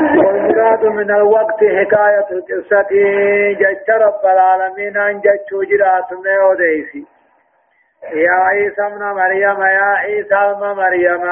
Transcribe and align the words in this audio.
والمراد 0.00 0.84
من 0.84 1.10
الوقت 1.10 1.58
حكاية 1.58 2.26
القصة 2.30 2.88
جج 3.60 3.90
رب 3.90 4.24
العالمين 4.24 4.96
أن 4.96 5.20
جج 5.20 5.68
جرات 5.70 6.12
ميوديسي. 6.12 7.06
يا 8.12 8.32
عيسى 8.32 8.86
ابن 8.86 9.04
مريم 9.04 9.62
يا 9.62 9.92
عيسى 9.96 10.34
ابن 10.34 10.66
مريم 10.76 11.22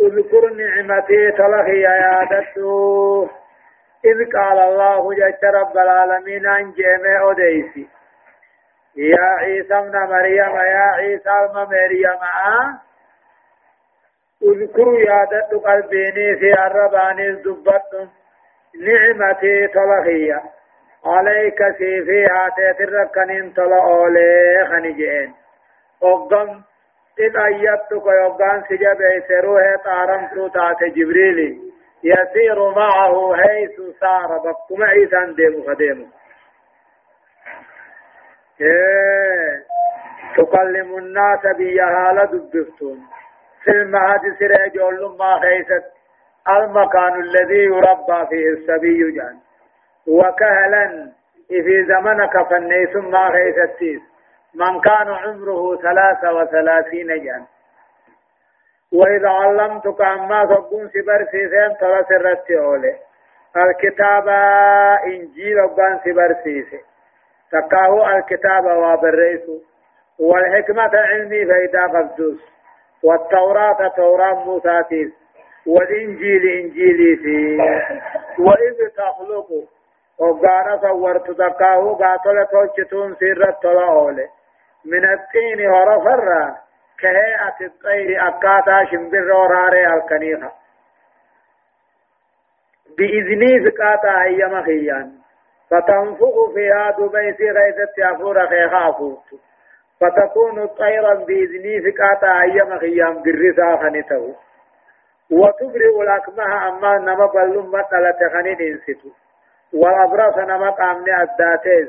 اذكر 0.00 0.50
نعمتي 0.54 1.30
تلخي 1.30 1.80
يا 1.80 2.28
دتو. 2.30 3.28
إذ 4.04 4.32
قال 4.32 4.58
الله 4.58 5.14
جج 5.14 5.44
رب 5.44 5.78
العالمين 5.78 6.46
أن 6.46 6.72
جيمي 6.72 7.18
أوديسي 7.20 7.88
يا 8.96 9.24
عيسى 9.40 9.74
ابن 9.78 9.98
مريم 9.98 10.56
يا 10.56 10.86
عيسى 10.96 11.30
ابن 11.30 11.54
مريم 11.54 12.18
آه 12.46 12.87
اذكروا 14.42 14.98
يادت 14.98 15.54
قلبيني 15.64 16.36
في 16.36 16.52
الرباني 16.66 17.28
الزبط 17.28 18.08
نعمتي 18.80 19.66
طلقية 19.66 20.42
عليك 21.06 21.58
سيفيها 21.78 22.48
تتركن 22.56 23.52
طلقولي 23.56 24.66
خنجين 24.70 25.34
وقم 26.00 26.62
إذ 27.18 27.36
أيدتك 27.36 28.06
يوقان 28.22 28.62
سجب 28.68 28.98
سروه 29.28 29.76
طارم 29.84 30.28
سوطات 30.34 30.84
جبريل 30.84 31.60
يسير 32.04 32.70
معه 32.70 33.36
حيث 33.36 33.80
سار 34.00 34.38
بكم 34.38 34.82
عيسى 34.82 35.32
ديم 35.36 35.64
خديم 35.66 36.10
إيه 38.60 39.64
تكلم 40.36 40.98
الناس 40.98 41.56
بيها 41.56 42.12
لدبفتون 42.12 42.98
في 43.68 43.74
المهد 43.74 44.20
سرع 44.38 44.66
جول 44.66 45.16
ما 45.18 45.40
خيست. 45.40 45.84
المكان 46.48 47.20
الذي 47.20 47.64
يربى 47.64 48.26
فيه 48.30 48.48
السبي 48.48 49.12
جان. 49.12 49.36
وكهلا 50.08 51.12
في 51.48 51.84
زمنك 51.84 52.48
فنيس 52.50 52.96
ما 52.96 53.30
خيستيس. 53.30 54.00
من 54.54 54.80
كان 54.80 55.08
عمره 55.08 55.76
ثلاثة 55.76 56.32
وثلاثين 56.32 57.24
جان. 57.24 57.44
وإذا 58.92 59.28
علمتك 59.28 60.00
أما 60.00 60.46
صبون 60.46 60.88
سبر 60.88 61.24
سيسين 61.30 61.76
ترى 61.80 62.04
سرتي 62.08 62.58
أولي. 62.58 62.96
الكتاب 63.56 64.28
إنجيل 65.06 65.58
أبان 65.58 65.98
سبر 66.04 66.34
سيسي. 66.44 66.80
تقاه 67.52 68.16
الكتاب 68.16 68.64
وابريسو. 68.64 69.58
والحكمة 70.20 70.90
علمي 70.94 71.46
فإذا 71.46 71.86
قبدوس 71.86 72.57
والتوراة 73.04 73.88
توراة 73.96 74.44
موسى 74.44 75.10
والإنجيل 75.66 76.46
إنجيلي 76.46 77.16
في 77.16 77.58
وإذ 78.38 78.88
تخلق 78.96 79.48
وقانا 80.18 80.80
صورت 80.82 81.30
دقاه 81.30 81.94
قاتل 81.94 82.46
توجتون 82.46 83.14
سيرة 83.14 83.58
طلعولي 83.62 84.28
من 84.84 85.04
الطين 85.04 85.68
ورفر 85.70 86.54
كهيئة 87.00 87.66
الطير 87.66 88.28
أكاتا 88.28 88.84
شمبر 88.90 89.32
وراري 89.32 89.94
الكنيخة. 89.94 90.52
بإذني 92.98 93.70
فقاتا 93.70 94.22
هي 94.22 94.46
مخيان. 94.46 95.12
فتنفق 95.70 96.52
فيها 96.54 96.90
دبيسي 96.90 97.50
غيثت 97.50 97.98
يفور 97.98 98.46
خيخا 98.46 98.90
فوتو 98.92 99.36
فتكون 100.00 100.66
طيرا 100.66 101.14
بإذني 101.14 101.92
فقاتا 101.92 102.40
أيام 102.40 102.78
خيام 102.78 103.22
برسا 103.22 103.76
خنته 103.76 104.34
وتبرئ 105.30 106.02
الأكمه 106.02 106.68
أما 106.68 106.98
نما 106.98 107.26
بلوم 107.26 107.66
مطلة 107.68 108.18
خنين 108.32 108.60
إنستو. 108.60 109.08
والأبرص 109.74 110.38
نما 110.38 110.70
قامني 110.70 111.22
الداتيز 111.22 111.88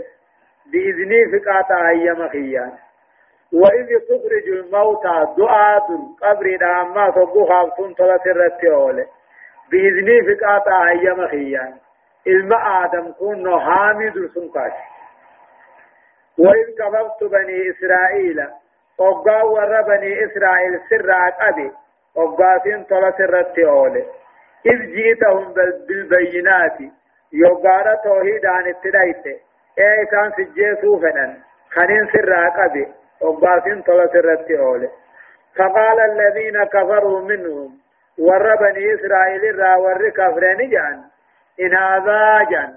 بإذني 0.72 1.40
فقاتا 1.40 1.88
أيام 1.88 2.30
خيام. 2.30 2.72
وإذ 3.54 3.88
تخرج 4.10 4.48
الموتى 4.48 5.28
دعاء 5.38 5.88
قبر 6.22 6.58
أما 6.82 7.12
صبو 7.12 7.46
خافتون 7.46 7.94
طلت 7.94 8.28
الرتي 8.28 9.06
بإذني 9.72 10.36
فقاتا 10.36 10.88
أيام 10.88 11.28
خيام. 11.28 11.74
الماء 12.28 12.86
آدم 12.86 13.12
كون 13.12 13.44
نهامي 13.44 14.10
درسون 14.10 14.50
كاشي 14.54 14.99
وإذ 16.40 16.68
كففت 16.80 17.24
بني 17.24 17.70
إسرائيل 17.70 18.48
وقا 18.98 19.44
ور 19.44 19.82
بني 19.82 20.26
إسرائيل 20.26 20.80
سر 20.90 21.12
أبي 21.50 21.72
وقاتين 22.16 22.84
طلع 22.84 23.12
سرت 23.18 23.60
أولي 23.60 24.06
إذ 24.66 24.80
جئتهم 24.96 25.54
بالبينات 25.88 26.78
يقار 27.34 27.96
توحيد 28.04 28.46
عن 28.46 28.68
التدايت. 28.68 29.26
إيه 29.78 30.04
كان 30.12 30.32
سجيسو 30.38 31.00
فنن 31.00 31.38
خنين 31.72 32.08
سر 32.14 32.34
أبي 32.66 32.88
وقاتين 33.22 33.82
طلع 33.82 34.06
سرت 34.06 34.52
أولي 34.52 34.90
فقال 35.56 36.00
الذين 36.00 36.64
كفروا 36.64 37.22
منهم 37.22 37.70
ور 38.20 38.56
بني 38.56 38.94
إسرائيل 38.96 39.60
را 39.60 39.76
ور 39.76 40.10
كفرين 40.10 40.70
جان 40.70 41.02
إن 41.60 41.76
هذا 41.76 42.44
جان. 42.52 42.74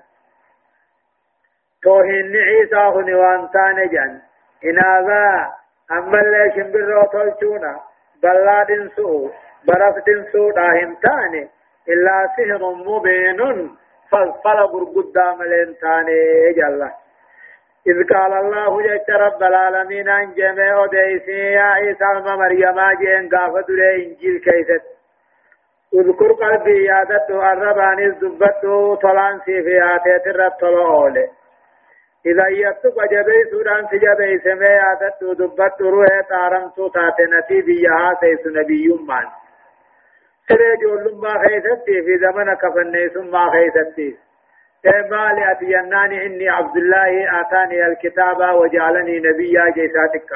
توهن 1.83 2.37
عيسى 2.37 2.77
هن 2.77 3.15
وانتان 3.15 3.89
جان 3.93 4.21
إن 4.65 4.79
هذا 4.79 5.53
أما 5.93 6.21
اللي 6.21 6.53
شنبر 6.55 6.99
وطلتونا 6.99 7.81
بلاد 8.23 8.91
سوء 8.97 9.33
برفت 9.67 10.33
سوء 10.33 10.53
داهم 10.53 10.95
تاني 11.03 11.49
إلا 11.89 12.29
سهر 12.37 12.75
مبين 12.75 13.71
فالفل 14.11 14.67
قرقود 14.73 15.19
ملين 15.39 15.77
تاني 15.81 16.53
جل 16.53 16.91
إذ 17.87 18.15
قال 18.15 18.33
الله 18.33 18.83
جل 18.83 19.15
رب 19.15 19.43
العالمين 19.43 20.09
أن 20.09 20.35
جميع 20.35 20.87
ديسي 20.87 21.53
يا 21.53 21.63
عيسى 21.63 22.05
مريم 22.27 22.81
جين 23.01 23.29
قافة 23.29 23.67
إنجيل 23.95 24.39
كيست 24.39 24.83
اذكر 25.95 26.33
قلبي 26.33 26.85
يادته 26.85 27.53
الرباني 27.53 28.07
الزبته 28.07 28.97
طلان 28.97 29.41
سيفياتي 29.45 30.19
ترب 30.25 30.53
طلعولي 30.61 31.29
إذا 32.27 32.49
يتق 32.49 33.05
جبي 33.13 33.45
سودان 33.51 33.87
سجبي 33.87 34.39
سمي 34.39 34.67
عدت 34.67 35.25
دبت 35.25 35.81
روح 35.81 36.21
تارم 36.29 36.69
تو 36.77 36.89
تاتنتي 36.89 37.61
بيها 37.63 38.15
سيس 38.21 38.47
نبي 38.47 38.89
من 38.89 39.27
سري 40.49 40.77
جول 40.83 41.21
ما 41.23 41.39
خيستي 41.39 42.03
في 42.03 42.19
زمن 42.19 42.55
كفن 42.55 43.09
ثم 43.15 43.51
خيستي. 43.51 44.19
مال 45.11 45.43
أتيناني 45.51 46.27
إني 46.27 46.49
عبد 46.49 46.77
الله 46.77 47.41
آتاني 47.41 47.87
الكتاب 47.87 48.55
وجعلني 48.55 49.19
نبيا 49.19 49.71
جيساتك. 49.71 50.33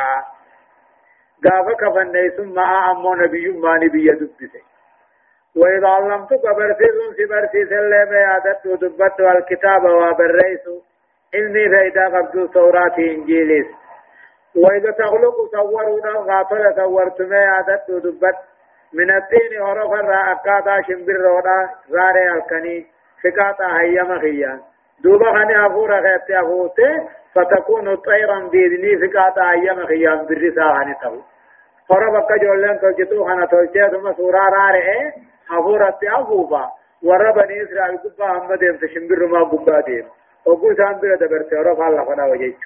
قاف 1.44 1.66
كفن 1.80 2.30
ثم 2.36 2.58
أعمو 2.58 3.14
نبي 3.14 3.48
ما 3.48 3.76
نبي 3.76 4.08
دبته 4.10 4.62
وإذا 5.56 5.88
علمتك 5.88 6.42
برسيس 6.56 6.96
سبرسيس 7.18 7.72
اللي 7.72 8.18
عدت 8.18 8.66
دبت 8.68 9.20
الكتاب 9.20 9.84
وبريسو 9.84 10.80
علمي 11.36 11.68
فإذا 11.68 12.04
قبضوا 12.18 12.46
توراة 12.46 12.96
إنجيليس. 12.98 13.66
وإذا 14.56 14.90
تخلق 14.90 15.36
صورونا 15.52 16.12
غافل 16.28 16.74
صورتما 16.76 17.40
عدت 17.54 17.90
دبت. 17.90 18.38
من 18.92 19.10
الدين 19.10 19.62
عرف 19.62 19.92
الرأكاتا 19.92 20.82
شمبر 20.86 21.16
رونا 21.26 21.70
راري 21.92 22.32
الكني. 22.32 22.86
فقاتا 23.22 23.66
هيما 23.80 24.18
خيان 24.18 24.60
دوبا 25.04 25.32
خاني 25.32 25.66
أفورا 25.66 26.00
خيبتي 26.00 26.40
أفوته 26.40 27.08
فتكون 27.34 27.96
طيرا 27.96 28.38
بإذني 28.52 28.92
فقاتا 29.02 29.50
هيما 29.50 29.86
خيان 29.86 30.26
برسا 30.26 30.62
هاني 30.62 30.94
تهو 31.02 31.20
خرا 31.88 32.10
بكا 32.10 32.36
جولين 32.36 32.80
تلجتو 32.80 33.24
خانا 33.24 33.46
تلجي 33.46 33.88
ثم 33.90 34.12
سورا 34.12 34.48
راري. 34.48 35.12
أفورا 35.50 35.90
تأفوبا 35.90 36.64
وربني 37.02 37.62
إسرائيل 37.62 37.98
قبا 37.98 38.26
هم 38.38 38.54
ديم 38.54 38.76
تشمبر 38.76 39.26
ما 39.26 39.42
قبا 39.44 39.80
ديم. 39.80 40.06
وقو 40.46 40.74
سان 40.74 40.92
بلا 40.92 41.16
دبرت 41.16 41.52
ورف 41.52 41.80
الله 41.80 42.04
فنا 42.04 42.24
وجيت 42.26 42.58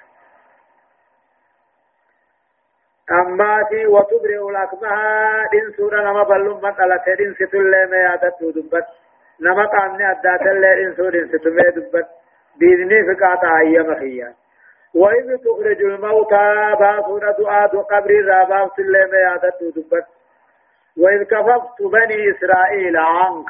أما 3.11 3.63
في 3.69 3.87
وتبرئ 3.87 4.49
الأكمه 4.49 4.89
دين 5.51 5.71
سورة 5.77 6.01
نما 6.01 6.23
بلوم 6.23 6.61
من 6.63 6.73
على 6.79 6.99
تدين 7.05 7.33
ستل 7.33 7.89
ما 7.89 7.97
يادت 7.97 8.43
دبت 8.43 8.85
نما 9.39 9.65
قامني 9.65 10.11
أدات 10.11 10.41
اللي 10.41 10.75
دين 10.75 10.95
سورة 10.95 11.27
ستمي 11.27 11.63
دبت 11.75 12.07
بإذنه 12.59 13.13
فقاطع 13.13 13.59
أيام 13.59 13.95
خيان 13.95 14.33
وإذ 14.95 15.37
تخرج 15.37 15.81
الموتى 15.83 16.75
باسورة 16.79 17.31
دعاء 17.39 17.67
قبر 17.77 18.09
الرابع 18.09 18.67
سلم 18.75 19.09
ما 19.11 19.17
يادت 19.17 19.63
دبت 19.75 20.05
وإذ 20.97 21.23
كففت 21.23 21.81
بني 21.81 22.31
إسرائيل 22.31 22.97
عنك 22.97 23.49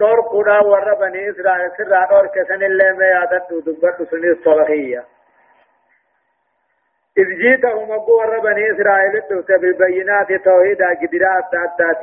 دور 0.00 0.20
قدا 0.32 0.58
ور 0.70 0.94
بني 0.94 1.30
إسرائيل 1.30 1.70
سر 1.76 2.06
دور 2.10 2.26
كسن 2.34 2.62
اللي 2.62 2.92
ما 2.98 3.04
يادت 3.04 3.52
دبت 3.66 3.98
سني 4.10 4.30
الصلحية 4.30 5.04
إذ 7.18 7.28
جيتهم 7.42 7.92
أبو 7.92 8.12
ور 8.18 8.38
بني 8.38 8.72
إسرائيل 8.72 9.22
دوت 9.30 9.52
بالبينات 9.60 10.32
توحيد 10.32 10.82
قدرات 10.82 11.54
أدات 11.64 12.02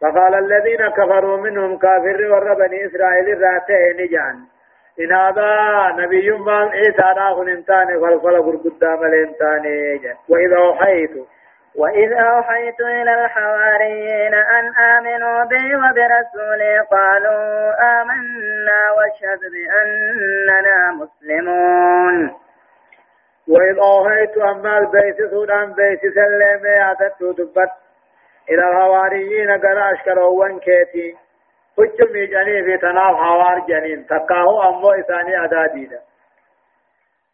فقال 0.00 0.34
الذين 0.34 0.88
كفروا 0.88 1.36
منهم 1.36 1.78
كافر 1.78 2.18
ور 2.32 2.54
بني 2.54 2.86
إسرائيل 2.86 3.40
راتين 3.42 3.96
نجان. 4.00 4.36
إن 5.00 5.12
هذا 5.12 5.48
نبي 6.02 6.30
من 6.30 6.68
عيسى 6.68 7.08
راهن 7.16 7.48
انتاني 7.48 8.00
فالفل 8.00 8.42
قرقدام 8.42 9.04
الانتاني 9.04 10.00
وإذا 10.28 10.56
أوحيت 10.56 11.10
وإذ 11.76 12.12
أوحيت 12.12 12.80
إلى 12.80 13.24
الحواريين 13.24 14.34
أن 14.34 14.74
آمنوا 14.74 15.44
بي 15.44 15.76
وبرسولي 15.76 16.78
قالوا 16.90 17.72
آمنا 18.00 18.80
واشهد 18.96 19.40
بأننا 19.52 20.92
مسلمون 20.92 22.34
وإذ 23.48 23.78
أوحيت 23.78 24.38
أما 24.38 24.78
البيت 24.78 25.30
سودان 25.30 25.72
بيت 25.72 26.00
سلم 26.00 26.66
يعتدت 26.66 27.22
دبت 27.22 27.72
إلى 28.50 28.68
الحواريين 28.68 29.50
قال 29.50 29.78
أشكروا 29.78 30.58
كيتي 30.58 31.16
حج 31.78 32.12
ميجاني 32.12 32.64
في 32.64 32.76
تناف 32.78 33.16
حوار 33.16 33.58
جنين 33.68 34.06
تقاه 34.06 34.68
أمو 34.68 34.90
إساني 34.90 35.44
أداديدا 35.44 36.00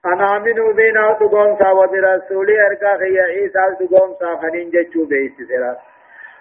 أنا 0.07 0.37
آمنوا 0.37 0.73
بنا 0.73 1.13
تقوم 1.13 1.59
سا 1.59 1.71
وبرسولي 1.71 2.67
أرقا 2.67 2.97
خي 2.99 3.21
عيسى 3.21 3.77
تقوم 3.81 4.15
سا 4.21 4.37
خنين 4.37 4.71
جتشو 4.71 5.05
بيت 5.07 5.35
سلا 5.49 5.77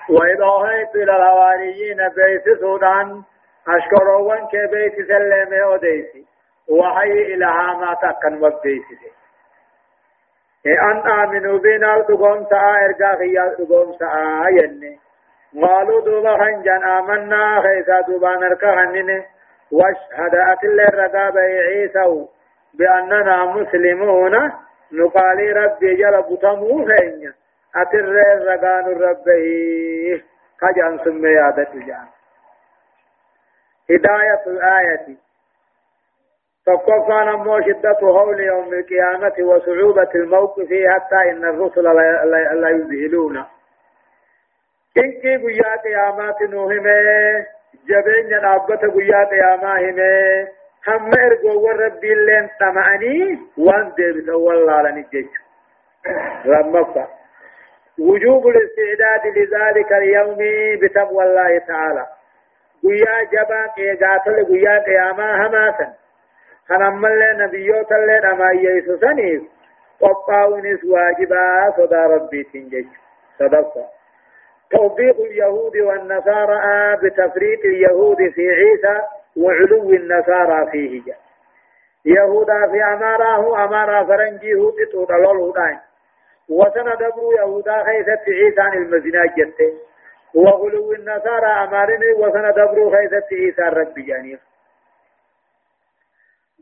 وإذ 0.10 0.42
أوحيت 0.42 0.96
إلى 0.96 1.16
الحواريين 1.16 1.98
بيت 1.98 2.60
سودان 2.60 3.22
أشكروا 3.68 4.36
كبيت 4.52 5.08
سلم 5.08 5.54
أديسي 5.54 6.26
وحي 6.70 7.12
إلى 7.12 7.46
هاما 7.46 7.94
تقن 7.94 8.44
وبيسي 8.44 9.12
أن 10.66 11.12
آمنوا 11.12 11.60
بنا 11.60 12.02
تقوم 12.02 12.46
سا 12.50 12.58
إرقا 12.86 13.18
خيا 13.18 13.56
تقوم 13.58 13.98
سا 14.00 14.50
يني 14.50 15.00
قالوا 15.62 16.02
دوبا 16.02 16.38
خنجان 16.38 16.84
آمنا 16.84 17.62
خيسا 17.62 18.02
دوبا 18.02 18.36
نركا 18.36 18.76
خنين. 18.76 19.24
واشهد 19.72 20.36
أكل 20.36 20.80
الرقاب 20.80 21.38
عيسى. 21.38 22.26
بأننا 22.74 23.45
مسلمون 23.45 24.51
نقالي 24.92 25.51
ربي 25.51 25.95
جل 25.95 26.21
بطمو 26.21 26.86
خينيا 26.86 27.33
أتر 27.75 28.00
الرقان 28.00 28.86
ربه 29.01 29.44
خجان 30.62 31.00
سمي 31.04 31.30
يادت 31.30 31.75
جان. 31.75 32.07
هداية 33.89 34.44
الآية. 34.48 35.18
فكفى 36.66 37.19
نمو 37.27 37.62
شدة 37.62 38.00
هول 38.01 38.39
يوم 38.39 38.74
القيامة 38.74 39.33
وصعوبة 39.39 40.10
الموقف 40.15 40.68
حتى 40.88 41.30
إن 41.30 41.45
الرسل 41.45 41.83
لا 42.62 42.69
يذهلون. 42.69 43.45
إنكي 44.98 45.38
قيا 45.38 45.75
قيامات 45.83 46.42
نوهمة 46.42 47.45
جبين 47.88 48.42
نابت 48.42 48.86
قيا 48.86 49.24
قياما 49.24 49.80
همة 49.80 50.59
هم 50.88 51.12
إرقو 51.14 51.60
وربي 51.66 52.14
اللين 52.14 52.50
طمعني 52.60 53.40
وان 53.58 53.92
ديبت 53.98 54.30
والله 54.30 54.81
لنجج 54.81 55.28
لما 56.46 57.08
وجوب 58.00 58.48
الاستعداد 58.48 59.38
لذلك 59.38 59.94
اليوم 59.94 60.38
بتقوى 60.81 61.24
الله 61.24 61.60
تعالى 61.68 62.06
قيا 62.84 63.24
جبا 63.31 63.68
قيقاتل 63.78 64.46
قيا 64.46 64.80
قياما 64.80 65.48
هماسا 65.48 65.94
خنم 66.70 67.06
اللي 67.06 67.34
نبيوت 67.46 67.92
اللي 67.92 68.20
نما 68.24 68.52
يسو 68.52 68.98
سنيف 68.98 69.42
وقاونس 70.02 70.80
واجبا 70.84 71.74
صدا 71.78 72.06
ربي 72.06 72.44
تنجج 72.44 72.86
صدقا 73.40 73.86
توبيخ 74.72 75.16
اليهود 75.20 75.78
والنصارى 75.78 76.96
بتفريط 77.04 77.60
اليهود 77.66 78.18
في 78.18 78.42
عيسى 78.50 79.02
وعلو 79.39 79.89
النصارى 79.89 80.71
فيه 80.71 81.03
جاء. 81.06 81.18
يهودا 82.06 82.68
في 82.71 82.83
أمارة 82.83 83.63
أمارا 83.65 84.03
فرنجي 84.03 84.53
هود 84.53 84.75
تطلل 84.94 85.38
هدان 85.38 85.80
وسندبر 86.50 87.33
يهودا 87.39 87.83
خيثت 87.83 88.30
عيسى 88.30 88.62
عن 88.62 88.74
المزنا 88.74 89.25
جتة. 89.25 89.74
وغلو 90.33 90.94
النصارى 90.94 91.47
أمارني 91.47 92.13
وسندبر 92.13 92.97
خيثت 92.97 93.33
عيسى 93.33 93.62
الرب 93.62 93.94
جانيف 93.97 94.39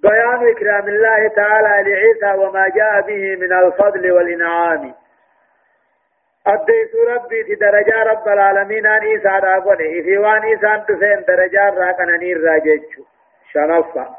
بيان 0.03 0.49
إكرام 0.51 0.87
الله 0.87 1.27
تعالى 1.27 1.89
لعيسى 1.91 2.39
وما 2.39 2.67
جاء 2.69 3.01
به 3.01 3.35
من 3.35 3.53
الفضل 3.53 4.11
والإنعام. 4.11 4.93
أديت 6.47 6.95
ربي 7.09 7.43
في 7.43 7.55
درجة 7.55 8.03
رب 8.03 8.27
العالمين 8.27 8.85
أن 8.85 9.01
إيسا 9.01 9.29
راقونه 9.29 10.01
في 10.03 10.17
وان 10.17 10.43
إيسان 10.43 10.85
تسين 10.85 11.23
درجة 11.27 11.69
راقنا 11.69 12.17
نير 12.17 12.43
راجيتشو 12.43 13.03
شنفا 13.53 14.15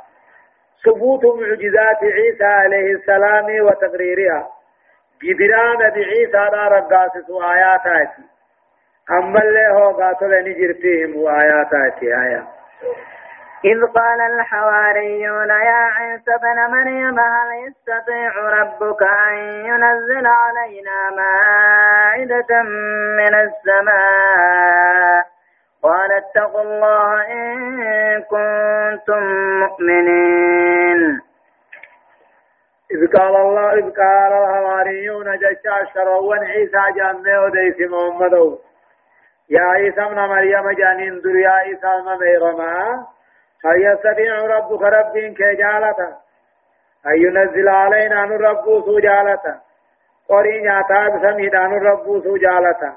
ثبوت 0.85 1.25
معجزات 1.25 2.03
عيسى 2.03 2.45
عليه 2.45 2.93
السلام 2.93 3.67
وتقريرها 3.67 4.49
جبران 5.23 5.79
بعيسى 5.79 6.37
را 6.55 6.69
رقاسس 6.69 7.31
آياتاتي 7.31 8.23
أما 9.11 9.43
اللي 9.43 9.69
هو 9.69 9.91
قاتل 9.91 10.45
نجرتهم 10.49 11.17
وآياتاتي 11.17 12.07
آيات 12.07 12.45
إذ 13.64 13.87
قال 13.87 14.20
الحواريون 14.20 15.49
يا 15.49 15.90
عيسى 15.99 16.31
بن 16.43 16.70
مريم 16.70 17.20
هل 17.20 17.66
يستطيع 17.66 18.31
ربك 18.60 19.02
أن 19.02 19.34
ينزل 19.66 20.26
علينا 20.26 21.10
مائدة 21.16 22.62
من 23.19 23.34
السماء؟ 23.34 25.26
قال 25.82 26.12
اتقوا 26.12 26.62
الله 26.62 27.32
إن 27.32 28.22
كنتم 28.22 29.22
مؤمنين. 29.60 31.20
إذ 32.90 33.19
قال 33.19 33.37
الله 33.37 33.72
إذ 33.72 33.90
قال 33.90 34.32
الحواريون 34.32 35.38
جشا 35.38 35.84
شروا 35.94 36.37
عيسى 36.37 36.93
جامع 36.96 37.40
وديس 37.44 37.90
محمد. 37.90 38.58
يا 39.50 39.62
عيسى 39.62 40.02
ابن 40.02 40.16
مريم 40.16 40.70
جانين 40.70 41.20
در 41.20 41.37
يا 41.37 41.50
عيسى 41.50 41.87
المميرما 41.87 43.06
هل 43.64 43.82
يستطيع 43.82 44.46
ربك 44.56 44.82
رب 44.82 45.34
كجالة 45.38 46.16
أن 47.06 47.16
ينزل 47.22 47.69
علينا 47.69 48.25
أن 48.25 48.31
رب 48.32 48.64
سجالة 48.87 49.60
قرين 50.28 50.64
يعتاب 50.64 51.10
سميد 51.22 51.55
أن 51.55 51.72
رب 51.87 52.22
سجالة 52.25 52.96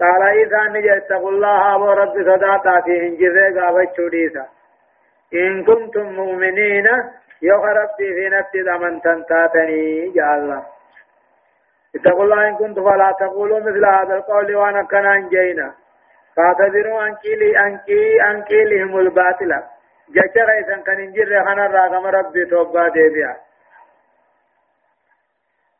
قال 0.00 0.22
إذا 0.22 0.62
نجي 0.62 0.96
اتقوا 0.96 1.30
الله 1.30 1.74
أبو 1.74 1.90
رب 1.90 2.12
صداتا 2.12 2.80
في 2.80 3.08
هنجزي 3.08 3.60
قابت 3.60 3.90
شديسا 3.96 4.46
إن 5.34 5.64
كنتم 5.64 6.02
مؤمنين 6.02 6.86
يوخ 7.42 7.64
ربي 7.64 8.14
في 8.14 8.28
نفسي 8.28 8.62
من 8.62 9.00
تنتاتني 9.00 10.12
يا 10.16 10.34
الله. 10.34 10.62
اتقوا 11.96 12.24
الله 12.24 12.48
إن 12.48 12.56
كنتم 12.56 12.90
فلا 12.90 13.12
تقولوا 13.20 13.60
مثل 13.60 13.84
هذا 13.84 14.14
القول 14.16 14.56
وأنا 14.56 14.82
كان 14.82 15.06
أنجينا 15.06 15.74
فاعتذروا 16.36 17.06
أنكيلي 17.06 17.58
أنكي 17.66 18.22
أنكيلهم 18.30 18.98
الباطلة 18.98 19.62
جچا 20.14 20.44
غيثن 20.44 20.82
كان 20.82 21.00
انجر 21.00 21.44
خنا 21.44 21.66
راغم 21.66 22.06
ربي 22.06 22.44
توبا 22.44 22.88
ديبيا 22.88 23.36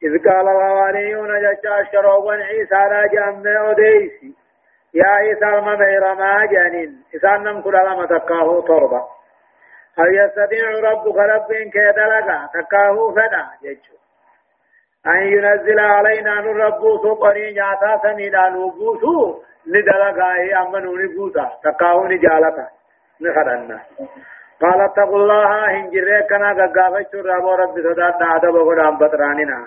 إذ 0.02 0.28
قال 0.28 0.48
الحواريون 0.48 1.40
جچا 1.44 1.84
شروبا 1.92 2.34
عيسى 2.34 2.74
راجع 2.74 3.30
من 3.30 3.56
أوديسي 3.56 4.34
يا 4.94 5.06
عيسى 5.06 5.44
الممير 5.44 6.14
ما 6.14 6.46
جانين 6.46 7.02
إسان 7.16 7.42
نم 7.44 7.60
كل 7.62 7.72
لما 7.72 8.06
تكاه 8.06 8.60
تربة 8.68 9.02
هل 9.98 10.14
يستطيع 10.18 10.70
ربك 10.90 11.16
رب 11.16 11.52
كيدلقا 11.52 12.48
تكاه 12.54 13.12
فدا 13.16 13.46
جچو 13.62 13.94
أن 15.06 15.22
ينزل 15.32 15.80
علينا 15.80 16.34
نربو 16.40 16.98
سقري 17.02 17.52
نعتا 17.52 18.00
سنيدا 18.02 18.48
نبوسو 18.48 19.42
ندلقا 19.66 20.34
هي 20.34 20.54
أمنوا 20.54 20.98
نبوسا 20.98 21.58
تكاه 21.64 22.04
نجالتا 22.04 22.68
نخدنا 23.22 23.80
قال 24.62 24.80
اتقوا 24.80 25.16
الله 25.16 25.70
إن 25.70 25.90
جريك 25.90 26.28
كنا 26.30 26.52
قاقافة 26.54 27.12
رب 27.14 27.46
رب 27.46 27.74
صداد 27.78 28.22
عدب 28.22 28.56
غدام 28.56 28.98
بطراننا. 28.98 29.66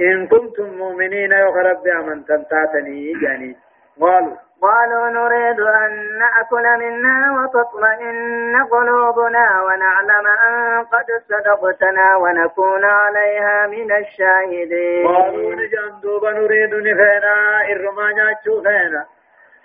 إن 0.00 0.26
كنتم 0.26 0.68
مؤمنين 0.78 1.32
يا 1.32 1.46
رب 1.46 1.86
أمن 1.86 2.24
تنتاتني 2.24 3.12
يعني. 3.22 3.56
قالوا. 4.00 4.36
قالوا 4.62 5.08
نريد 5.08 5.60
أن 5.60 6.18
نأكل 6.18 6.66
منها 6.78 7.32
وتطمئن 7.36 8.64
قلوبنا 8.70 9.62
ونعلم 9.62 10.26
أن 10.46 10.84
قد 10.84 11.06
صدقتنا 11.28 12.16
ونكون 12.16 12.84
عليها 12.84 13.66
من 13.66 13.92
الشاهدين. 13.92 15.06
قالوا 15.06 15.54
نجندوب 15.54 16.24
نريد 16.24 16.74
نفينا 16.74 17.36
إرمانا 17.72 18.32
تشوفينا. 18.42 19.04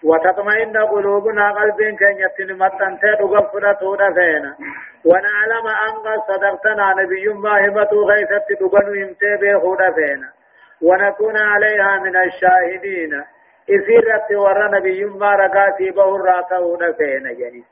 وتطمئن 0.03 0.77
قلوبنا 0.77 1.51
قلب 1.51 1.95
كأن 1.99 2.17
يتنمتن 2.19 2.99
تدغ 2.99 3.41
فرطونا 3.51 4.13
فينا 4.13 4.55
ونعلم 5.05 5.67
أن 5.67 5.93
قد 6.05 6.19
صدقتنا 6.27 6.93
نبي 7.01 7.27
ما 7.27 7.67
همتو 7.67 8.03
غيثت 8.09 8.47
دغنو 8.59 8.93
يمتي 8.93 9.37
بيخونا 9.41 9.91
فينا 9.91 10.29
ونكون 10.81 11.37
عليها 11.37 11.99
من 11.99 12.15
الشاهدين. 12.15 13.23
إسيرت 13.69 14.31
ورى 14.31 14.79
نبي 14.79 15.05
ما 15.05 15.35
رقاتي 15.35 15.91
بهر 15.91 16.21
راتو 16.21 16.77
فين 16.77 17.23
جني. 17.39 17.63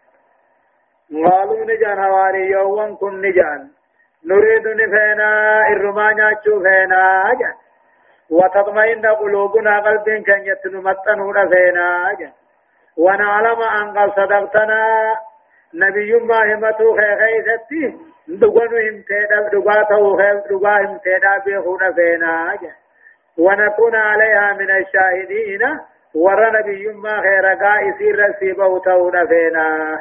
قالوا 1.25 1.65
نجان 1.65 1.99
هواري 1.99 2.49
يوم 2.49 2.95
كن 2.95 3.21
نجان. 3.21 3.69
نريد 4.25 4.67
نفينا 4.67 5.61
الرمانيا 5.67 6.35
فينا 6.43 7.33
جان. 7.39 7.55
وتطمئن 8.31 9.05
قلوبنا 9.05 9.79
قلب 9.79 10.23
كأن 10.27 10.45
يتنمتن 10.45 11.49
فينا. 11.49 12.13
جان 12.19 12.31
ونعلم 12.97 13.61
أن 13.61 13.97
قد 13.97 14.09
صدقتنا. 14.15 15.15
نبي 15.73 16.15
ما 16.15 16.39
همتو 16.53 16.95
خيخيستي 16.97 17.97
دغنو 18.27 18.77
همتدا 18.87 19.49
دغاتو 19.51 20.17
خير 20.17 20.37
دغا 20.49 20.77
همتدا 20.77 21.37
بيخونا 21.45 21.91
فينا. 21.91 22.57
ونكون 23.37 23.95
عليها 23.95 24.53
من 24.53 24.71
الشاهدين. 24.71 25.79
ور 26.15 26.59
نبي 26.59 26.87
ما 26.87 27.21
خير 27.21 27.45
قائسي 27.63 28.11
رسيبه 28.11 28.79
تونا 28.79 29.25
فينا. 29.25 29.99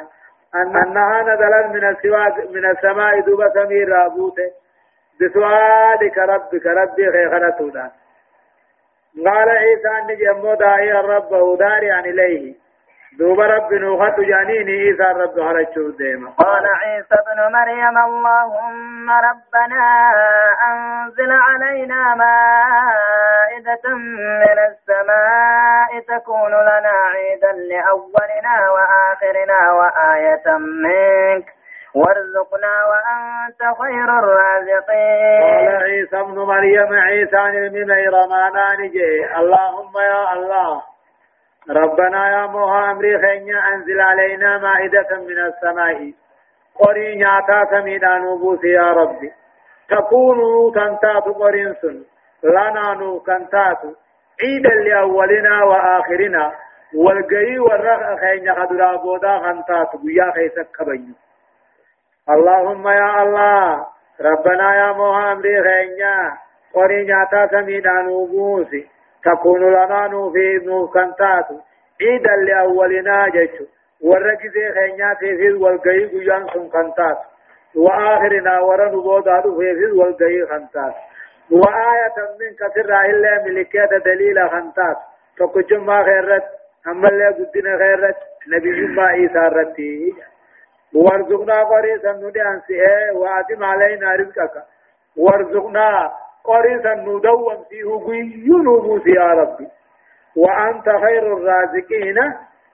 أنها 0.55 1.21
نزلت 1.21 1.65
من 1.75 1.89
السواء 1.89 2.47
من 2.51 2.65
السماء 2.65 3.19
دوب 3.19 3.41
سمير 3.53 3.89
رابوته. 3.89 4.51
بسؤالك 5.21 6.17
ربك 6.17 6.65
ربي 6.65 7.11
خيخنتنا 7.11 7.91
قال 9.25 9.49
عيسى 9.49 9.87
أن 9.87 10.17
جمو 10.17 10.53
داعي 10.53 10.91
ربه 10.91 11.57
دارعا 11.57 11.99
إليه. 11.99 12.53
دوب 13.19 13.39
رب 13.39 13.73
نوخت 13.73 14.19
جانيني 14.19 14.71
عيسى 14.71 15.03
رب 15.03 15.39
هرچو 15.39 15.89
ديما. 15.89 16.29
قال 16.37 16.65
عيسى 16.81 17.15
ابن 17.15 17.53
مريم 17.53 17.97
اللهم 17.97 19.09
ربنا 19.11 20.11
أنزل 20.69 21.31
علينا 21.31 22.15
مائدة 22.15 23.85
من 24.43 24.57
السماء 24.69 25.99
تكون 26.07 26.51
لنا 26.51 26.95
عيدا 27.13 27.51
لأولنا 27.51 28.69
وآخرنا 28.71 29.71
وآية 29.71 30.57
منك. 30.57 31.56
وارزقنا 31.95 32.75
وأنت 32.89 33.61
خير 33.81 34.09
الرازقين. 34.19 35.41
قال 35.43 35.83
عيسى 35.83 36.19
ابن 36.19 36.39
مريم 36.39 36.93
عيسى 36.93 37.37
الممير 37.37 38.11
ما 38.11 38.49
نانجي 38.49 39.35
اللهم 39.37 39.93
يا 39.97 40.33
الله 40.33 40.81
ربنا 41.69 42.29
يا 42.29 42.45
موها 42.47 42.91
أمري 42.91 43.21
خينيا 43.21 43.59
أنزل 43.67 44.01
علينا 44.01 44.57
مائدة 44.57 45.09
من 45.11 45.39
السماء. 45.45 46.13
قري 46.79 47.15
نعتا 47.15 47.65
سميدان 47.71 48.21
وبوس 48.25 48.63
يا 48.63 48.91
ربي. 48.91 49.31
تكون 49.89 50.37
تنتات 50.75 51.23
قرين 51.23 51.73
سن 51.81 52.03
لنا 52.43 52.93
نو 52.93 53.19
كنتات. 53.19 53.81
عيدا 54.43 54.69
لأولنا 54.69 55.63
وآخرنا. 55.63 56.51
والقري 56.95 57.59
والرخ 57.59 58.19
خينيا 58.19 58.53
خدرا 58.53 58.95
بودا 58.95 59.39
خنتات 59.39 59.95
بيا 60.03 60.31
خيسك 60.35 60.67
كبيو 60.79 61.15
اللهم 62.29 62.87
يا 62.87 63.23
الله 63.23 63.85
ربنا 64.21 64.75
يا 64.75 64.89
أمري 65.31 65.63
خينيا 65.63 66.33
قري 66.73 67.03
نعتا 67.03 67.47
سميدان 67.47 68.07
وبوسي 68.07 68.87
تكون 69.25 69.61
لنا 69.73 70.07
نوفي 70.07 70.59
نوكنتات 70.65 71.47
عيدا 72.01 72.35
لأولنا 72.47 73.27
جيشو 73.29 73.65
ورقي 74.01 74.49
زي 74.49 74.71
خينيات 74.73 75.17
في 75.17 75.53
والقي 75.53 76.05
قيان 76.05 76.47
سن 76.53 76.69
كنتات 76.69 77.17
وآخرنا 77.75 78.59
ورن 78.59 78.91
بودا 78.91 79.41
في 79.41 79.85
والقي 79.99 80.45
خنتات 80.49 80.93
وآية 81.51 82.17
من 82.39 82.51
كثير 82.59 83.01
إلا 83.01 83.43
ملكات 83.45 83.89
دليل 84.05 84.49
خنتات 84.49 84.97
تكجم 85.37 85.85
ما 85.85 86.03
خيرت 86.03 86.43
أما 86.87 87.09
اللي 87.09 87.27
قدنا 87.27 87.77
خيرت 87.77 88.17
نبي 88.47 88.87
ما 88.87 89.03
عيسى 89.03 89.39
رتي. 89.39 90.13
وارزقنا 90.97 91.63
قريسا 91.63 92.11
ندي 92.11 92.41
أنسئه 92.41 93.11
وآتم 93.15 93.63
علينا 93.63 94.15
رزقك. 94.15 94.53
وارزقنا 95.17 96.11
قريسا 96.43 96.93
ندوم 96.93 97.63
فيه 97.69 97.89
قيون 98.07 99.01
يا 99.05 99.27
ربي. 99.41 99.67
وأنت 100.35 100.89
خير 100.89 101.23
الرازقين. 101.37 102.17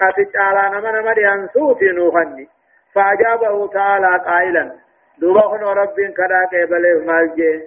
أتجعل 0.02 0.72
نمنا 0.74 1.02
مريان 1.02 1.48
صوتي 1.54 1.86
نوخني 1.86 2.48
فأجابه 2.94 3.68
تعالى 3.68 4.18
قائلا 4.26 4.72
دوبخن 5.18 5.64
رب 5.64 5.96
كذا 6.18 6.40
قبله 6.54 7.06
مالجي. 7.06 7.66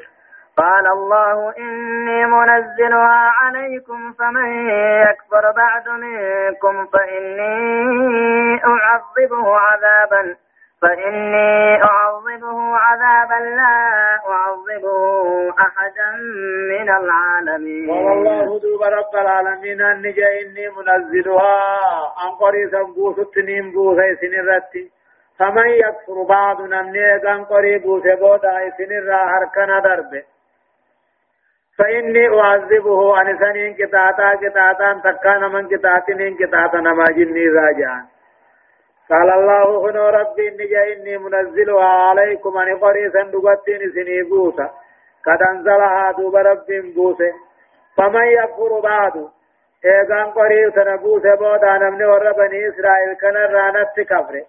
قال 0.56 0.86
الله 0.86 1.54
إني 1.58 2.26
منزلها 2.26 3.32
عليكم 3.40 4.12
فمن 4.12 4.68
يكفر 4.70 5.52
بعد 5.56 5.88
منكم 5.88 6.86
فإني 6.86 8.60
أعذبه 8.64 9.56
عذابا 9.56 10.36
فإني 10.86 11.82
أعذبه 11.82 12.76
عذابا 12.76 13.44
لا 13.44 13.76
أعذبه 14.28 15.50
أحدا 15.50 16.10
من 16.70 16.88
العالمين. 16.90 17.90
والله 17.90 18.60
دوب 18.60 18.82
رب 18.82 19.14
العالمين 19.14 19.80
أن 19.80 20.04
إني 20.06 20.68
منزلها. 20.68 21.58
عن 22.18 22.30
قريسا 22.40 22.82
بوس 22.82 23.18
التنين 23.18 23.72
بوس 23.72 23.96
سنرتي. 24.20 24.96
فمن 25.38 25.68
يكفر 25.68 26.22
بعض 26.28 26.60
نمني 26.62 27.20
كان 27.20 27.44
قريب 27.44 27.82
بودا 27.82 28.70
سنرا 28.78 29.20
هركنا 29.32 29.80
دربه 29.80 30.22
فإني 31.78 32.40
أعذبه 32.40 33.16
عن 33.16 33.38
كتاتا 33.78 34.34
كتاتا 34.34 35.00
تكان 35.04 35.52
من 35.52 35.68
كتاتين 35.68 36.36
كتاتا 36.36 36.78
نما 36.80 37.04
جني 37.04 37.48
راجعان 37.48 38.04
قال 39.10 39.30
الله 39.30 39.90
هنا 39.90 40.10
ربي 40.10 40.48
إني 40.48 40.92
إني 40.92 41.18
منزلها 41.18 41.84
عليكم 41.84 42.58
أن 42.58 42.78
قريسا 42.78 43.22
دقتين 43.22 43.92
سني 43.94 44.22
بوسا 44.22 44.70
قد 45.26 45.42
أنزلها 45.42 46.12
دوب 46.12 46.36
رب 46.36 46.66
بوسا 46.94 47.32
فمن 47.96 48.26
يكفر 48.26 48.80
بعد؟ 48.80 49.28
إيغان 49.84 50.26
قريب 50.30 50.74
تنبوسا 50.74 51.34
بودا 51.34 51.78
نمني 51.78 52.04
وربني 52.04 52.68
إسرائيل 52.68 53.14
كان 53.20 53.36
رانت 53.36 54.00
كفر. 54.00 54.42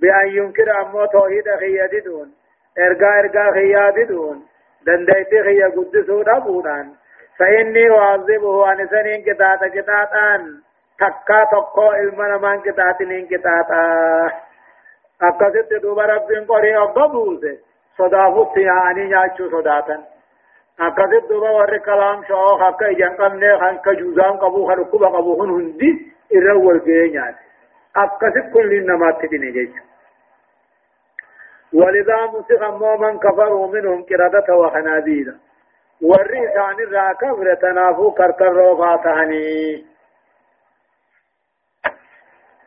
بأن 0.00 0.28
ينكر 0.28 0.80
أمو 0.80 1.04
توحيد 1.04 1.44
خياددون. 1.60 2.28
إرقا 2.78 3.20
إرقا 3.20 3.52
خياددون. 3.52 4.46
دندايتي 4.86 5.42
خيا 5.42 5.68
قدسو 5.68 6.22
دابودان. 6.22 6.92
فإني 7.38 7.90
أعذبه 7.90 8.66
عن 8.66 8.88
سنين 8.88 9.22
كتاتا 9.22 9.68
كتاتان 9.68 10.60
تكا 10.98 11.44
تقو 11.44 11.82
علم 11.82 12.22
نمان 12.22 12.60
كتاتنين 12.60 13.26
كتاتا 13.26 13.82
أكست 15.22 15.72
دوبا 15.82 16.02
ربين 16.02 16.44
قري 16.44 16.76
أبابوسه 16.76 17.56
صدافت 17.98 18.56
يعني 18.56 19.04
نياچو 19.04 19.50
صداتن 19.50 20.00
أكست 20.80 21.28
دوبا 21.28 21.50
ور 21.50 21.78
كلام 21.78 22.24
شو 22.28 22.58
حق 22.58 22.82
إجان 22.82 23.16
قمني 23.16 23.58
خان 23.58 23.78
كجوزان 23.78 24.36
قبو 24.36 24.66
خلقو 24.68 24.98
بقبو 24.98 25.38
خن 25.38 25.50
هندي 25.50 26.12
إرول 26.36 26.78
كينيات 26.78 27.34
أكست 27.96 28.52
كل 28.54 28.86
نمات 28.86 29.22
تدين 29.22 29.52
جيش 29.52 29.70
ولذا 31.72 32.26
مسخ 32.26 32.62
من 33.00 33.18
كفروا 33.18 33.66
منهم 33.72 34.02
كردة 34.02 34.56
وخناديد 34.56 35.34
والرئيس 36.02 36.56
عن 36.56 36.74
الراكب 36.74 37.58
تنافو 37.62 38.10
كركر 38.10 38.52
روفاتهني 38.52 39.84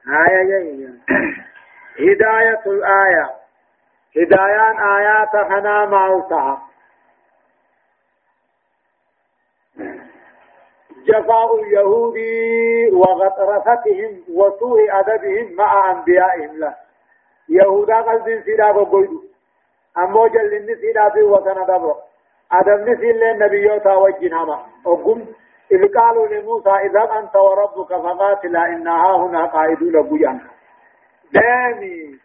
آية 0.10 0.90
هداية 2.00 2.62
الآية 2.68 3.30
هدايان 4.18 4.80
آيات 4.80 5.30
خنا 5.50 5.86
معوسها 5.86 6.62
جفاء 11.06 11.60
اليهود 11.62 12.16
وغطرستهم 12.94 14.24
وسوء 14.34 15.00
أدبهم 15.00 15.54
مع 15.56 15.92
أنبيائهم 15.92 16.60
له 16.60 16.76
يهودا 17.50 18.02
قلب 18.02 18.42
سيدا 18.46 18.72
بقويدو 18.72 19.24
أمو 19.98 20.28
جلن 20.28 20.76
سيدا 20.82 21.10
في 21.10 21.22
وطن 21.22 21.64
دبر 21.66 21.96
أدم 22.52 22.90
نسي 22.92 23.12
النبيوتا 23.32 23.96
وجنهما 23.96 24.66
أقم 24.86 25.26
إذ 25.72 25.94
قالوا 25.98 26.28
لموسى 26.28 26.70
إذا 26.70 27.20
أنت 27.20 27.36
وربك 27.36 27.90
فقاتلا 27.90 28.66
إنها 28.66 29.18
هنا 29.18 29.46
قائدون 29.46 30.10
بيان 30.10 30.40
دامي 31.34 32.20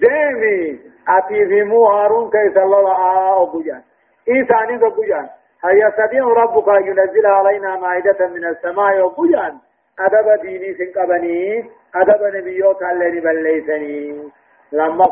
دامي 0.00 0.80
أتي 1.08 1.46
في 1.46 1.62
مو 1.62 1.86
هارون 1.86 2.30
كيس 2.30 2.56
الله 2.56 2.92
آه 2.92 3.52
بيان 3.52 3.82
إيساني 4.28 4.78
بيان 4.78 5.28
هل 5.64 5.78
يستطيع 5.82 6.24
ربك 6.24 6.68
ينزل 6.86 7.26
علينا 7.26 7.76
مائدة 7.76 8.26
من 8.26 8.44
السماء 8.44 9.08
بيان 9.08 9.58
أدب 10.00 10.42
ديني 10.42 10.74
سنقبني. 10.74 11.70
أدب 11.94 12.36
نبيوت 12.36 12.82
الذي 12.82 13.20
بليسني 13.20 14.30
لما 14.72 15.06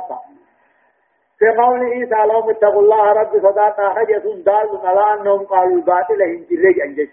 في 1.38 1.47
قول 1.62 1.81
عيسى 1.81 2.29
لهم 2.29 2.50
اتقوا 2.50 2.83
الله 2.83 3.12
رب 3.12 3.33
صداقا 3.38 3.88
حجة 3.88 4.23
دال 4.47 4.81
على 4.85 5.21
أنهم 5.21 5.45
قالوا 5.45 5.76
الباطل 5.76 6.23
هنجرج 6.23 6.81
أنجش. 6.81 7.09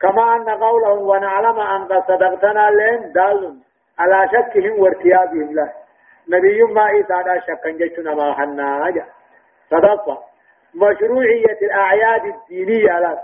كما 0.00 0.36
أن 0.36 0.48
قولهم 0.50 1.08
ونعلم 1.08 1.60
أن 1.60 1.84
قد 1.84 2.02
صدقتنا 2.08 2.70
لين 2.70 3.12
دال 3.12 3.58
على 3.98 4.28
شكهم 4.32 4.80
وارتيابهم 4.80 5.54
له. 5.54 5.72
نبي 6.28 6.62
ما 6.62 6.82
عيسى 6.82 7.12
على 7.12 7.40
شك 7.40 7.66
جتنا 7.66 8.14
ما 8.14 8.32
حنا 8.34 8.90
جا 8.90 9.04
صدق 9.70 10.18
مشروعية 10.74 11.58
الأعياد 11.62 12.24
الدينية 12.24 12.98
لا. 12.98 13.18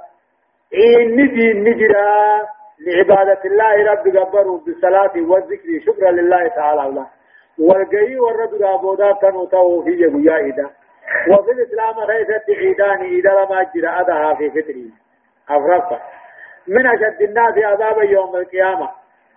إن 0.75 1.17
دين 1.17 1.65
نجرا 1.65 2.41
لعبادة 2.87 3.41
الله 3.45 3.93
رب 3.93 4.09
جبره 4.09 4.61
بالصلاة 4.67 5.13
والذكر 5.17 5.69
شكرا 5.87 6.11
لله 6.11 6.49
تعالى 6.49 6.83
الله 6.87 7.07
والقي 7.59 8.17
والرد 8.19 8.63
عبودات 8.63 9.21
تنوتو 9.23 9.83
في 9.83 9.91
جبيائدا 9.97 10.71
وفي 11.31 11.51
الإسلام 11.51 11.95
غيثة 11.99 12.45
عيدان 12.49 13.01
إذا 13.01 13.31
لما 13.31 13.67
جرى 13.75 13.89
أدها 13.89 14.35
في 14.35 14.51
فطره 14.51 14.85
أفرقا 15.57 16.01
من 16.69 16.87
أشد 16.87 17.23
الناس 17.23 17.59
عذابا 17.59 18.03
يوم 18.03 18.37
القيامة 18.37 18.89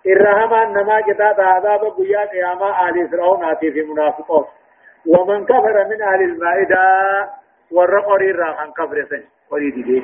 الرحمة 0.06 0.64
أنما 0.64 1.02
جتات 1.02 1.40
عذاب 1.40 1.80
قيا 1.98 2.26
قيامة 2.26 2.90
آل 2.90 3.10
فرعون 3.10 3.44
آتي 3.44 3.72
في 3.72 3.82
منافقون 3.82 4.46
ومن 5.08 5.46
كفر 5.46 5.86
من 5.90 6.02
أهل 6.02 6.22
المائدة 6.22 6.80
والرقر 7.72 8.22
الراحن 8.22 8.72
كفر 8.72 9.06
سن 9.10 9.24
وريد 9.52 9.74
دي 9.86 10.04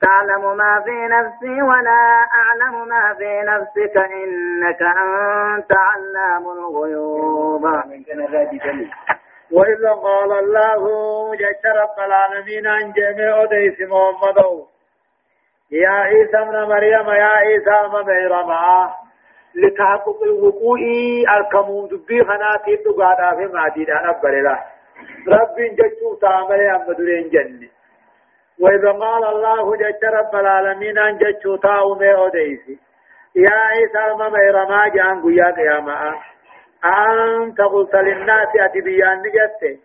تعلم 0.00 0.56
ما 0.56 0.80
في 0.84 1.06
نفسي 1.16 1.62
ولا 1.62 2.26
أعلم 2.40 2.88
ما 2.88 3.14
في 3.18 3.42
نفسك 3.42 3.96
إنك 3.96 4.82
أنت 4.82 5.72
علام 5.72 6.44
الغيوب. 6.48 7.64
وإذا 9.52 9.92
قال 9.92 10.32
الله 10.32 10.82
رب 11.82 11.98
العالمين 12.06 12.66
عن 12.66 12.92
جميع 12.92 13.44
ديس 13.44 13.80
محمد. 13.80 14.38
يا 15.70 15.90
عيسى 15.90 16.38
ابن 16.38 16.62
مريم 16.68 17.08
يا 17.08 17.24
عيسى 17.24 17.70
ابن 17.70 18.06
مريم 18.06 18.50
لتحقق 19.54 20.22
الوقوع 20.22 20.78
الكمون 21.38 21.88
دبي 21.88 22.24
خناتي 22.24 22.76
تقادا 22.76 23.36
في 23.36 23.46
مادينا 23.54 24.02
نبرلا 24.06 24.56
رب 25.28 25.56
جتو 25.78 26.14
تعمل 26.14 26.60
أم 26.60 26.92
درين 26.92 27.28
جنة. 27.30 27.79
وإذا 28.62 28.92
قال 28.92 29.24
الله 29.24 29.76
جت 29.76 30.04
رب 30.04 30.34
العالمين 30.36 30.98
أن 30.98 31.18
جتو 31.18 31.56
تاومي 31.56 32.14
أوديسي. 32.14 32.78
يا 33.36 33.50
عيسى 33.50 34.14
ما 34.18 34.28
ميرما 34.28 34.88
جان 34.88 35.22
قيا 35.22 35.50
قياما 35.50 36.14
أنت 36.84 37.60
قلت 37.60 37.94
للناس 37.94 38.48
أتبيان 38.56 39.18
نجت 39.18 39.80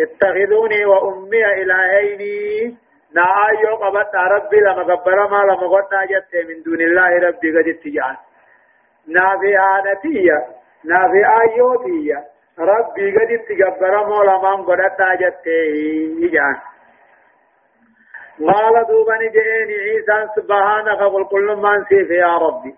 اتخذوني 0.00 0.84
وأمي 0.84 1.44
إلهين. 1.62 2.78
نعايو 3.14 3.76
قبط 3.76 4.14
ربي 4.14 4.60
لما 4.60 4.82
قبر 4.82 5.28
ما 5.28 5.42
لما 5.42 5.66
قلنا 5.68 6.04
جت 6.04 6.48
من 6.48 6.62
دون 6.62 6.80
الله 6.80 7.28
ربي 7.28 7.58
قد 7.58 7.68
اتجان 7.68 8.16
نافي 9.08 9.58
آنتية. 9.58 10.38
نافي 10.84 11.22
آيوتية. 11.40 12.32
ربي 12.58 13.16
قد 13.16 13.30
اتقبر 13.30 14.06
مولا 14.06 14.36
من 14.38 14.64
قدت 14.64 15.00
آجته 15.00 15.74
إجان 16.24 16.56
قال 18.40 18.86
دوبني 18.88 19.28
جئني 19.28 19.74
عيسى 19.74 20.28
سبحانك 20.36 21.00
قل 21.14 21.24
كل 21.24 21.56
من 21.56 21.84
سيف 21.84 22.10
يا 22.10 22.36
ربي 22.38 22.74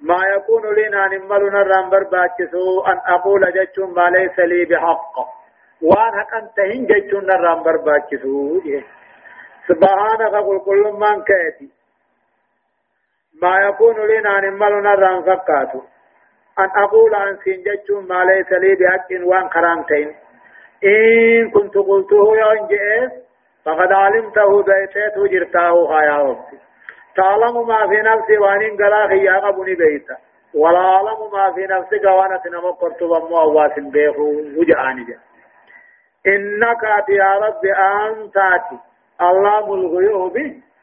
ما 0.00 0.20
يكون 0.36 0.62
لنا 0.74 1.06
نملنا 1.06 1.60
الرنبر 1.62 2.02
باكسو 2.02 2.80
أن 2.86 2.98
أقول 3.06 3.52
جتشون 3.52 3.94
ما 3.94 4.10
ليس 4.10 4.38
لي 4.38 4.64
بحق 4.64 5.14
وأن 5.82 6.14
هن 6.58 6.86
جتشون 6.86 7.30
الرنبر 7.30 7.76
باكسو 7.76 8.60
سبحانك 9.68 10.34
قل 10.34 10.58
كل 10.58 10.82
من 11.02 11.22
كيتي 11.22 11.70
ما 13.42 13.58
يكون 13.68 13.96
لنا 14.06 14.40
نملنا 14.40 14.94
الران 14.94 15.22
فكاتو 15.22 15.80
أن 16.58 16.70
أقول 16.84 17.14
عن 17.14 17.36
سنجج 17.44 17.92
ما 18.10 18.24
ليس 18.24 18.52
لي 18.52 18.74
بحق 18.74 19.10
وان 19.26 19.48
كرامتين 19.48 20.14
إن 20.84 21.50
كنت 21.50 21.74
قلته 21.74 22.36
يوم 22.42 22.66
جئت 22.66 23.12
فقد 23.64 23.92
علمته 23.92 24.62
بيتته 24.62 25.26
جرتاه 25.26 26.02
يا 26.02 26.16
ربي 26.16 26.58
تعلم 27.16 27.68
ما 27.68 27.88
في 27.88 28.02
نفسي 28.02 28.38
وان 28.38 28.76
قلا 28.76 29.08
خيا 29.08 29.38
قبني 29.38 29.74
بيتا. 29.74 30.16
ولا 30.54 30.78
أعلم 30.78 31.30
ما 31.32 31.52
في 31.52 31.66
نفسك 31.66 32.04
وأنا 32.04 32.36
تنمقرت 32.36 33.02
ومو 33.02 33.38
أواس 33.40 33.72
بيخو 33.78 34.32
وجعاني 34.56 35.18
إنك 36.26 36.82
يا 37.08 37.38
رب 37.38 37.64
أنت 37.64 38.36
الله 39.20 39.74
الغيوب 39.74 40.36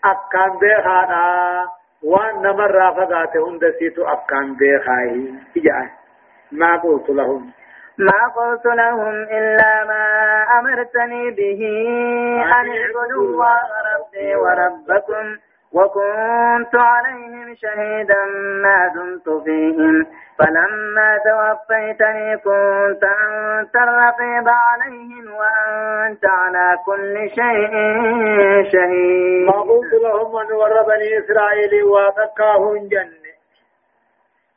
أكان 0.05 0.57
بيخانا. 0.59 1.65
وأن 2.03 2.41
نمر 2.41 2.71
رافقات 2.71 3.37
هند 3.37 3.73
سيتو 3.79 4.07
أكان 4.07 4.55
بيخاي. 4.55 5.33
إجان 5.57 5.89
ما 6.51 6.77
قلت 6.77 7.09
لهم. 7.09 7.51
ما 7.99 8.27
قلت 8.35 8.65
لهم 8.65 9.13
إلا 9.23 9.83
ما 9.83 10.05
أمرتني 10.59 11.31
به 11.31 11.61
أن 12.43 12.67
اعبدوا 12.77 13.23
الله 13.23 13.61
ربي 13.95 14.35
وربكم 14.35 15.37
وكنت 15.73 16.75
عليهم 16.75 17.55
شهيدا 17.55 18.25
ما 18.63 18.87
دمت 18.95 19.43
فيهم. 19.43 20.05
فلما 20.39 21.17
توفيتني 21.25 22.37
كنت 22.37 23.03
أنت 23.03 23.75
الرقيب 23.75 24.47
عليهم 24.47 25.25
وأنت 25.33 26.25
على 26.25 26.77
كل 26.85 27.29
شيء 27.29 27.73
شهيد. 28.71 29.47
ما 29.47 29.61
قلت 29.61 29.93
لهم 30.03 30.37
أن 30.37 30.51
ور 30.51 30.83
بني 30.83 31.19
إسرائيل 31.19 31.83
واتكاهن 31.83 32.87
جنة. 32.87 33.29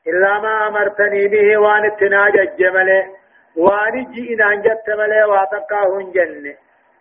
إلا 0.07 0.40
ما 0.40 0.68
أمرتني 0.68 1.28
به 1.28 1.59
وأن 1.59 1.85
اتناج 1.85 2.38
الجمل 2.38 3.05
وأن 3.56 4.12
جئنا 4.12 4.52
أنجت 4.52 4.86
ملي 4.98 5.24
واتكاهن 5.24 6.10
جنة 6.12 6.54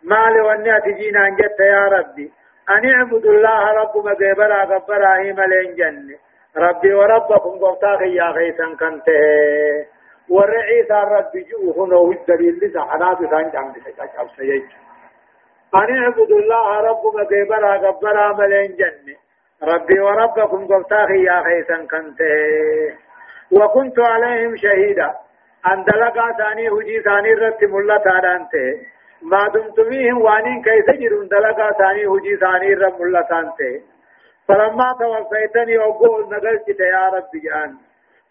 ما 0.03 0.29
لوني 0.29 0.77
أتجينا 0.77 1.27
أنجت 1.27 1.59
يا 1.59 1.85
ربي 1.85 2.31
أن 2.69 2.89
اعبدوا 2.89 3.33
الله 3.33 3.71
رب 3.71 3.97
مقبرا 3.97 4.63
قبرا 4.65 5.17
ملين 5.17 5.75
جنة 5.75 6.17
ربي 6.57 6.93
وربكم 6.93 7.49
قفتاك 7.65 8.01
يا 8.01 8.31
خيسا 8.31 8.65
كنته 8.79 9.85
ورعيسى 10.29 10.93
ربي 11.17 11.41
جوه 11.51 11.87
نو 11.87 12.11
الدليل 12.11 12.59
لسا 12.61 12.81
حنات 12.81 13.17
سان 13.31 13.49
جام 13.53 13.73
لسا 13.75 14.27
سيج 14.37 14.63
أن 15.75 15.97
اعبدوا 16.03 16.39
الله 16.39 16.79
رب 16.79 17.03
مقبرا 17.15 17.77
قبرا 17.87 18.33
ملين 18.33 18.75
جنة 18.75 19.15
ربي 19.63 19.99
وربكم 19.99 20.67
قفتاك 20.67 21.09
يا 21.09 21.43
خيسا 21.43 21.77
كنته 21.91 22.95
وكنت 23.51 23.99
عليهم 23.99 24.55
شهيدا 24.55 25.13
أن 25.67 25.84
دلقا 25.84 26.32
ثاني 26.38 26.69
هجي 26.69 27.02
ثاني 27.02 27.34
رت 27.34 27.63
ملتا 27.63 28.19
دانته 28.19 28.82
ما 29.21 29.47
دمت 29.47 29.80
فيهم 29.89 30.21
وانين 30.21 30.62
كيف 30.63 30.89
جرون 31.00 31.28
دلقا 31.28 31.71
ثاني 31.71 32.06
هجي 32.06 32.36
ثاني 32.38 32.74
رب 32.74 33.02
ملتان 33.02 33.52
ته 33.58 33.82
فلما 34.47 34.95
توفيتني 35.00 35.78
أقول 35.78 36.30
نقلت 36.30 36.80
يا 36.80 37.10
رب 37.13 37.32
جان 37.43 37.78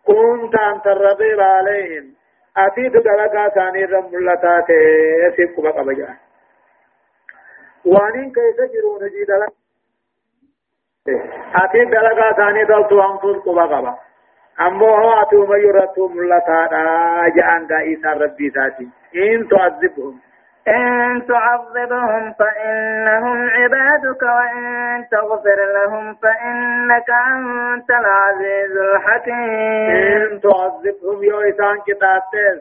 كنت 0.07 0.55
أنت 0.55 0.87
الرقيب 0.87 1.41
عليهم 1.41 2.15
أتيت 2.57 2.93
دلقا 2.93 3.49
ثاني 3.49 3.85
رب 3.85 4.15
ملتان 4.15 4.65
ته 4.65 4.75
يسيب 5.27 5.61
بقى 5.61 5.85
بجان 5.85 6.17
وانين 7.85 8.33
كيف 8.33 8.57
جرون 8.73 9.03
هجي 9.03 9.25
دلقا 9.25 9.53
أتيت 11.65 11.89
دلقا 11.89 12.33
ثاني 12.33 12.65
دلتو 12.65 13.01
أنفر 13.03 13.39
قبا 13.39 13.63
قبا 13.63 13.99
أمو 14.67 14.95
هو 14.95 15.23
أتو 15.23 15.47
ميرتو 15.47 16.09
ملتان 16.09 16.71
جان 17.37 17.67
قائسا 17.71 18.11
ربي 18.13 18.49
ذاتي 18.49 18.89
إن 19.17 19.49
تعذبهم 19.49 20.21
إن 20.69 21.27
تعذبهم 21.29 22.33
فإنهم 22.39 23.49
عبادك 23.51 24.23
وإن 24.23 25.05
تغفر 25.11 25.59
لهم 25.75 26.15
فإنك 26.15 27.11
أنت 27.11 27.91
العزيز 27.91 28.77
الحكيم. 28.77 29.91
إن 29.97 30.41
تعذبهم 30.41 31.25
يويسان 31.25 31.77
كتاتيس 31.87 32.61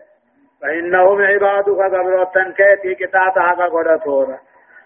فإنهم 0.62 1.22
عبادك 1.22 1.70
قبرة 1.70 2.32
كيتي 2.58 2.96
كتاتها 2.96 3.52
قدتورا 3.52 4.38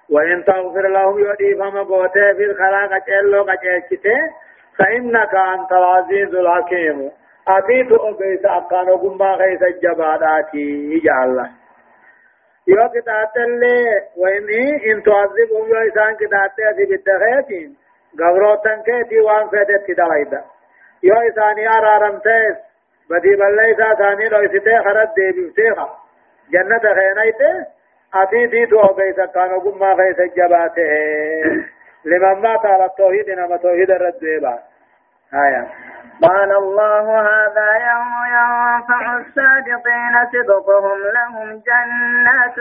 وإن 0.10 0.44
تغفر 0.46 0.88
لهم 0.88 1.20
يؤدي 1.20 1.56
فما 1.56 1.84
قوتي 1.84 2.34
في 2.34 2.44
الخلاق 2.44 2.90
جلو 3.08 3.44
قجيشته 3.44 4.20
فإنك 4.78 5.36
أنت 5.36 5.72
العزيز 5.72 6.36
الحكيم. 6.36 7.12
أتيت 7.48 7.92
أبيت 7.92 8.46
أقانو 8.46 8.96
قم 8.96 9.38
خيس 9.38 9.62
الجباداتي 9.62 10.68
يجعل 10.94 11.30
الله. 11.30 11.50
يو 12.68 12.90
كتات 12.90 13.38
اللي 13.38 13.84
وإني 14.18 14.92
إن 14.92 15.04
تعذبهم 15.04 15.66
يو 15.70 15.78
إسان 15.88 16.16
كتات 16.16 16.52
أتي 16.60 16.86
بالدخيتين 16.90 17.76
قبروتن 18.20 18.82
كيتي 18.86 19.20
وان 19.20 19.50
فيدت 19.50 19.92
دلائدا 19.98 20.44
يو 21.04 21.16
إساني 21.16 21.70
أرارم 21.70 22.20
بدي 23.10 23.36
بلّيسا 23.36 23.94
ثاني 23.96 24.30
لو 24.30 24.46
إسته 24.46 24.84
خرد 24.84 25.14
دي 25.16 25.32
بيوتيخا 25.32 25.90
جنة 26.54 26.80
خينيته. 26.80 27.66
أتي 28.16 28.46
دي 28.46 28.66
تو 28.66 28.94
بيسا 28.94 29.26
كانوا 29.26 29.60
قم 29.60 29.96
خيس 29.98 30.20
جباته 30.38 30.84
لمن 32.06 32.42
مات 32.42 32.66
على 32.66 32.86
التوحيد 32.86 33.30
نما 33.30 33.58
توحيد 33.58 33.92
الرد 33.92 34.24
آية. 35.34 35.68
قال 36.24 36.52
الله 36.52 37.22
هذا 37.22 37.70
يوم 37.92 38.14
ينفع 38.38 39.18
الصادقين 39.18 40.14
صدقهم 40.34 41.00
لهم 41.14 41.48
جنات 41.68 42.56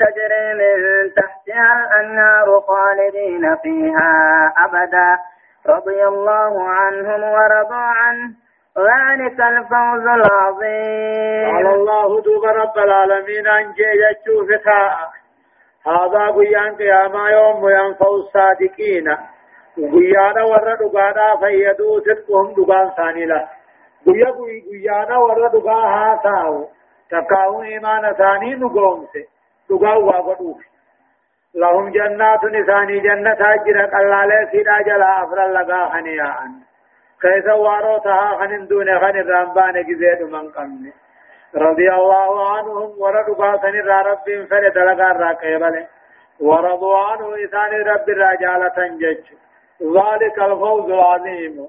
تجري 0.00 0.54
من 0.54 1.10
تحتها 1.16 1.72
الأنهار 1.72 2.60
خالدين 2.60 3.56
فيها 3.56 4.52
أبدا. 4.64 5.18
رضي 5.66 6.04
الله 6.04 6.68
عنهم 6.68 7.22
ورضوا 7.22 7.92
عنه. 8.00 8.30
ذلك 8.78 9.40
الفوز 9.40 10.06
العظيم. 10.06 11.56
قال 11.56 11.66
الله 11.66 12.22
دوب 12.22 12.44
رب 12.44 12.78
العالمين 12.78 13.46
أن 13.46 13.72
جيجتشو 13.72 14.46
فتاء 14.46 14.96
هذا 15.86 16.30
قيان 16.30 16.76
قياما 16.76 17.30
يوم 17.30 17.68
ينفع 17.68 18.08
الصادقين 18.08 19.16
guyyaadha 19.76 20.42
warra 20.48 20.74
dhugaadhaa 20.80 21.36
fayyaduu 21.40 22.00
sirquhum 22.04 22.46
dhugaan 22.56 22.86
isaanii 22.92 23.26
la 23.32 23.40
guyya 24.06 24.30
guyyaadha 24.36 25.18
warra 25.24 25.50
dhugaa 25.54 25.82
haa 25.94 26.14
taa'u 26.22 26.62
takkaa'uun 27.10 27.66
imaana 27.78 28.12
isaanii 28.16 28.54
dhugoomse 28.62 29.24
dhugaa 29.68 29.98
waa 30.08 30.22
godhuuf 30.28 30.62
lahum 31.64 31.90
jannaatun 31.98 32.56
isaanii 32.62 33.02
jannataa 33.08 33.56
jira 33.66 33.88
qallaalee 33.96 34.40
siidhaa 34.54 34.80
jalaa 34.88 35.16
afran 35.24 35.52
lagaa 35.58 35.84
kan 35.96 36.08
yaa'an 36.14 36.54
keessa 37.24 37.56
waaroo 37.66 37.98
tahaa 38.08 38.38
kan 38.38 38.56
hin 38.56 38.68
duune 38.70 39.00
kan 39.00 40.72
رضي 41.54 41.88
الله 41.92 42.56
عنهم 42.56 42.90
وردوا 42.98 43.56
سن 43.56 43.88
رب 43.88 44.46
فل 44.50 44.70
دلغا 44.70 45.12
را 45.12 45.32
قبل 45.32 45.84
ورضوا 46.40 46.98
عنه 46.98 47.44
إسان 47.44 47.72
رب 47.86 48.08
الرجالة 48.08 48.96
جج. 49.00 49.24
ذلك 49.82 50.38
الفوز 50.38 50.90
العظيم. 50.90 51.68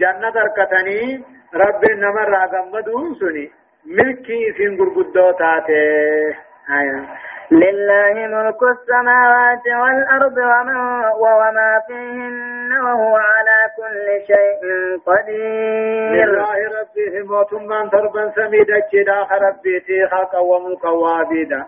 جنة 0.00 0.30
دركتني 0.30 1.24
رب 1.54 1.84
نمر 1.90 2.28
راغمدون 2.28 3.14
سني. 3.14 3.50
ملكي 3.86 4.52
سين 4.56 4.78
غرغدو 4.80 5.30
تاته. 5.32 6.36
آية 6.70 7.08
لله 7.50 8.14
ملك 8.26 8.62
السماوات 8.62 9.66
والأرض 9.66 10.36
وما, 10.36 11.10
وما 11.14 11.80
فيهن 11.86 12.72
وهو 12.72 13.16
على 13.16 13.58
كل 13.76 14.06
شيء 14.26 14.60
قدير. 15.06 16.26
لله 16.26 16.58
ربهم 16.80 17.30
وثم 17.30 17.88
تربا 17.88 18.32
سميدا 18.36 18.78
جدا 18.92 19.26
ربيتي 19.48 20.06
خلقا 20.06 20.38
وملكا 20.38 20.88
وعبيدا 20.88 21.64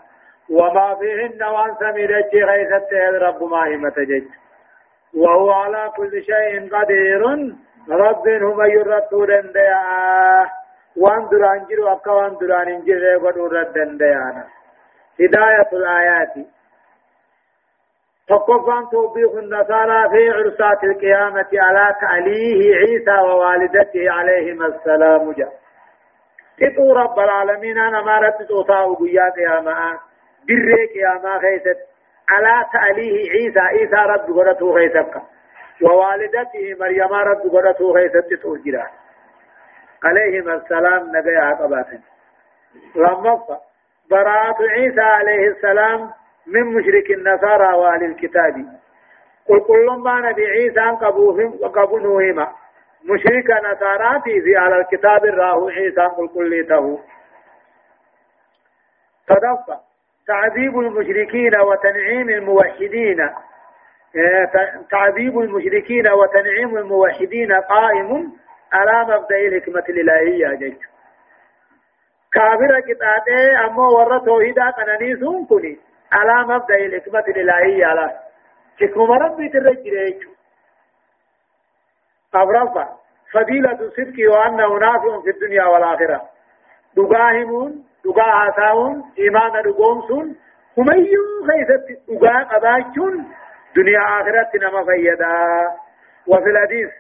وما 0.51 0.95
فيهن 0.95 1.43
وان 1.43 1.75
سميدا 1.81 2.21
غيثت 2.35 2.93
رب 3.23 3.43
ما 3.43 3.67
هي 3.67 3.77
متجج. 3.77 4.25
وهو 5.15 5.51
على 5.51 5.91
كل 5.97 6.23
شيء 6.23 6.69
قدير. 6.77 7.23
رب 7.91 8.29
هم 8.29 8.61
يرتو 8.71 9.25
دنديا 9.25 9.81
وان 10.97 11.29
دران 11.29 11.65
جرو 11.71 11.89
أكا 11.93 12.11
وان 12.11 12.37
دران 12.41 12.69
انجر 12.69 13.19
قدو 13.19 13.47
رد 13.47 13.79
هداية 15.21 15.69
الآيات. 15.73 16.35
تقفان 18.29 18.89
توبيخ 18.91 19.33
النصارى 19.33 20.11
في 20.11 20.31
عرسات 20.31 20.85
القيامة 20.85 21.49
على 21.53 21.95
تعليه 22.01 22.77
عيسى 22.77 23.21
ووالدته 23.29 24.11
عليهما 24.11 24.67
السلام 24.67 25.33
جاء. 25.33 25.53
تطو 26.59 26.93
رب 26.93 27.19
العالمين 27.19 27.79
أنا 27.79 28.03
ما 28.03 28.19
رد 28.19 28.47
توطاو 28.47 28.95
قيا 28.95 29.31
قياما 29.37 29.99
بري 30.49 30.87
قياما 30.95 31.39
خيست. 31.39 31.79
على 32.31 32.65
تأليه 32.73 33.31
عيسى. 33.31 33.61
عيسى 33.61 33.97
رب 33.97 34.37
قرته 34.37 34.71
غيثك 34.73 35.23
ووالدته 35.83 36.77
مريم 36.81 37.13
رب 37.13 37.53
قرته 37.53 37.93
غيثت 37.93 38.35
تؤجرا 38.43 38.87
عليهم 40.05 40.51
السلام 40.51 41.17
نبي 41.17 41.37
عقبات 41.37 41.87
لما 42.97 43.59
براءة 44.11 44.57
عيسى 44.71 45.01
عليه 45.01 45.49
السلام 45.49 46.11
من 46.47 46.63
مشرك 46.63 47.11
النصارى 47.11 47.75
وأهل 47.77 48.05
الكتاب 48.05 48.55
قل 49.49 49.61
كل 49.61 49.87
ما 50.05 50.21
نبي 50.21 50.47
عيسى 50.47 50.81
وقبنوهما 51.61 52.53
مشرك 53.05 53.51
نصارى 53.51 54.21
في 54.43 54.57
على 54.57 54.81
الكتاب 54.81 55.25
الراه 55.25 55.71
عيسى 55.71 56.01
قل 56.01 56.29
كل 56.29 56.67
تدفع 59.29 59.81
تعذيب 60.27 60.79
المشركين 60.79 61.57
وتنعيم 61.61 62.29
الموحدين. 62.29 63.21
آه، 64.17 64.51
تعذيب 64.91 65.39
المشركين 65.39 66.09
وتنعيم 66.09 66.79
الموحدين 66.79 67.53
قائم 67.53 68.33
على 68.73 69.05
مبدأ 69.15 69.37
الحكمة 69.39 69.85
الإلهية 69.89 70.55
جيش 70.55 70.96
كافر 72.37 72.81
كتاته 72.81 73.67
أما 73.67 73.89
ورى 73.89 74.21
توحيدا 74.27 74.71
قنانيسون 74.71 75.47
كني 75.47 75.79
على 76.13 76.55
مبدأ 76.55 76.77
الحكمة 76.77 77.25
الإلهية 77.29 77.87
على. 77.87 78.11
حكمة 78.81 79.17
ربي 79.17 79.49
ترجل 79.49 80.19
أبرفا 82.35 82.89
فضيلة 83.33 83.81
الصدق 83.81 84.33
وأنه 84.33 84.79
نافع 84.79 85.21
في 85.25 85.31
الدنيا 85.31 85.65
والآخرة. 85.65 86.23
دقاهمون 86.97 87.85
دقا 88.05 88.23
عساون 88.23 89.05
إيمان 89.19 89.63
دقومسون 89.63 90.37
هميو 90.79 91.23
خيست 91.49 91.87
دقا 92.09 92.43
قباچون 92.43 93.15
دنيا 93.77 94.01
آخرت 94.01 94.57
نما 94.57 94.85
فيدا 94.85 95.35
وفي 96.27 96.51
الحديث 96.51 96.91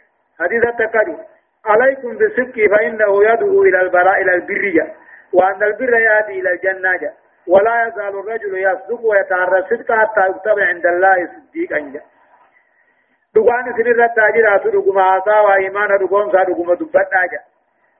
حديث 0.40 0.64
التقدم. 0.64 1.18
عليكم 1.66 2.16
بالصدق 2.18 2.56
فإنه 2.72 3.24
يدعو 3.24 3.62
إلى 3.62 3.80
البراء 3.80 4.22
إلى 4.22 4.34
البرية. 4.34 5.05
وأن 5.32 5.62
البر 5.62 5.98
يهدي 5.98 6.40
إلى 6.40 6.50
الجنة. 6.52 7.12
ولا 7.48 7.86
يزال 7.86 8.18
الرجل 8.20 8.58
يصدق 8.58 9.00
ويتعرى 9.04 9.58
الصدق 9.58 9.92
حتى 9.92 10.20
يكتب 10.28 10.58
عند 10.58 10.86
الله 10.86 11.26
صديقا. 11.26 11.78
جا 11.78 12.00
دقان 13.34 13.72
سنر 13.76 14.04
التاجرات 14.04 14.66
دقما 14.66 15.02
عصا 15.02 15.40
وإيمان 15.40 15.98
دقوم 15.98 16.32
سا 16.32 16.42
دقما 16.42 16.74
دبت 16.74 17.12
جا 17.32 17.40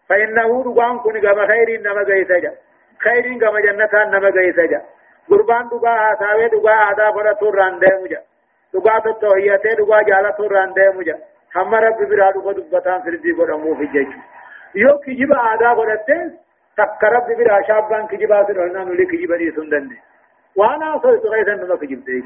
فإنه 0.08 0.64
دقان 0.64 0.98
كن 0.98 1.20
كما 1.20 1.46
خير 1.46 1.68
إنما 1.76 2.02
قيس 2.02 2.32
جا 2.32 2.52
خيرين 2.98 3.40
كما 3.40 3.60
جنة 3.60 3.94
نما 4.04 4.30
قيس 4.30 4.56
جا 4.70 4.82
قربان 5.30 5.68
دقا 5.68 6.12
آساوي 6.12 6.48
دقا 6.48 7.12
فرا 7.12 7.32
توران 7.32 7.78
ديمو 7.78 8.06
جا. 8.06 8.20
دقا 8.74 8.98
تتوهيته 8.98 9.74
دقا 9.74 10.02
جالا 10.02 10.30
توران 10.30 10.72
ديمو 10.72 11.02
جا. 11.02 11.18
هم 11.56 11.74
رب 11.74 12.08
برا 12.08 12.30
دبتان 12.30 13.02
فردي 13.02 13.32
قرمو 13.32 13.74
في 13.74 13.86
جيش 13.86 14.08
يو 14.74 14.98
كجيب 14.98 15.32
آدا 15.32 15.74
فرته 15.74 16.30
تقرب 16.76 17.26
برا 17.38 17.62
شابان 17.68 18.06
كجيبا 18.06 18.44
سرنا 18.46 18.84
نولي 18.84 19.06
كجيبا 19.06 19.36
دي 19.36 19.50
سندن 19.50 19.96
وأنا 20.56 20.98
صوت 21.02 21.26
غيثا 21.26 21.54
نما 21.54 21.76
كجيب 21.76 22.04
ديش 22.04 22.24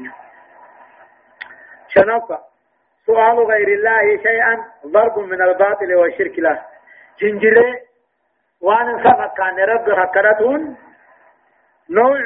شنفة 1.87 2.39
سؤال 3.05 3.37
غير 3.39 3.67
الله 3.67 4.23
شيئا 4.23 4.63
ضرب 4.87 5.19
من 5.19 5.41
الباطل 5.41 5.95
والشرك 5.95 6.39
له 6.39 6.61
جنجره 7.19 7.79
وان 8.61 9.03
سبق 9.03 9.33
كان 9.37 9.59
رب 9.59 9.91
حكرتون 9.99 10.77
نوع 11.89 12.19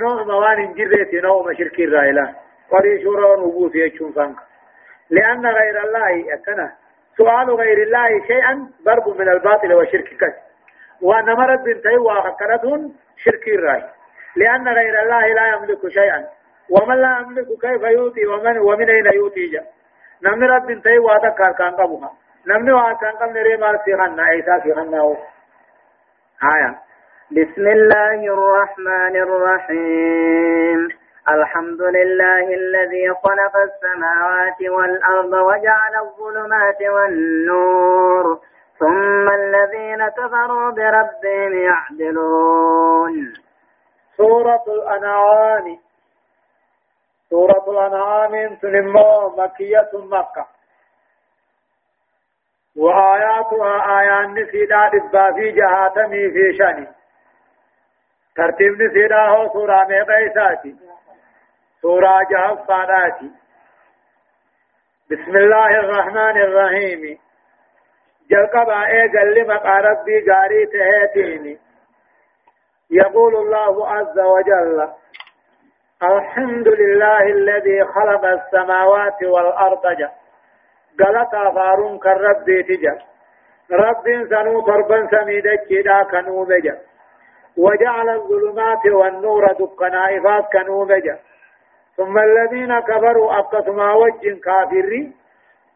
نوع 0.00 0.22
موان 0.24 0.74
جريت 0.74 1.14
نوع 1.14 1.42
مشرك 1.50 1.78
الرائلة 1.80 2.34
قري 2.70 3.02
شورا 3.02 3.26
ونبوث 3.36 3.74
يجون 3.74 4.12
فانك 4.12 4.36
لأن 5.10 5.46
غير 5.46 5.84
الله 5.84 6.34
أكنا 6.34 6.72
سؤال 7.16 7.50
غير 7.50 7.82
الله 7.82 8.26
شيئا 8.26 8.68
ضرب 8.84 9.08
من 9.20 9.28
الباطل 9.28 9.74
وشرك 9.74 10.08
كس 10.20 10.43
وأن 11.04 11.28
مرد 11.40 11.64
بنتي 11.64 11.96
وحكرتون 11.96 12.80
شرك 13.16 13.48
الرائل 13.48 13.84
لأن 14.36 14.68
غير 14.68 15.02
الله 15.02 15.26
لا 15.38 15.46
يملك 15.54 15.88
شيئا. 15.88 16.20
ومن 16.70 16.96
لا 17.04 17.18
يملك 17.20 17.46
كيف 17.60 17.82
يؤتي؟ 17.82 18.26
ومن 18.26 18.58
ومن 18.58 18.88
أين 18.90 19.06
يؤتي 19.14 19.46
جا 19.52 19.62
نمن 20.22 20.44
رب 20.50 20.66
بنتي 20.66 20.98
وأتكار 20.98 21.52
كان 21.52 21.72
قبها 21.80 22.10
نمن 22.46 22.72
واتكار 22.72 23.14
كان 23.20 23.36
ريمال 23.36 23.78
في 23.84 23.96
خنا 23.96 24.22
عيسى 24.22 24.60
في 24.62 24.74
خنا 24.74 25.16
آية. 26.54 26.74
بسم 27.30 27.66
الله 27.68 28.20
الرحمن 28.36 29.16
الرحيم. 29.16 30.88
الحمد 31.28 31.82
لله 31.82 32.54
الذي 32.54 33.06
خلق 33.24 33.54
السماوات 33.56 34.60
والأرض 34.76 35.32
وجعل 35.32 35.94
الظلمات 36.04 36.80
والنور. 36.82 38.40
ثم 38.78 39.28
الذين 39.28 40.08
كفروا 40.08 40.70
بربهم 40.70 41.52
يعدلون. 41.52 43.32
سورة 44.16 44.64
الأنعام. 44.68 45.78
سورة 47.30 47.64
الأنعام 47.68 48.54
تنمو 48.56 49.36
مكية 49.36 49.90
مكة. 49.94 50.46
وآياتها 52.76 54.00
آيات 54.00 54.28
نسيدا 54.28 54.88
دبا 54.88 55.32
في 55.32 55.50
جهاتمي 55.52 56.30
في 56.30 56.56
شاني 56.58 56.88
ترتيب 58.36 58.82
نسيدا 58.82 59.20
هو 59.28 59.52
سورة 59.52 59.84
ميقيساتي 59.84 60.76
سورة 61.82 62.18
جهف 62.30 62.66
فاناتي 62.68 63.30
بسم 65.10 65.36
الله 65.36 65.80
الرحمن 65.80 66.36
الرحيم. 66.42 67.23
جلقبا 68.30 68.80
قال 69.14 69.34
لي 69.34 69.42
مقا 69.44 69.78
ربي 69.78 70.30
قاري 70.30 70.66
تهيتيني 70.66 71.58
يقول 72.90 73.36
الله 73.36 73.88
عز 73.88 74.18
وجل 74.18 74.88
الحمد 76.02 76.68
لله 76.68 77.22
الذي 77.22 77.84
خلق 77.84 78.24
السماوات 78.24 79.22
والأرض 79.22 79.86
جا 79.98 80.10
قالت 81.00 81.30
فارون 81.54 81.98
كالرب 81.98 82.44
تجا 82.68 82.98
رب 83.72 84.04
سنو 84.30 84.60
تربا 84.60 85.08
سميدك 85.10 85.60
كدا 85.70 86.02
كنوم 86.02 86.48
جا 86.64 86.78
وجعل 87.56 88.08
الظلمات 88.08 88.86
والنور 88.86 89.52
دكنا 89.52 90.18
إفاس 90.18 90.44
كنوم 90.52 90.92
جا 90.92 91.18
ثم 91.96 92.18
الذين 92.18 92.80
كفروا 92.80 93.38
أقسما 93.38 93.92
وجه 93.92 94.40
كافرين 94.44 95.14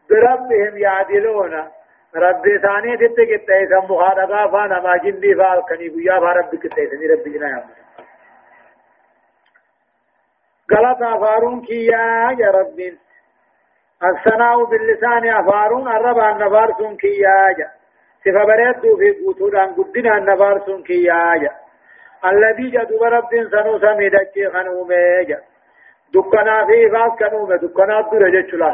بربهم 0.09 0.77
يعدلون 0.77 1.69
رب 2.15 2.43
ثاني 2.61 2.97
تتكت 2.97 3.49
ايسا 3.49 3.79
مخادقا 3.89 4.47
فانا 4.47 4.79
ما 4.79 4.97
جندي 4.97 5.35
فالكني 5.35 5.89
بيا 5.89 6.19
فرب 6.19 6.55
كتايسني 6.55 7.07
رب 7.07 7.23
جنا 7.23 7.49
يا 7.49 7.63
غلط 10.71 11.01
افارون 11.01 11.61
كيا 11.61 12.35
يا 12.39 12.51
رب 12.51 12.79
الثناء 14.03 14.63
باللسان 14.63 15.29
افارون 15.29 15.87
الرب 15.87 16.19
النفار 16.19 16.73
سن 16.77 16.95
كيا 16.97 17.55
يا 17.59 17.69
صفا 18.25 18.43
بريد 18.43 18.81
في 18.81 19.25
قوتودان 19.25 19.73
قدنا 19.73 20.17
النفار 20.17 20.65
سن 20.65 20.83
كيا 20.83 21.35
يا 21.43 21.51
الذي 22.25 22.69
جدو 22.69 23.03
رب 23.03 23.29
سنو 23.51 23.79
سميدك 23.79 24.35
خنومه 24.53 24.95
يا 25.29 25.39
دكنا 26.13 26.65
في 26.65 26.89
فاس 26.91 27.11
كنومه 27.19 27.55
دكنا 27.55 28.01
درجه 28.01 28.41
چلا 28.51 28.71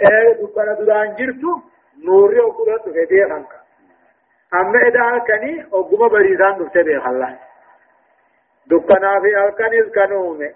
اے 0.00 0.32
دكنا 0.40 0.72
دران 0.72 1.14
جرتو 1.18 1.69
نوري 2.04 2.40
وقرا 2.40 2.78
تفيدي 2.78 3.24
خانك 3.28 3.52
أما 4.54 4.78
إذا 4.88 5.18
كني 5.18 5.66
أقوم 5.72 6.08
بريزان 6.08 6.58
دفته 6.58 6.82
بخلا 6.82 7.38
دكنا 8.66 9.20
في 9.20 9.44
الكنيز 9.44 9.86
كنومه 9.94 10.50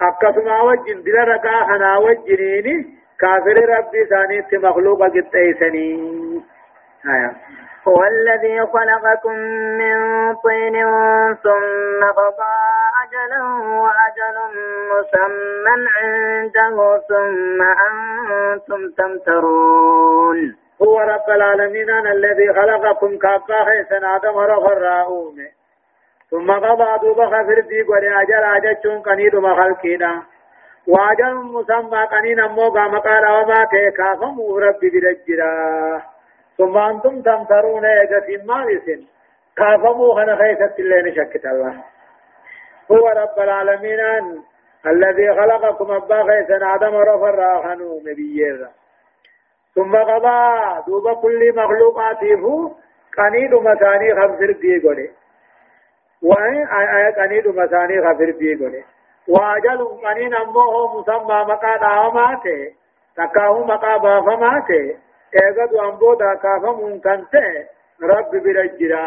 أكسما 0.00 0.60
وجن 0.62 1.02
بلا 1.02 1.24
ركا 1.24 1.64
خنا 1.66 1.96
وجنيني 1.98 3.00
كافر 3.20 3.56
ربي 3.78 4.04
ثاني 4.04 4.44
مخلوق 4.52 5.02
قد 5.02 5.26
أيسني 5.34 5.90
آية 7.06 7.32
هو 7.88 8.04
الذي 8.04 8.60
خلقكم 8.66 9.34
من 9.80 9.96
طين 10.34 10.74
ثم 11.34 12.04
قضى 12.16 12.56
أجلا 13.02 13.42
وأجل 13.82 14.36
مسمى 14.90 15.86
عنده 15.96 17.02
ثم 17.08 17.62
أنتم 17.62 18.90
تمترون 18.98 20.56
هو 20.82 21.00
رب 21.00 21.30
العالمين 21.30 21.90
الذي 21.90 22.52
خلقكم 22.52 23.18
آدم 24.16 24.38
رفر 24.38 24.78
راؤومه 24.78 25.48
ثم 26.30 26.50
قضى 26.50 26.98
دوبا 27.02 27.26
خفر 27.26 27.60
دي 27.60 27.82
قولي 27.82 28.22
أجل 28.22 28.44
أجل 28.44 29.02
قنيد 29.02 29.36
مخلقنا 29.36 30.22
وأجل 30.86 31.34
مسمى 31.34 32.04
قنين 32.04 32.40
أمو 32.40 32.70
قام 32.70 32.98
قال 32.98 33.26
وما 33.26 33.64
تيكافم 33.64 34.40
ربي 34.58 34.90
برجرا 34.90 36.02
ثم 36.58 36.78
أنتم 36.78 37.22
تمترون 37.22 37.84
إيجا 37.84 38.44
مالس 38.44 38.84
كافمو 39.56 40.14
خنا 40.14 40.36
خيسة 40.36 40.74
اللين 40.78 41.14
شكت 41.14 41.46
الله. 41.46 41.74
هو 42.90 43.08
رب 43.08 43.38
العالمين 43.38 44.00
الذي 44.86 45.34
خلقكم 45.34 45.90
أبا 45.90 46.22
خيسن 46.22 46.62
آدم 46.62 46.96
رفر 46.96 47.34
راخنو 47.34 47.98
مبييرا 47.98 48.68
ثم 49.74 49.96
قضى 49.96 50.82
دوب 50.86 51.22
كل 51.22 51.52
مخلوقاته 51.56 52.72
قنيد 53.18 53.54
مساني 53.54 54.14
خفر 54.14 54.52
دي 54.52 54.80
قولي 54.80 55.10
آية 56.80 57.10
قنيد 57.10 57.48
مساني 57.48 58.00
خفر 58.02 58.30
دي 58.30 58.54
قولي 58.54 58.84
وأجل 59.28 59.84
قنين 60.04 60.34
أمه 60.34 61.00
مسمى 61.00 61.44
مقا 61.48 61.76
دعوماته 61.76 62.72
تكاه 63.16 63.64
مقا 63.64 63.96
بافماته 63.96 64.96
ايغد 65.34 65.74
أنبودا 65.74 66.34
كافمون 66.34 67.00
كنته 67.00 67.66
رب 68.02 68.30
برجرا 68.30 69.06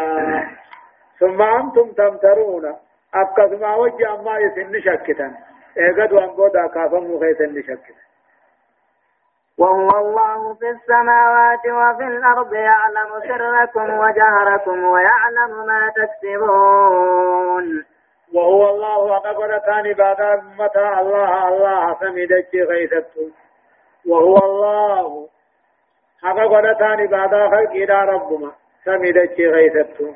ثم 1.20 1.42
أنتم 1.42 1.92
تمترون. 1.92 2.74
أبقى 3.14 3.78
وجه 3.80 4.14
أما 4.14 4.38
يسن 4.38 4.80
شكتا 4.80 5.34
ايغد 5.78 6.12
أنبودا 6.12 6.66
كافمون 6.66 7.20
خيسن 7.20 7.62
شكتا 7.62 8.04
وهو 9.58 9.88
الله 9.98 10.54
في 10.54 10.70
السماوات 10.70 11.64
وفي 11.66 12.04
الأرض 12.04 12.52
يعلم 12.52 13.10
سركم 13.28 13.98
وجهركم 13.98 14.84
ويعلم 14.84 15.66
ما 15.66 15.92
تكسبون. 15.96 17.84
وهو 18.34 18.70
الله 18.70 19.16
أقبل 19.16 19.60
ثاني 19.66 19.94
بعد 19.94 20.20
متى 20.58 21.00
الله 21.00 21.48
الله 21.48 21.94
سميدك 22.00 22.54
غيثته 22.54 23.30
وهو 24.08 24.36
الله 24.36 25.28
أقبل 26.24 26.76
ثاني 26.78 27.06
بعد 27.06 27.30
خلق 27.30 27.70
إلى 27.70 28.04
ربما 28.04 28.52
سميدك 28.84 29.40
غيثته 29.40 30.14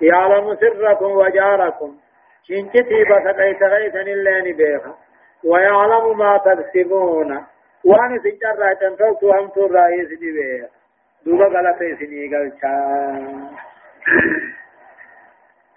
يعلم 0.00 0.56
سركم 0.56 1.10
وجهركم. 1.10 1.96
شنكتي 2.42 3.04
بسقيت 3.04 3.62
غيثا 3.62 4.00
إلا 4.00 4.40
نبيها 4.40 4.94
ويعلم 5.44 6.18
ما 6.18 6.38
تكسبون. 6.38 7.46
وان 7.84 8.18
سنجر 8.22 8.58
راجن 8.58 8.96
تو 9.20 9.32
هم 9.32 9.48
تو 9.48 9.66
رئيس 9.66 10.08
دي 10.08 10.32
بي 10.32 10.68
دوبا 11.26 11.44
غلط 11.44 11.78
سني 11.78 12.28
غلچا 12.32 12.74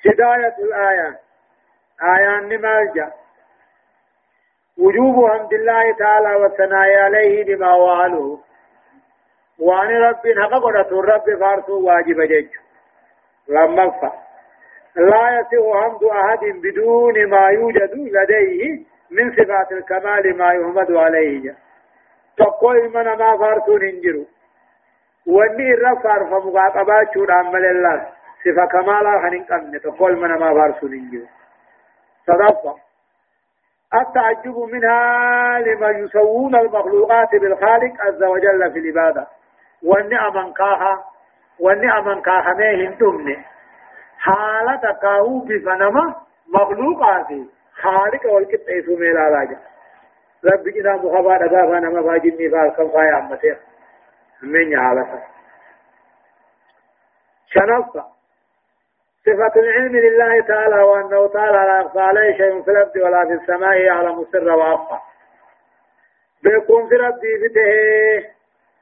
هداية 0.06 0.56
الآية 0.60 1.20
آية 2.04 2.40
نمالجا 2.40 3.12
وجوب 4.78 5.30
حمد 5.32 5.54
الله 5.54 5.94
تعالى 6.00 6.36
والثناء 6.36 6.96
عليه 6.96 7.44
بما 7.56 7.74
وعله 7.76 8.40
وان 9.60 9.88
رب 9.88 10.24
حق 10.42 10.54
قدرت 10.64 10.92
الرب 10.92 11.40
فارسو 11.40 11.80
واجب 11.88 12.22
جج 12.22 12.48
لما 13.48 13.90
فا 13.90 14.12
لا 14.96 15.40
يسع 15.40 15.82
حمد 15.82 16.04
أحد 16.04 16.40
بدون 16.64 17.30
ما 17.30 17.48
يوجد 17.50 17.94
لديه 17.96 18.80
من 19.12 19.32
صفات 19.32 19.72
الكمال 19.72 20.38
ما 20.38 20.54
يحمد 20.54 20.92
عليه 20.92 21.56
تقوي 22.38 22.88
من 22.88 23.04
ما 23.04 23.38
فارسون 23.38 23.84
انجرو 23.84 24.26
واني 25.28 25.74
الرفار 25.74 26.26
فمقاقبات 26.26 27.14
شود 27.14 27.32
عمل 27.32 27.66
الله 27.66 28.08
صفة 28.46 28.66
كمالا 28.66 29.22
خنين 29.22 29.44
قمنا 29.44 29.78
تقوي 29.80 30.16
من 30.16 30.30
ما 30.30 30.54
فارسون 30.54 30.94
انجرو 30.94 31.26
صدفة 32.28 32.76
التعجب 34.02 34.58
منها 34.72 35.60
لما 35.60 35.90
يسوون 35.90 36.56
المخلوقات 36.56 37.30
بالخالق 37.36 37.94
عز 38.02 38.24
وجل 38.24 38.72
في 38.74 38.80
العبادة 38.80 39.28
والنعم 39.84 40.54
كاها 40.54 41.04
والنعم 41.60 42.22
كاها 42.22 42.54
ميهن 42.54 42.98
تمني 42.98 43.38
حالة 44.20 44.98
كاهو 45.02 45.40
بفنما 45.40 46.16
مخلوقات 46.48 47.28
خالق 47.82 48.26
والكت 48.34 48.68
ايسو 48.70 48.96
ميلا 48.96 49.30
لاجا 49.30 49.60
رب 50.46 50.64
جنا 50.64 50.96
مخبا 50.96 51.38
دغا 51.38 51.68
فانا 51.68 51.90
ما 51.90 52.02
فاجني 52.04 52.50
فال 52.50 52.74
كم 52.78 52.90
فايا 52.90 53.18
امته 53.18 53.58
من 54.44 54.72
يعلف 54.72 55.08
شنص 57.48 58.04
صفة 59.26 59.60
العلم 59.62 59.96
لله 59.96 60.42
تعالى 60.42 60.84
وأنه 60.84 61.28
تعالى 61.28 61.58
لا 61.58 61.82
يخفى 61.82 62.00
عليه 62.00 62.38
شيء 62.38 62.64
في 62.64 62.72
الأرض 62.72 62.96
ولا 62.96 63.26
في 63.26 63.34
السماء 63.34 63.78
يعلم 63.78 64.22
السر 64.22 64.50
وأخفى 64.50 65.00
بيكون 66.44 66.90
في 66.90 66.96
ربي 66.96 67.50
فته 67.50 68.30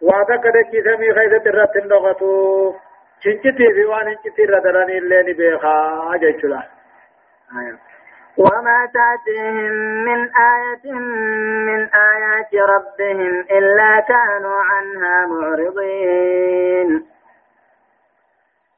واتكد 0.01 0.57
كي 0.71 0.81
سمي 0.83 1.13
خيزة 1.13 1.49
الرت 1.49 1.75
النغتو 1.75 2.75
شنكتي 3.19 3.73
في 3.73 3.85
وان 3.85 4.07
انكتي 4.07 4.43
ردراني 4.43 4.97
اللي 4.97 5.21
نبيخا 5.21 6.15
أجل 6.15 6.53
آية 6.53 7.90
وما 8.37 8.89
تأتيهم 8.93 9.73
من 10.05 10.29
آية 10.35 10.91
من 11.67 11.89
آيات 11.93 12.53
ربهم 12.55 13.45
إلا 13.51 13.99
كانوا 13.99 14.59
عنها 14.59 15.25
معرضين. 15.27 17.05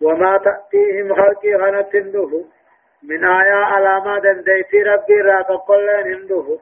وما 0.02 0.38
تأتيهم 0.38 1.16
خلقي 1.16 1.56
غنت 1.56 1.96
النفو 1.96 2.44
من 3.04 3.26
آية 3.26 3.54
علامة 3.54 4.20
دنديتي 4.20 4.84
ربي 4.84 5.22
را 5.22 5.42
تقلن 5.42 6.14
هندوه. 6.14 6.60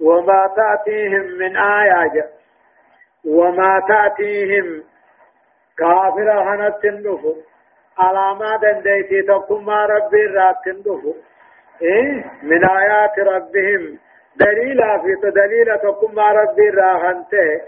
وما 0.00 0.54
تأتيهم 0.56 1.38
من 1.38 1.56
آية 1.56 2.28
وما 3.24 3.82
تأتيهم 3.88 4.82
كافر 5.78 6.30
هنت 6.30 6.86
هندوه. 6.86 7.36
علامة 7.98 8.56
دنديتي 8.56 9.22
تقوم 9.22 9.70
ربي 9.70 10.26
را 10.26 10.52
تندوه 10.64 11.14
إيه؟ 11.82 12.24
من 12.42 12.64
آيات 12.64 13.18
ربهم. 13.18 13.98
دليلا 14.36 14.98
في 14.98 15.30
دليل 15.30 15.78
تقوم 15.78 16.18
ربي 16.18 16.70
را 16.70 16.92
هنته 16.92 17.60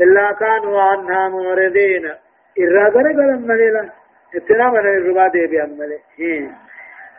إلا 0.00 0.32
كانوا 0.32 0.82
عنها 0.82 1.28
معرضين. 1.28 2.14
إرى 2.58 2.84
غرغر 2.84 3.36
مليلا 3.36 3.88
إتنا 4.36 4.70
من 4.70 4.78
الربا 4.78 5.28
دي 5.28 5.46
بأمله 5.46 5.98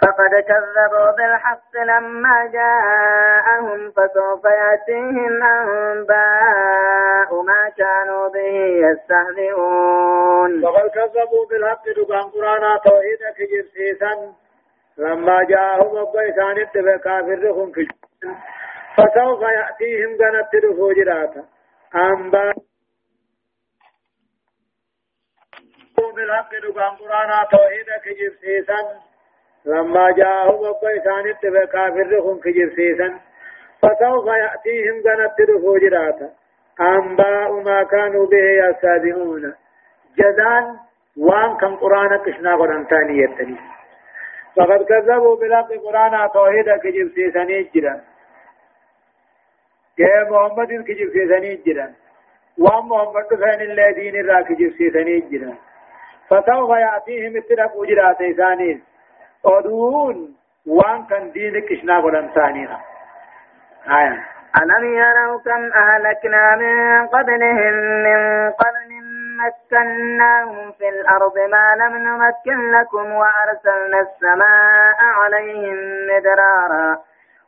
فقد 0.02 0.30
كذبوا 0.48 1.12
بالحق 1.18 1.74
لما 1.76 2.46
جاءهم 2.54 3.92
فسوف 3.92 4.46
يأتيهم 4.46 5.44
أنباء 5.44 7.42
ما 7.42 7.70
كانوا 7.78 8.30
به 8.30 8.56
يستهزئون. 8.88 10.62
فقد 10.62 10.90
كذبوا 10.90 11.46
بالحق 11.50 11.84
دقان 11.98 12.24
قرانا 12.24 12.78
توحيد 12.86 13.20
كجر 13.38 13.64
سيسا 13.74 14.34
لما 15.00 15.44
جاءهم 15.44 15.98
أبا 15.98 16.30
إسان 16.30 16.62
اتبع 16.62 16.98
كافرهم 16.98 17.72
في 17.72 17.88
فسوف 18.96 19.42
يأتيهم 19.42 20.12
قنت 20.20 20.66
دفو 20.66 20.92
جراتا 20.92 21.44
أنباء 21.96 22.54
بالحق 26.16 26.52
دقان 26.64 26.96
قرانا 26.96 27.48
توحيد 27.52 27.90
كجر 28.06 28.32
سيسا 28.42 28.80
لما 29.66 30.12
جاءهم 30.12 30.66
أبا 30.66 30.90
إسان 30.98 31.30
اتبع 31.30 31.66
كافرهم 31.66 32.40
كجر 32.40 32.70
سيسا 32.76 33.20
فسوف 33.82 34.26
يأتيهم 34.28 34.96
قنت 35.06 35.50
دفو 35.50 35.78
جراتا 35.78 36.30
أنباء 36.82 37.52
ما 37.52 37.84
كانوا 37.84 38.28
به 38.28 38.46
يستهزئون. 38.64 39.54
جزان 40.18 40.78
وان 41.18 41.58
كم 41.58 41.76
قرآن 41.76 42.18
كشنا 42.26 42.56
قرآن 42.56 42.86
ثاني 42.86 43.18
يتني. 43.18 43.58
فقد 44.60 44.84
كذبوا 44.84 45.36
بلقي 45.36 45.78
قرآن 45.78 46.30
توحيد 46.34 46.70
كجب 46.84 47.12
سيساني 47.16 47.64
جرا 47.76 48.02
يا 49.98 50.24
محمد 50.32 50.68
كجب 50.88 51.10
سيساني 51.14 51.56
جرا 51.66 51.88
وان 52.58 52.86
محمد 52.90 53.28
فين 53.30 53.62
الذين 53.72 54.16
را 54.26 54.42
كجب 54.42 54.72
سيساني 54.78 55.20
جرا 55.20 55.54
فسوف 56.30 56.70
يأتيهم 56.70 57.38
اترق 57.38 57.76
وجرات 57.78 58.22
إسانين 58.22 58.84
أدون 59.46 60.36
وان 60.68 61.06
كان 61.06 61.32
دين 61.32 61.60
كشنا 61.60 62.00
قرآن 62.00 62.30
ثاني 62.36 62.68
آية. 63.88 64.26
ألم 64.62 64.84
يروا 64.96 65.40
كم 65.40 65.72
أهلكنا 65.74 66.56
من 66.56 67.08
قبلهم 67.08 67.74
من 68.04 68.52
قرن 68.52 68.92
مكناهم 69.40 70.72
في 70.72 70.90
الأرض 70.90 71.38
ما 71.38 71.76
لم 71.76 71.94
نمكن 71.98 72.72
لكم 72.72 73.12
وأرسلنا 73.12 74.00
السماء 74.00 74.98
عليهم 75.02 75.78
مدرارا 76.10 76.98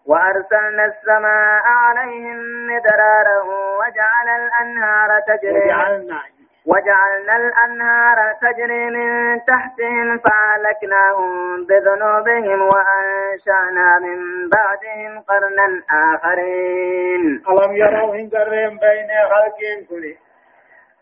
وأرسلنا 0.05 0.85
السماء 0.85 1.63
عليهم 1.65 2.67
مدرارا 2.67 3.37
وجعل 3.79 4.27
الأنهار 4.41 5.19
تجري 5.27 5.65
وجعلنا 5.65 6.21
وجعلنا 6.65 7.35
الأنهار 7.35 8.17
تجري 8.41 8.89
من 8.89 9.39
تحتهم 9.45 10.17
فأهلكناهم 10.17 11.65
بذنوبهم 11.65 12.61
وأنشأنا 12.61 13.99
من 13.99 14.49
بعدهم 14.49 15.19
قرنا 15.19 15.81
آخرين. 15.91 17.43
ألم 17.49 17.71
يروا 17.75 18.15
إن 18.15 18.29
قرهم 18.29 18.77
بين 18.77 19.09
خلقهم 19.31 19.85
كله. 19.89 20.15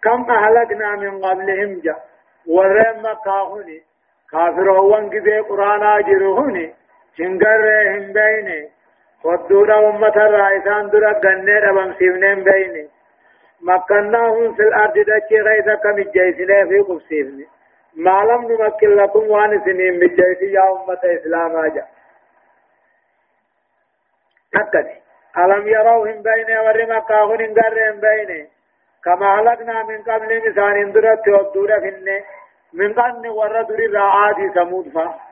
كم 0.04 0.32
أهلكنا 0.32 0.96
من 0.96 1.26
قبلهم 1.26 1.80
جا. 1.84 1.96
ورم 2.48 2.98
مكاهوني 3.06 3.82
كافرون 4.32 5.10
كذي 5.10 5.40
قرآن 5.40 6.04
جرهوني 6.04 6.74
شنقرهم 7.18 8.14
بيني. 8.14 8.70
ودورا 9.24 9.90
أمة 9.90 10.16
الرئيسان 10.28 10.90
درا 10.90 11.14
قنة 11.14 11.60
ربم 11.60 11.94
سيبنين 12.00 12.44
بيني. 12.44 12.90
مكناهم 13.62 14.54
في 14.56 14.62
الأرض 14.62 14.94
دكي 14.94 15.40
غيث 15.42 15.66
كم 15.84 15.98
الجيسنا 15.98 16.66
في 16.70 16.80
قبسيفني 16.80 17.46
ما 17.96 18.24
لم 18.24 18.42
نمكن 18.52 18.90
لكم 18.96 19.30
وان 19.32 19.62
سنين 19.66 20.00
بالجيس 20.00 20.42
يا 20.42 20.64
أمة 20.72 21.00
إسلام 21.04 21.56
آجا. 21.56 21.86
أكد 24.56 24.88
ألم 25.38 25.68
يروهم 25.68 26.22
بين 26.22 26.58
ورما 26.58 27.00
كاهن 27.00 27.42
انقرهم 27.42 28.00
بين 28.00 28.48
كما 29.06 29.40
هلكنا 29.40 29.84
من 29.84 30.02
قبل 30.02 30.50
مثال 30.50 30.94
درت 30.94 31.28
ودورة 31.28 31.80
فيني. 31.80 32.24
من 32.74 32.94
قبل 32.94 33.30
ورد 33.30 33.68
در 33.68 33.98
عادي 33.98 34.52
سمود 34.54 34.90
فا. 34.90 35.30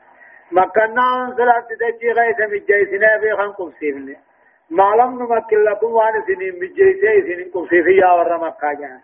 في 0.50 1.44
الأرض 1.44 1.68
دكي 1.80 2.12
غيث 2.12 2.40
من 2.40 2.54
الجيسنا 2.54 3.20
في 3.20 3.34
خن 3.34 3.52
قبسيفني 3.52 4.18
ما 4.70 4.96
لم 4.96 5.20
نمكن 5.20 5.64
لكم 5.64 5.92
وان 5.92 6.24
سنين 6.28 6.60
بجيسي 6.60 7.22
سنين 7.22 7.52
كفيفيا 7.52 8.12
ورا 8.12 8.38
مكة 8.38 8.74
جان 8.74 9.00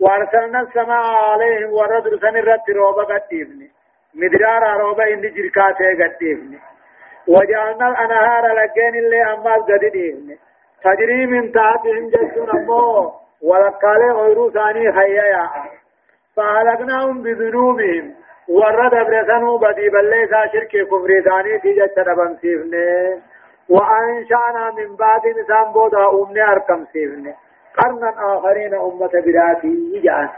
وارسلنا 0.00 0.60
السماء 0.60 1.02
عليهم 1.30 1.72
ورد 1.72 2.20
سن 2.20 2.36
الرد 2.36 2.70
روبا 2.70 3.02
قديفني 3.02 3.70
مدرارا 4.14 4.76
روبا 4.76 5.12
إن 5.12 5.20
جركاتي 5.20 6.02
قديفني 6.02 6.58
وجعلنا 7.28 7.88
الأنهار 7.88 8.46
لكين 8.46 8.94
اللي 8.94 9.22
أمال 9.22 9.62
قديفني 9.62 10.38
تجري 10.84 11.26
من 11.26 11.52
تحتهم 11.52 12.08
جسون 12.08 12.50
أمو. 12.50 13.12
ولقال 13.42 14.12
غيرو 14.12 14.50
ثاني 14.50 14.92
خيايا. 14.92 15.50
فهلكناهم 16.36 17.22
بذنوبهم. 17.22 18.14
ورد 18.48 18.94
أبرسنوا 18.94 19.58
بدي 19.58 19.88
بليسا 19.88 20.46
شرك 20.52 20.68
كفر 20.68 21.20
ثاني 21.24 21.58
في 21.60 21.72
جسد 21.72 22.08
بمسيفني 22.16 23.22
وأنشأنا 23.68 24.70
من 24.70 24.96
بعد 24.96 25.20
نسان 25.26 25.72
بودا 25.72 26.08
أمني 26.10 26.42
أركم 26.42 26.84
سيفني. 26.92 27.34
قرنا 27.76 28.14
آخرين 28.36 28.74
أمة 28.74 29.10
براتي 29.26 29.74
يجعل 29.94 30.28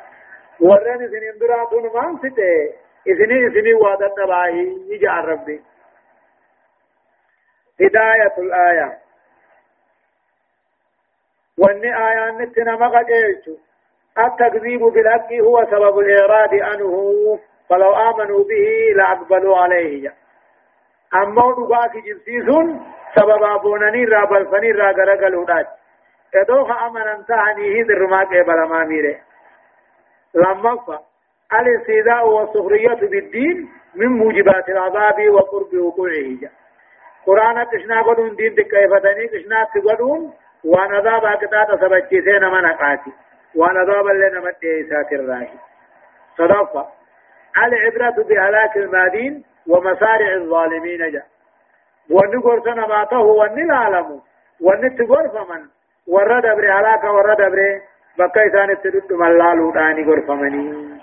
ورن 0.60 0.98
سنين 0.98 1.38
براتون 1.40 1.82
من 1.82 2.18
سته 2.18 2.72
إذني 3.06 3.46
إذني 3.46 3.74
وعدت 3.74 4.18
نباهي 4.18 4.76
يجعل 4.88 5.24
ربي. 5.28 5.62
هداية 7.80 8.34
الآية. 8.38 8.98
واني 11.60 12.08
آية 12.08 12.30
نتنا 12.30 12.76
مقد 12.76 13.06
التكذيب 14.18 14.80
بالحق 14.80 15.32
هو 15.32 15.66
سبب 15.70 15.98
الإعراض 15.98 16.54
عنه 16.54 16.92
فلو 17.68 17.94
آمنوا 17.94 18.44
به 18.44 18.92
لأقبلوا 18.96 19.56
عليه. 19.56 20.14
أما 21.14 21.54
دقاك 21.58 21.96
جبسيسون 21.96 22.80
سبب 23.16 23.42
أبونني 23.42 24.04
را 24.04 24.24
بلفني 24.24 24.72
را 24.72 24.90
غرغل 24.90 25.34
ودات 25.34 25.66
ادوخ 26.34 26.82
امن 26.82 27.24
تعني 27.28 27.80
هذ 27.80 27.90
الرما 27.90 28.20
قبل 28.20 28.68
ما 28.68 28.84
ميره 28.84 29.16
لما 30.34 30.76
فا 30.76 30.98
الاستهزاء 31.52 32.28
والسخرية 32.28 33.08
بالدين 33.08 33.68
من 33.94 34.06
موجبات 34.06 34.68
العذاب 34.68 35.30
وقرب 35.30 35.74
وقوعه. 35.74 36.50
قرآن 37.26 37.64
كشنا 37.64 38.02
قدون 38.02 38.36
دين 38.36 38.54
تكيفتني 38.54 39.26
كشنا 39.28 39.66
تقدون 39.74 40.32
وان 40.64 40.94
عذاب 40.94 41.24
اكتاتا 41.24 41.76
سبجيسين 41.80 42.44
من 42.44 42.64
اقاتي 42.64 43.12
وان 43.56 43.76
عذاب 43.76 44.06
اللي 44.06 44.30
نمت 44.30 44.64
ايسات 44.64 45.12
الراهي 45.12 45.48
صدفة. 46.38 46.86
العبرة 47.58 48.24
بهلاك 48.24 48.76
المادين 48.76 49.44
ومسارع 49.68 50.34
الظالمين 50.34 51.10
جاء 51.10 51.26
واني 52.10 52.36
قرصنا 52.36 52.86
ما 52.86 53.04
تهو 53.04 53.40
واني 53.40 53.62
العالم 53.62 54.20
واني 54.60 54.90
تقرف 54.90 55.50
من 55.50 55.66
ورد 56.06 56.46
ابري 56.46 56.70
هلاك 56.72 57.04
ورد 57.04 57.40
ابري 57.40 57.80
بقى 58.18 58.46
إسان 58.46 58.70
التدد 58.70 59.12
ملالو 59.12 59.72
داني 59.72 60.04
قرف 60.04 60.30
مني 60.30 61.00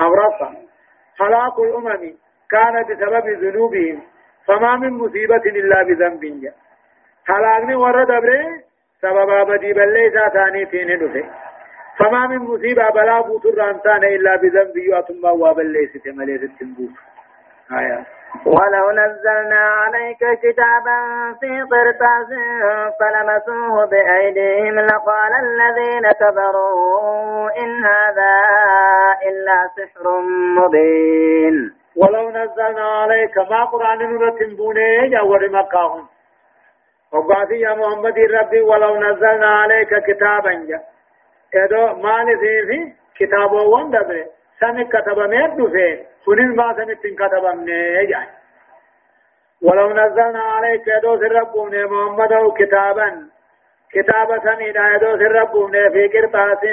أورفا. 0.00 0.56
هلاك 1.20 1.58
الأمم 1.58 2.14
كان 2.50 2.82
بسبب 2.82 3.26
ذنوبهم. 3.28 4.02
فما 4.46 4.76
من 4.76 4.90
مصيبة 4.90 5.36
إلا 5.46 5.82
بذنب 5.82 6.20
جاء 6.42 6.54
هلاكني 7.28 7.74
ورد 7.74 8.10
ابري 8.10 8.60
سبب 9.04 9.46
بدي 9.48 9.72
بلي 9.72 10.10
ثاني 10.34 10.66
فين 10.66 10.88
نفه 11.02 11.24
فما 11.98 12.26
من 12.26 12.38
مصيبة 12.38 12.90
بلا 12.90 13.20
بوتر 13.20 13.54
رانتان 13.58 14.04
إلا 14.04 14.36
بذنب 14.36 14.76
آيات 17.72 18.06
ولو 18.46 18.90
نزلنا 18.90 19.60
عليك 19.60 20.18
كتابا 20.42 20.98
في 21.40 21.62
قرطاس 21.62 22.30
فلمسوه 23.00 23.86
بأيديهم 23.86 24.80
لقال 24.80 25.32
الذين 25.42 26.10
كفروا 26.12 27.50
إن 27.62 27.84
هذا 27.84 28.34
إلا 29.28 29.70
سحر 29.76 30.20
مبين. 30.58 31.74
ولو 31.96 32.30
نزلنا 32.30 32.84
عليك 33.02 33.38
ما 33.38 33.64
قرآن 33.64 33.98
نرتم 33.98 34.56
بوني 34.56 35.08
جاور 35.08 35.48
مكاهم 35.50 36.13
وقاتي 37.14 37.60
يا 37.60 37.74
محمد 37.74 38.18
ربي 38.18 38.60
ولو 38.60 38.96
نزلنا 38.96 39.46
عليك 39.46 39.92
كتابا 40.08 40.52
جا. 40.68 40.80
ادو 41.54 42.02
ما 42.02 42.24
نسيفي 42.24 42.92
كتابه 43.18 43.62
وندبه 43.62 44.26
سن 44.60 44.82
كتب 44.84 45.18
ميد 45.18 45.58
في 45.72 45.98
سنين 46.26 46.50
ما 46.56 46.74
سن 46.76 46.94
كتب 47.20 47.44
من 47.44 47.68
ولو 49.62 49.88
نزلنا 49.90 50.42
عليك 50.42 50.88
ادو 50.88 51.14
رب 51.14 51.54
محمد 51.72 52.32
كتابا 52.58 53.08
كتابة 53.94 54.38
سمينا 54.38 54.94
ادو 54.94 55.10
رب 55.38 55.54
في 55.92 56.08
قرطاس 56.14 56.64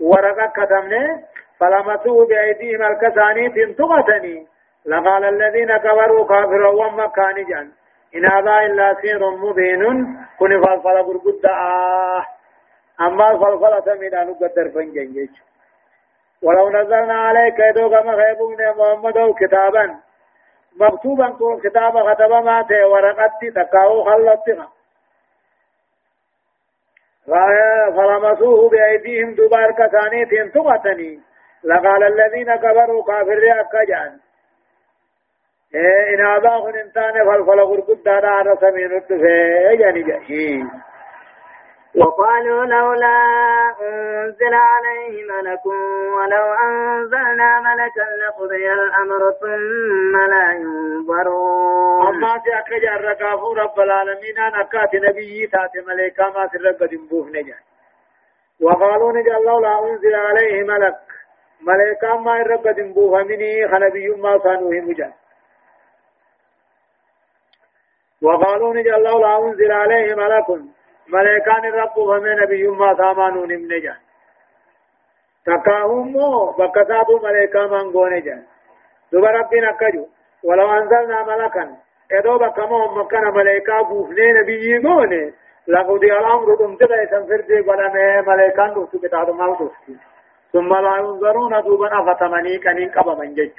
ورقة 0.00 0.46
كتبنا 0.46 1.20
فلمسوه 1.60 2.26
بأيديهم 2.26 2.82
الكساني 2.82 3.48
تنتقتني 3.48 4.46
لقال 4.86 5.24
الذين 5.24 5.76
كفروا 5.76 6.28
كافروا 6.28 6.84
ومكان 6.84 7.44
جان. 7.48 7.68
إن 8.14 8.24
هذا 8.32 8.66
إلا 8.66 8.96
سير 9.00 9.30
مبين. 9.30 9.82
كن 10.38 10.64
فالفل 10.64 11.02
برقد 11.02 11.46
آه 11.46 12.26
أما 13.00 13.30
الفلفل 13.30 13.82
سمينا 13.84 14.24
نقدر 14.24 14.70
فنجن 14.74 15.28
ولو 16.42 16.70
نزلنا 16.70 17.14
عليك 17.14 17.58
يدو 17.58 17.90
كما 17.90 18.24
خيبون 18.24 18.56
محمد 18.78 19.34
كتابا. 19.40 19.94
مكتوبا 20.80 21.28
كون 21.30 21.60
كتابا 21.60 22.14
كتبا 22.14 22.40
ما 22.40 22.62
تي 22.62 22.82
ورقتي 22.82 23.50
تكاو 23.50 24.04
خلطها 24.04 24.68
فلمسوه 27.96 28.70
بأيديهم 28.70 29.34
دبار 29.34 29.72
كثاني 29.72 30.24
تنتقتني 30.24 31.20
لقال 31.64 32.02
الذين 32.02 32.56
كفروا 32.56 33.04
كافر 33.04 33.60
أكجان 33.60 34.18
إيه 35.74 36.14
إن 36.14 36.26
أباهم 36.26 36.74
إنسان 36.74 37.12
فالفل 37.26 37.60
غرقود 37.60 38.02
دانا 38.04 38.42
رسمين 38.42 38.92
الدفاع 38.92 39.72
يعني 39.72 40.02
جهين 40.02 40.70
وقالوا 41.96 42.64
لولا 42.64 43.18
أنزل 43.82 44.54
عليه 44.54 45.24
ملك 45.32 45.66
ولو 46.16 46.54
أنزلنا 46.66 47.60
ملكا 47.60 48.06
لقضي 48.22 48.72
الأمر 48.72 49.32
ثم 49.40 50.16
لا 50.30 50.52
ينظرون. 50.52 52.06
أما 52.06 52.38
سيأك 52.44 52.82
جارة 52.82 53.52
رب 53.62 53.80
العالمين 53.80 54.38
أنا 54.38 54.62
كات 54.62 54.94
نبي 54.94 55.46
تات 55.52 55.86
ملكا 55.86 56.28
ما 56.28 56.48
سرق 56.48 56.90
دنبوه 56.90 57.26
نجا. 57.28 57.54
وقالوا 58.62 59.12
نجا 59.12 59.38
لولا 59.38 59.78
أنزل 59.78 60.14
عليه 60.14 60.62
ملك 60.62 60.96
ملكا 61.62 62.14
ما 62.16 62.42
رب 62.42 62.68
دنبوه 62.68 63.22
مني 63.22 63.68
خنبي 63.68 64.08
ما 64.08 64.38
صانوه 64.38 64.80
مجا. 64.80 65.12
وقالوا 68.24 68.74
نجا 68.74 68.96
لولا 68.96 69.38
أنزل 69.38 69.72
عليه 69.72 70.14
ملك. 70.14 70.48
ملائكان 71.08 71.64
الرب 71.64 71.98
ومن 71.98 72.36
نبي 72.42 72.66
ما 72.68 72.94
سامانون 72.94 73.48
من 73.48 73.68
جان 73.68 73.96
تكاهم 75.46 76.12
مو 76.12 76.50
بكتابو 76.58 77.18
ملائكا 77.18 77.66
من 77.66 78.22
جان 78.24 78.42
دوبا 79.12 79.30
ربنا 79.30 79.72
كجو 79.80 80.06
ولو 80.44 80.72
أنزلنا 80.78 81.22
ملكا. 81.22 81.76
إدو 82.12 82.38
بكمو 82.38 82.94
مكان 82.94 83.24
ملائكا 83.34 83.82
بوفني 83.82 84.32
نبي 84.32 84.78
غون 84.78 85.32
لقد 85.68 86.04
الأمر 86.04 86.54
دم 86.54 86.76
تبع 86.76 87.04
سنفردي 87.10 87.60
بلما 87.60 88.20
ملائكان 88.20 88.74
دوسو 88.74 88.98
كتابو 88.98 89.32
ما 89.32 89.46
دوسو 89.46 89.94
ثم 90.52 90.74
لا 90.74 90.96
ينظرون 90.96 91.62
دوبا 91.62 92.14
فتمني 92.14 92.58
كنين 92.58 92.90
قبا 92.90 93.14
من 93.14 93.34
جج 93.34 93.52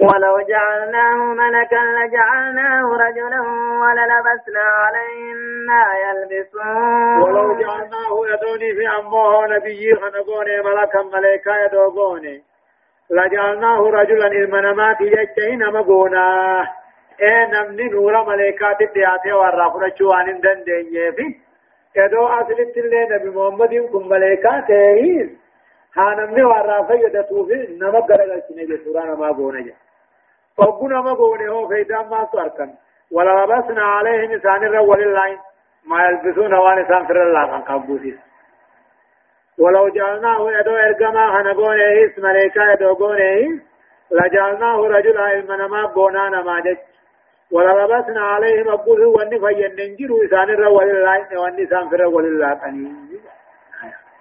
ولو 0.00 0.40
جعلناه 0.40 1.34
ملكا 1.34 1.76
لجعلناه 1.76 2.96
رجلا 2.96 3.40
وللبسنا 3.80 4.60
عليهم 4.60 5.36
ما 5.66 5.84
يلبسون. 6.04 7.22
ولو 7.22 7.54
جعلناه 7.60 8.12
يدوني 8.32 8.74
في 8.74 8.88
أمه 8.98 9.46
نبي 9.46 9.94
خنقوني 9.94 10.62
ملكا 10.62 11.02
ملكا 11.02 11.64
يدوغوني 11.64 12.42
لجعلناه 13.10 13.90
رجلا 13.90 14.26
المنامات 14.26 15.00
يجتهن 15.00 15.72
مقونا. 15.72 16.66
اے 17.22 17.46
نمني 17.52 17.88
نور 17.88 18.24
ملائكات 18.24 18.80
الدياتي 18.80 19.30
شوان 19.98 20.40
دندن 20.40 21.12
في. 21.16 21.44
ادو 21.96 22.26
اصلت 22.26 22.76
اللي 22.76 23.08
نبي 23.10 23.30
محمد 23.30 23.88
كم 23.92 24.08
ملائكات 24.08 24.70
هيس 24.70 25.30
ها 25.96 26.14
نمني 26.14 26.44
والرافر 26.44 26.94
يدتو 26.94 27.46
في 27.46 27.78
نمك 27.80 28.10
غرغل 28.10 28.42
سنجي 28.48 28.76
سورانا 28.84 29.14
ما 29.14 29.32
قونا 29.32 29.60
جا 29.60 29.74
فقنا 30.58 31.00
ما 31.00 31.12
قوني 31.12 31.48
هو 31.48 31.68
فيدا 31.68 32.02
ما 32.02 32.28
سواركن 32.32 32.70
ولا 33.12 33.44
لبسنا 33.44 33.82
عليهم 33.84 34.32
نسان 34.32 34.64
الرول 34.64 35.02
اللاين 35.02 35.38
ما 35.86 36.04
يلبسون 36.06 36.54
وان 36.54 36.78
نسان 36.78 37.06
فر 37.06 37.22
الله 37.22 37.46
كان 37.46 37.62
قبوسيس 37.62 38.14
ولو 39.58 39.88
جعلناه 39.88 40.52
يدو 40.52 40.76
ارقما 40.76 41.32
خنقونه 41.32 41.84
اسم 42.06 42.22
ملائكة 42.22 42.72
يدو 42.72 42.94
قونه 42.94 43.60
لجعلناه 44.10 44.76
رجلا 44.80 45.34
المنما 45.34 45.86
بونانا 45.86 46.42
ما 46.42 46.60
جج 46.60 46.76
ولا 47.52 47.72
لبسنا 47.84 48.20
عليهم 48.20 48.68
أبوه 48.68 49.06
ونفا 49.06 49.50
يننجروا 49.50 50.24
إسان 50.24 50.50
الرول 50.50 50.90
اللاين 50.90 51.38
وان 51.38 51.62
نسان 51.62 51.88
فر 51.88 51.94
الرول 51.94 52.24
الله 52.24 52.54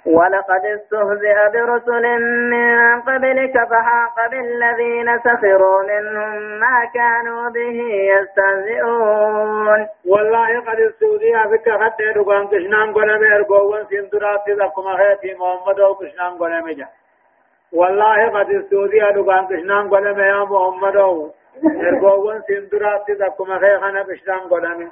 ولقد 0.05 0.65
استهزئ 0.65 1.35
برسل 1.53 2.05
من 2.49 3.01
قبلك 3.01 3.53
فحاق 3.69 4.29
بالذين 4.31 5.19
سخروا 5.19 5.83
منهم 5.83 6.59
ما 6.59 6.85
كانوا 6.93 7.49
به 7.49 7.79
يستهزئون. 8.13 9.87
والله 10.05 10.59
قد 10.59 10.79
استهزئ 10.79 11.35
بك 11.51 11.69
حتى 11.69 12.13
دقان 12.15 12.47
كشنان 12.47 12.93
قلم 12.93 13.23
ارقوان 13.33 13.85
سندرات 13.85 14.47
لكم 14.47 14.97
خيتي 14.97 15.35
محمد 15.35 15.79
أو 15.79 15.95
كشنان 15.95 16.37
قلم 16.37 16.69
جا. 16.69 16.87
والله 17.73 18.29
قد 18.39 18.51
استهزئ 18.51 19.13
دقان 19.13 19.47
كشنان 19.47 19.89
قلم 19.89 20.19
يا 20.19 20.43
محمد 20.43 20.95
أو 20.95 21.31
ارقوان 21.87 22.41
سندرات 22.47 23.09
لكم 23.09 23.59
خيتي 23.59 24.03
كشنان 24.03 24.39
قلم 24.39 24.91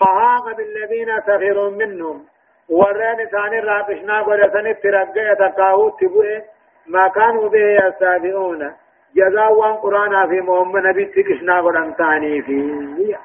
فحاق 0.00 0.56
بالذين 0.56 1.20
سخروا 1.20 1.70
منهم 1.70 2.33
ورين 2.68 3.28
ثاني 3.32 3.60
رابشنا 3.60 4.22
قرسن 4.22 4.74
ترقى 4.82 5.36
تقاو 5.38 5.88
تبوئ 5.88 6.40
ما 6.86 7.08
كانوا 7.08 7.48
به 7.48 7.86
يستهزئون 7.86 8.72
جزاء 9.16 9.52
وان 9.52 9.74
قرآن 9.74 10.28
في 10.28 10.40
محمد 10.40 10.82
نبي 10.86 11.04
تكشنا 11.04 11.60
قرآن 11.60 11.92
ثاني 11.94 12.42
في 12.42 13.16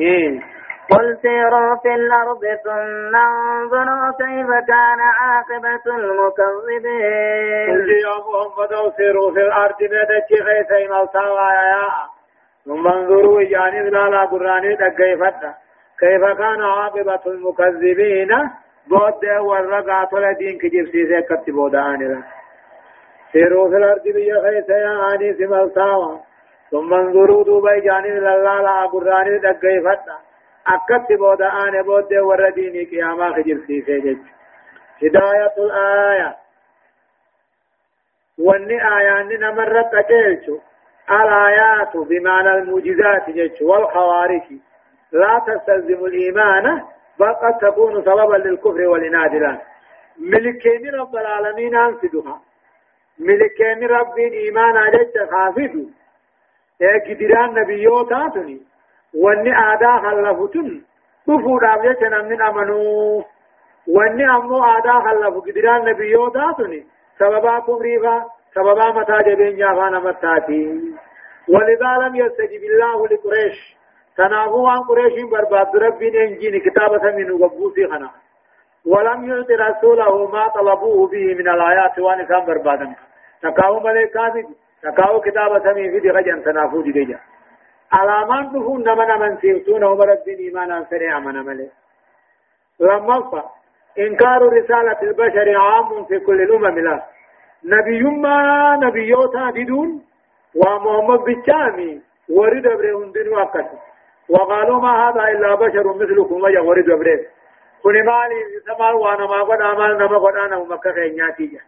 إيه 0.00 0.40
قل 0.90 1.18
سيروا 1.22 1.76
في 1.82 1.94
الأرض 1.94 2.40
ثم 2.64 3.16
انظروا 3.16 4.10
كيف 4.18 4.50
كان 4.68 5.00
عاقبة 5.20 5.96
المكذبين 5.96 7.70
قل 7.70 7.90
يا 7.90 8.16
محمد 8.26 8.92
سيروا 8.96 9.30
في 9.32 9.40
الأرض 9.40 9.76
خيثي 10.28 10.88
ملتاوا 10.88 11.50
يا 11.50 11.88
ثم 12.64 12.86
انظروا 12.88 13.42
جانب 13.42 13.86
لا 13.86 14.08
لا 14.08 14.24
قرآن 14.24 14.76
تقيفتنا 14.76 15.54
كيف 16.00 16.24
كان 16.24 16.62
عاقبة 16.62 17.20
المكذبين؟ 17.26 18.50
بود 18.88 19.24
والرقع 19.40 20.04
طول 20.04 20.34
دين 20.34 20.58
كجيب 20.58 20.86
سيسي 20.86 21.22
كتبو 21.22 21.68
دعاني 21.68 22.22
سيروا 23.32 23.68
في 23.70 23.76
الأرض 23.76 24.02
بيا 24.02 24.42
خيسا 24.42 24.76
يا 24.76 25.14
آني 25.14 25.34
سمالتاوا 25.34 26.18
ثم 26.70 26.94
انظروا 26.94 27.44
دوبا 27.44 27.78
جانب 27.78 28.06
لله 28.06 28.60
لا 28.62 28.86
قراني 28.86 29.38
دقائي 29.38 29.80
فتنا 29.80 30.18
أكتبو 30.66 31.34
دعاني 31.34 31.82
بود 31.82 32.14
والرديني 32.14 32.84
قياما 32.84 33.32
كجيب 33.32 33.58
سيسي 33.66 34.00
جج 34.00 34.18
هداية 35.02 35.54
الآية. 35.58 36.36
واني 38.38 38.96
آيان 38.96 39.28
نمرت 39.40 39.94
أكيلشو 39.94 40.58
الآيات 41.10 41.96
بمعنى 41.96 42.54
الموجزات 42.54 43.30
جج 43.30 43.62
والخوارج. 43.62 44.42
لا 45.12 45.42
تستلزم 45.46 46.04
الإيمان 46.04 46.82
بل 47.18 47.34
قد 47.34 47.58
تكون 47.60 48.02
سببا 48.02 48.36
للكفر 48.36 48.86
والإناد 48.86 49.34
له 49.34 49.60
ملكين 50.18 50.94
رب 50.94 51.16
العالمين 51.16 51.76
أنفدها 51.76 52.40
ملكين 53.18 53.86
رب 53.88 54.18
إيمان 54.18 54.76
عليك 54.76 55.30
خافد 55.30 55.88
يا 56.80 56.92
قدران 57.08 57.54
نبيوتاتني 57.54 58.60
واني 59.14 59.52
آدا 59.72 59.98
خلفتن 59.98 60.82
كفو 61.26 61.58
دابجة 61.58 62.22
من 62.22 62.42
أمنوا 62.42 63.22
واني 63.88 64.24
أمو 64.30 64.64
آدا 64.64 64.92
خلفوا 64.92 65.40
قدران 65.40 65.84
نبيوتاتني 65.84 66.86
سببا 67.18 67.58
كفريفا 67.58 68.24
سببا 68.54 68.90
متى 68.90 69.18
جبين 69.30 69.56
جافانا 69.56 69.98
متاتي 69.98 70.80
ولذا 71.48 71.92
لم 72.06 72.16
يستجب 72.16 72.62
الله 72.64 73.06
لقريش. 73.08 73.76
تنافو 74.20 74.66
عن 74.66 74.80
قريش 74.88 75.14
برباد 75.32 75.76
ربين 75.76 76.16
انجين 76.16 76.54
كتابة 76.66 77.04
من 77.16 77.30
وقبوسي 77.42 77.86
خنا 77.90 78.10
ولم 78.92 79.18
يعط 79.28 79.50
رسوله 79.50 80.26
ما 80.34 80.48
طلبوه 80.48 81.08
به 81.12 81.26
من 81.38 81.48
الآيات 81.48 81.98
وان 81.98 82.26
كان 82.26 82.44
بربادا 82.46 82.86
تكاو 83.42 83.80
ملائكة 83.80 84.34
تكاو 84.82 85.20
كتاب 85.20 85.50
سمي 85.64 85.90
في 85.90 86.00
دي 86.00 86.10
غجن 86.10 86.42
تنافو 86.44 86.80
دي 86.80 86.92
دي 86.92 87.16
علامان 87.92 88.44
دفون 88.52 88.80
نمنا 88.88 89.16
من 89.16 89.36
سيرتون 89.40 89.82
هم 89.84 90.00
ربين 90.00 90.38
إيمانا 90.38 90.86
سريع 90.90 91.18
من 91.18 91.36
ملي 91.46 91.68
لما 92.80 93.42
إنكار 93.98 94.40
رسالة 94.58 95.00
البشر 95.02 95.56
عام 95.56 96.04
في 96.04 96.18
كل 96.18 96.40
الأمم 96.42 96.78
لا 96.78 97.02
نبي 97.64 98.02
ما 98.02 98.36
نبيوتا 98.82 99.50
ديدون 99.50 100.02
ومحمد 100.54 101.20
بشامي 101.28 102.00
ورد 102.36 102.66
أبره 102.66 103.04
هندن 103.04 103.28
وقت 103.28 103.68
وقالوا 104.30 104.80
ما 104.80 105.08
هذا 105.08 105.22
إلا 105.28 105.54
بشر 105.54 105.94
مثلكم 105.94 106.42
ورد 106.42 106.90
أبره 106.90 107.20
كن 107.82 108.04
مالي 108.04 108.40
سمال 108.66 108.94
وأنا 108.94 109.26
ما 109.26 109.42
قد 109.42 109.62
عمال 109.62 109.98
نما 109.98 110.18
قد 110.18 110.36
أنا 110.36 110.56
ومكة 110.56 110.92
خينياتي 110.92 111.46
جا. 111.46 111.60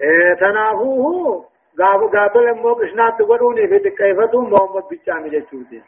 إيه 0.00 0.34
تنافوه. 0.34 1.44
قابو 1.78 2.08
قابل 2.08 2.48
امو 2.48 2.72
قشنات 2.74 3.18
تقولوني 3.18 3.68
في 3.68 3.78
تكيفتهم 3.78 4.52
محمد 4.52 4.84
بشامي 4.90 5.28
جتشوتين 5.30 5.82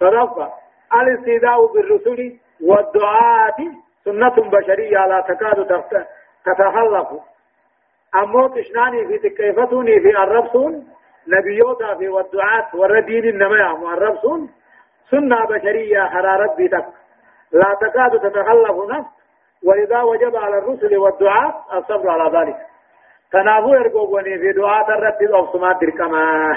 صدفة 0.00 0.52
الاستيداء 0.94 1.66
بالرسل 1.66 2.38
والدعاة 2.60 3.56
سنة 4.04 4.36
بشرية 4.50 5.06
لا 5.06 5.20
تكاد 5.28 5.66
تتخلف 6.44 7.08
أمو 8.14 8.46
قشناني 8.46 9.06
في 9.06 9.28
تكيفتوني 9.28 10.00
في 10.00 10.08
الربسون 10.08 10.88
نبيوتا 11.28 11.94
في 11.94 12.08
والدعاة 12.08 12.68
والردين 12.74 13.24
إنما 13.24 13.56
يعمو 13.56 13.90
الربسون 13.90 14.50
سنة 15.10 15.44
بشرية 15.44 16.00
حرارت 16.00 16.56
بيتك 16.56 16.86
لا 17.52 17.76
تكاد 17.80 18.20
تتخلف 18.20 18.90
نفس. 18.90 19.08
ولذا 19.64 20.02
وجب 20.02 20.36
على 20.36 20.58
الرسل 20.58 20.96
والدعاة 20.96 21.54
الصبر 21.74 22.10
على 22.10 22.38
ذلك. 22.38 22.56
تنابو 23.32 23.74
ارغوغوني 23.74 24.38
في 24.38 24.52
دعاء 24.52 24.90
الرد 24.90 25.22
الأبسمات 25.22 25.76
دركما 25.80 26.52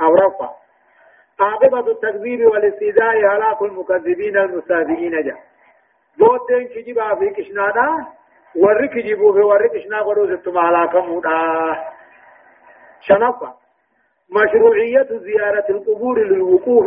أو 0.00 0.14
رفع 0.14 0.50
عاقبة 1.40 1.90
التكذيب 1.90 2.46
والاستهزاء 2.46 3.16
هلاك 3.16 3.62
المكذبين 3.62 4.36
المستهزئين 4.36 5.22
جاء 5.22 5.38
بودين 6.18 6.68
كجبا 6.68 7.14
في 7.14 7.30
كشنانا 7.30 8.06
ورّي 8.56 8.88
كجبو 8.88 9.32
في 9.32 9.40
ورّي 9.40 9.68
كشنا 9.68 10.02
قدو 10.02 10.36
ستم 10.36 10.58
هلاكم 10.58 11.20
شنفة 13.06 13.54
مشروعية 14.30 15.08
زيارة 15.10 15.64
القبور 15.70 16.18
للوقوف 16.18 16.86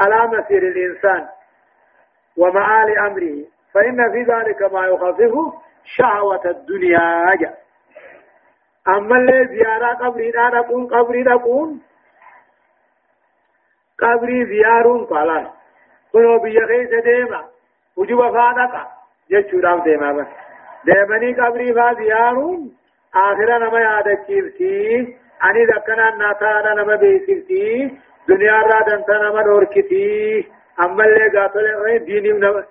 على 0.00 0.26
مسير 0.26 0.62
الإنسان 0.62 1.28
ومعالي 2.36 2.98
أمره. 2.98 3.44
فإن 3.74 4.12
في 4.12 4.22
ذلك 4.22 4.72
ما 4.72 4.86
يخفف 4.86 5.32
شهوة 5.84 6.44
الدنيا. 6.44 7.54
أما 8.88 9.16
اللي 9.16 9.46
زيارة 9.46 9.94
قبري 9.94 10.30
لا 10.30 10.48
نقول 10.48 10.86
قبري 10.94 11.22
نقول 11.22 11.78
قبري 13.98 14.46
زيارون 14.46 15.04
قالا 15.04 15.50
كنو 16.12 16.38
بيخي 16.38 17.00
ديما 17.00 17.44
وجوب 17.96 18.20
فادقا 18.20 18.88
جيشو 19.30 19.60
دام 19.60 19.82
ديما 19.82 20.12
بس. 20.12 20.26
ديمني 20.84 21.32
قبري 21.40 21.74
فا 21.74 21.94
زيارون. 21.94 22.76
آخرا 23.14 23.58
نما 23.58 23.80
يادك 23.80 24.26
كيفتي 24.26 25.23
أني 25.44 25.64
ذكنا 25.64 26.10
ناتا 26.10 26.74
نما 26.74 26.96
بيسفتي 26.96 27.98
دنيا 28.28 28.52
را 28.52 28.80
دنتا 28.88 29.12
نما 29.12 29.42
نوركتي 29.42 30.48
أما 30.84 31.04
اللي 31.04 31.38
قاتل 31.38 32.04
ديني 32.04 32.32
نما 32.32 32.64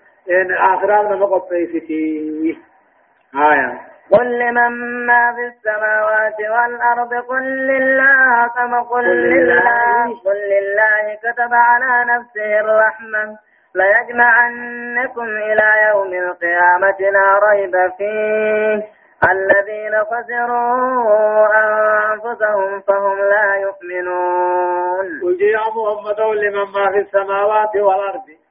آخرا 0.74 1.02
نما 1.02 1.26
قبيفتي 1.26 2.58
آية. 3.36 3.94
قل 4.12 4.40
لمن 4.40 5.06
ما 5.06 5.34
في 5.36 5.46
السماوات 5.48 6.40
والأرض 6.40 7.14
قل 7.14 7.44
لله 7.44 8.48
كما 8.56 8.82
قل 8.82 9.06
لله. 9.06 10.06
قل 10.26 10.38
لله 10.54 11.16
كتب 11.24 11.54
على 11.54 12.12
نفسه 12.12 12.60
الرحمة. 12.60 13.38
ليجمعنكم 13.76 15.24
إلى 15.24 15.70
يوم 15.90 16.14
القيامة 16.14 17.00
لا 17.00 17.40
ريب 17.50 17.76
فيه. 17.98 18.84
الذين 19.32 19.94
خسروا 20.04 21.48
أنفسهم 21.64 22.82
فهم 22.82 23.18
لا 23.20 23.56
يؤمنون. 23.56 25.06
قل 25.24 25.42
يا 25.42 25.66
محمد 25.76 26.20
لمن 26.20 26.72
ما 26.74 26.92
في 26.92 26.98
السماوات 26.98 27.76
والأرض. 27.76 28.44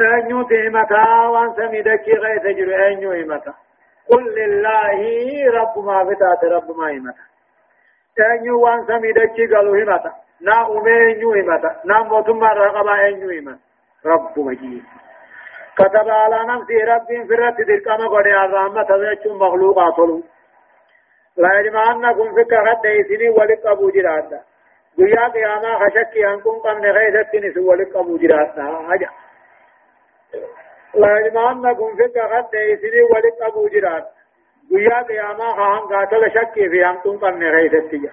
أن 0.00 0.40
يتهمتا 0.40 1.26
وأن 1.26 1.54
سميدك 1.56 2.08
غيث 2.08 2.42
جر 2.42 2.86
أن 2.86 3.02
يهمتا 3.02 3.54
قل 4.10 4.34
لله 4.34 5.00
رب 5.50 5.84
ما 5.84 6.04
فتات 6.04 6.44
رب 6.44 6.76
ما 6.78 6.90
يمتا 6.90 7.24
تنيو 8.16 8.60
وأن 8.60 8.86
سميدتشي 8.86 9.46
قالوا 9.46 9.76
همتا 9.76 10.12
نا 10.40 10.66
أمينيو 10.78 11.32
همتا 11.32 11.80
نا 11.84 12.02
موتما 12.02 12.52
رقبا 12.52 13.08
أنيو 13.08 13.30
همتا 13.30 13.58
رب 14.06 14.38
مجيد. 14.38 14.84
كتب 15.78 16.08
على 16.08 16.38
نفسه 16.52 16.84
رب 16.84 17.06
في 17.06 17.34
الرد 17.34 17.56
درقام 17.56 18.08
قد 18.08 18.26
الرحمة 18.26 18.82
تذكر 18.82 19.32
مخلوقات 19.32 19.98
لا 21.36 21.60
يجمعنكم 21.60 22.34
في 22.34 22.44
كغد 22.44 22.86
إسني 22.86 23.28
ولق 23.28 23.66
أبو 23.66 23.90
جرادا 23.90 24.40
گویا 24.98 25.28
قیاما 25.34 25.78
خشکی 25.78 26.24
انکم 26.24 26.58
قمن 26.64 26.84
غیثت 26.96 27.34
نسو 27.34 27.70
ولق 27.70 27.96
أبو 27.96 28.16
جرادا 28.16 28.62
هجا 28.62 29.08
لازمانكم 30.94 31.96
في 31.96 32.02
قد 32.02 32.54
إسري 32.54 33.02
ولك 33.02 33.42
أبو 33.42 33.68
جرات 33.68 34.10
ويا 34.72 35.02
قياما 35.02 35.52
خان 35.52 35.78
قاتل 35.78 36.30
شك 36.34 36.54
في 36.54 36.86
أنتم 36.86 37.18
قرن 37.18 37.42
غيثتيا 37.42 38.12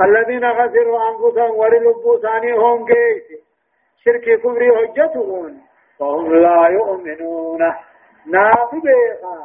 الذين 0.00 0.54
خسروا 0.54 1.10
أنفسهم 1.10 1.56
وللبو 1.56 2.18
ثاني 2.18 2.52
هم 2.52 2.84
جيس 2.84 3.40
شرك 4.04 4.40
كفر 4.40 4.76
حجتهم. 4.76 5.60
فهم 6.02 6.34
لا 6.34 6.66
يؤمنون. 6.66 7.74
نافي 8.26 8.80
بيقا 8.80 9.36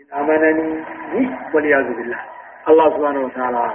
إن 0.00 0.18
أمنني. 0.20 0.84
والعياذ 1.54 1.94
بالله. 1.96 2.20
الله 2.68 2.96
سبحانه 2.96 3.24
وتعالى. 3.24 3.72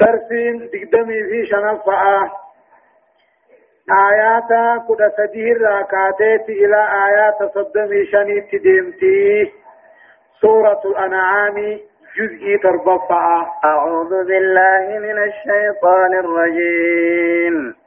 درسين 0.00 0.70
تقدمي 0.70 1.22
في 1.22 1.46
شنفعة. 1.46 2.32
آيات 3.90 4.50
كد 4.88 5.12
سدير 5.16 5.62
راكاتيت 5.62 6.48
إلى 6.48 6.80
آيات 7.06 7.38
صدمي 7.54 8.06
شني 8.06 8.40
تديمتي 8.40 9.52
سورة 10.40 10.80
الأنعام 10.84 11.78
جزء 12.16 12.56
تربطع 12.62 13.46
أعوذ 13.64 14.24
بالله 14.24 14.98
من 14.98 15.18
الشيطان 15.22 16.14
الرجيم. 16.14 17.77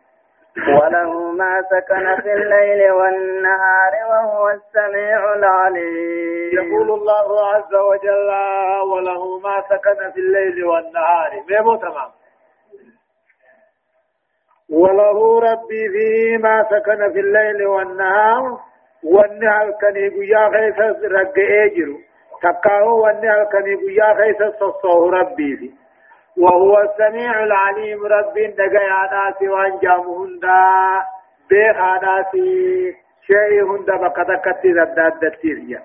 وله 0.57 1.31
ما 1.31 1.61
سكن 1.61 2.21
في 2.21 2.33
الليل 2.33 2.91
والنهار 2.91 3.93
وهو 4.09 4.49
السميع 4.49 5.33
العليم. 5.33 6.51
يقول 6.53 6.91
الله 6.91 7.47
عز 7.47 7.73
وجل 7.75 8.29
وله 8.93 9.39
ما 9.39 9.61
سكن 9.69 10.11
في 10.11 10.19
الليل 10.19 10.65
والنهار. 10.65 11.31
ميمو 11.49 11.75
تمام. 11.75 12.11
وله 14.69 15.39
ربي 15.39 15.89
فيما 15.89 16.63
سكن 16.63 17.13
في 17.13 17.19
الليل 17.19 17.67
والنهار. 17.67 18.59
والنهار 19.03 19.71
كان 19.81 19.95
يقيا 19.95 20.49
خيس 20.49 20.79
رق 21.11 21.33
اجر 21.37 21.97
تقاه 22.43 22.93
والنهار 22.93 23.43
كان 23.43 23.67
يقيا 23.67 24.13
خيس 24.13 24.53
صصه 24.59 25.09
ربي 25.11 25.57
في. 25.57 25.80
وهو 26.37 26.81
السميع 26.81 27.43
العليم. 27.43 28.05
ربي 28.05 28.47
دقيا 28.47 29.01
ناسي 29.11 29.49
وانجامهن 29.49 30.39
دا 30.41 30.57
بيخا 31.49 31.99
ناسي. 32.03 32.95
شيء 33.27 33.63
هند 33.63 33.85
بقدكتي 33.85 34.67
رداد 34.73 35.19
دتيريا 35.19 35.81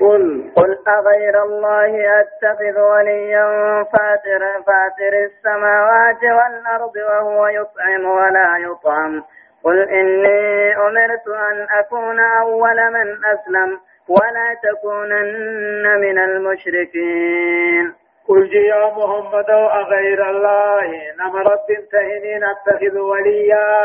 قل. 0.00 0.50
قل 0.56 0.78
أغير 0.88 1.42
الله 1.42 2.20
أتخذ 2.20 2.80
وليا 2.80 3.46
فاتر, 3.92 4.42
فاتر 4.66 5.14
السماوات 5.24 6.22
والأرض 6.22 6.96
وهو 6.96 7.46
يطعم 7.46 8.04
ولا 8.04 8.56
يطعم. 8.58 9.24
قل 9.64 9.88
إني 9.88 10.76
أمرت 10.76 11.28
أن 11.28 11.66
أكون 11.78 12.20
أول 12.20 12.92
من 12.92 13.08
أسلم 13.24 13.78
ولا 14.08 14.56
تكونن 14.62 16.00
من 16.00 16.18
المشركين. 16.18 17.99
قل 18.30 18.54
يا 18.54 18.86
محمد 18.86 19.50
أغير 19.50 20.30
الله 20.30 20.88
نمرت 21.20 21.68
تهنين 21.92 22.44
أتخذ 22.44 22.98
وليا 22.98 23.84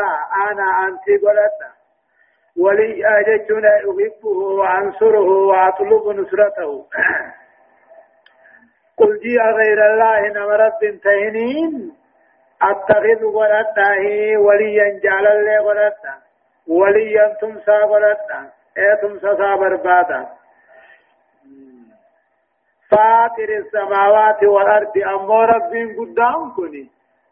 أنا 0.50 0.66
أنت 0.86 1.06
قلت. 1.24 1.60
ولي 2.58 3.06
أجتنا 3.18 3.68
أحبه 3.76 4.38
وأنصره 4.58 5.28
وأطلب 5.48 6.08
نصرته. 6.20 6.86
قل 8.98 9.18
جي 9.22 9.36
غير 9.38 9.78
الله 9.92 10.20
نمرت 10.28 10.72
بنتهنين 10.82 11.92
أتخذ 12.62 13.24
ولدته 13.24 14.36
وليا 14.38 15.00
جعل 15.04 15.26
الله 15.26 15.62
ولدته 15.62 16.14
وليا 16.68 17.36
تمسى 17.40 17.82
ولدته 17.82 18.40
إيه 18.78 18.94
تمسى 19.02 19.36
صابر 19.36 19.76
بادا 19.76 20.26
فاطر 22.90 23.48
السماوات 23.58 24.42
والأرض 24.44 24.98
أمو 25.14 25.42
رب 25.42 25.72
قدام 25.98 26.54
كني 26.56 26.86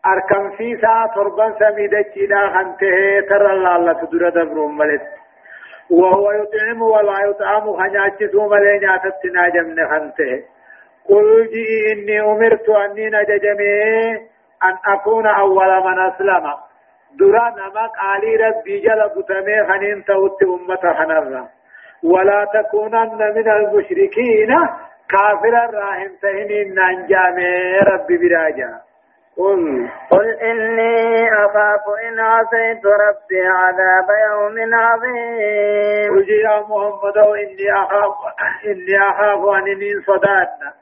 أركم 0.06 0.50
في 0.56 0.76
ساعة 0.82 1.14
تربان 1.14 1.54
سميدة 1.58 2.04
جدا 2.16 2.40
خنته 2.54 3.20
ترى 3.28 3.52
الله 3.52 3.92
تدر 3.92 4.28
دبر 4.28 4.66
ملت. 4.66 5.02
وهو 5.90 6.32
يطعم 6.32 6.82
ولا 6.82 7.16
يطعم 7.28 7.76
خناجس 7.76 8.34
ملين 8.34 8.82
ياتتنا 8.82 9.48
جمن 9.54 9.88
خنته. 9.90 10.42
قل 11.08 11.48
جي 11.52 11.92
إني 11.92 12.20
أمرت 12.20 12.68
أني 12.68 13.06
نججمي 13.10 14.16
أن 14.64 14.74
أكون 14.94 15.26
أول 15.26 15.84
من 15.86 15.98
أسلم. 15.98 16.46
درا 17.18 17.46
نمك 17.58 17.94
آلي 18.14 18.36
ربي 18.36 18.80
جل 18.80 19.02
قتمي 19.02 19.56
خنين 19.68 20.04
توت 20.04 20.42
أمة 20.42 20.94
خنرا 20.98 21.48
ولا 22.04 22.44
تكونن 22.54 23.18
من 23.36 23.48
المشركين 23.48 24.50
كافر 25.10 25.54
الراهم 25.68 26.10
تهنين 26.22 26.74
ننجامي 26.74 27.78
ربي 27.78 28.16
براجا. 28.18 28.80
قل 29.36 29.88
قل 30.10 30.30
إني 30.30 31.32
أخاف 31.32 31.84
إن 32.08 32.20
عصيت 32.20 32.86
ربي 32.86 33.46
عذاب 33.46 34.08
يوم 34.30 34.74
عظيم. 34.74 36.14
قل 36.14 36.30
يا 36.30 36.60
محمد 36.60 37.18
إني 37.18 37.72
أخاف 37.72 38.14
إني 38.66 38.98
أخاف 39.10 39.40
أنني 39.56 39.92
صداتنا 40.06 40.72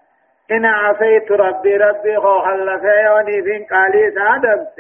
إن 0.51 0.65
عصيت 0.65 1.33
ربي 1.33 1.77
ربي 1.77 2.17
خوخل 2.17 2.81
فيوني 2.81 3.43
فين 3.43 3.67
قالي 3.71 4.11
سادمت 4.11 4.79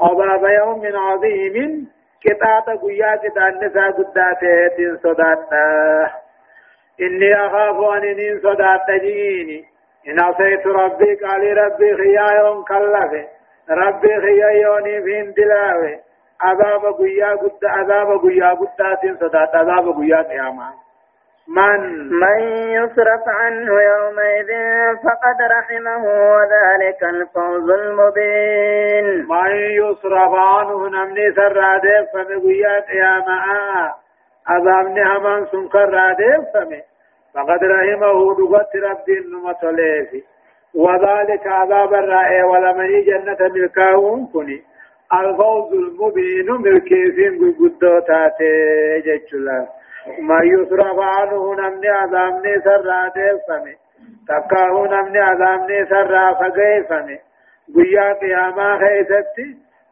عذاب 0.00 0.44
يوم 0.44 0.82
عظيم. 0.96 1.88
كتاب 2.24 2.78
قيا 2.82 3.16
كتاب 3.16 3.64
نساء 3.64 3.90
قداتي 3.90 4.96
صداتنا 5.02 6.23
إني 7.00 7.46
أخاف 7.46 7.76
أنني 7.96 8.40
صدات 8.40 8.90
جيني 9.00 9.64
إن 10.08 10.20
عصيت 10.20 10.66
ربي 10.66 11.14
قال 11.14 11.56
ربي 11.56 11.96
خيا 11.96 12.30
يوم 12.40 12.64
كلفه 12.64 13.26
ربي 13.70 14.20
خيا 14.20 14.50
يوني 14.50 15.02
فين 15.02 15.32
دلاوه 15.32 15.98
عذاب 16.40 16.94
قيا 16.94 17.30
قد 17.34 17.64
عذاب 17.64 18.20
قيا 18.22 18.50
قدات 18.50 19.20
صدات 19.20 19.54
عذاب 19.54 19.96
قيا 19.98 20.22
قياما. 20.22 20.70
من؟ 21.48 22.08
من 22.08 22.40
يصرف 22.68 23.22
عنه 23.26 23.72
يومئذ 23.82 24.50
فقد 24.96 25.38
رحمه 25.58 26.04
وذلك 26.04 27.04
الفوز 27.04 27.70
المبين. 27.70 29.26
من 29.28 29.56
يصرف 29.56 30.34
عنه 30.34 30.88
نمني 30.88 31.32
سرادف 31.32 32.12
فمقيا 32.12 32.80
قياما. 32.80 34.03
عذابني 34.48 35.02
همان 35.02 35.46
سنكر 35.52 35.88
رادف 35.88 36.44
فمي. 36.54 36.82
فقد 37.34 37.64
رحمه 37.64 38.34
دقت 38.34 38.76
رب 38.76 39.08
النمة 39.08 39.70
ليفي 39.70 40.22
وذلك 40.74 41.46
عذاب 41.46 41.94
الرائع 41.94 42.44
ولمن 42.44 43.02
جنة 43.04 43.48
ملكاون 43.54 44.26
كني. 44.32 44.62
الفوز 45.12 45.72
المبين 45.72 46.50
ملكيفين 46.50 47.54
قدوتاتي 47.58 48.52
جيشلا 49.04 49.66
ما 50.20 50.38
يصرف 50.44 50.98
عنه 50.98 51.54
نمني 51.54 51.88
عذابني 51.88 52.60
سرادف 52.64 53.38
فمي. 53.48 53.74
تكاه 54.28 54.86
نمني 54.92 55.18
عذابني 55.18 55.86
سرا 55.86 56.32
فقيفمي 56.32 57.18
قيا 57.74 58.12
قياما 58.12 58.78
خيستي. 58.78 59.48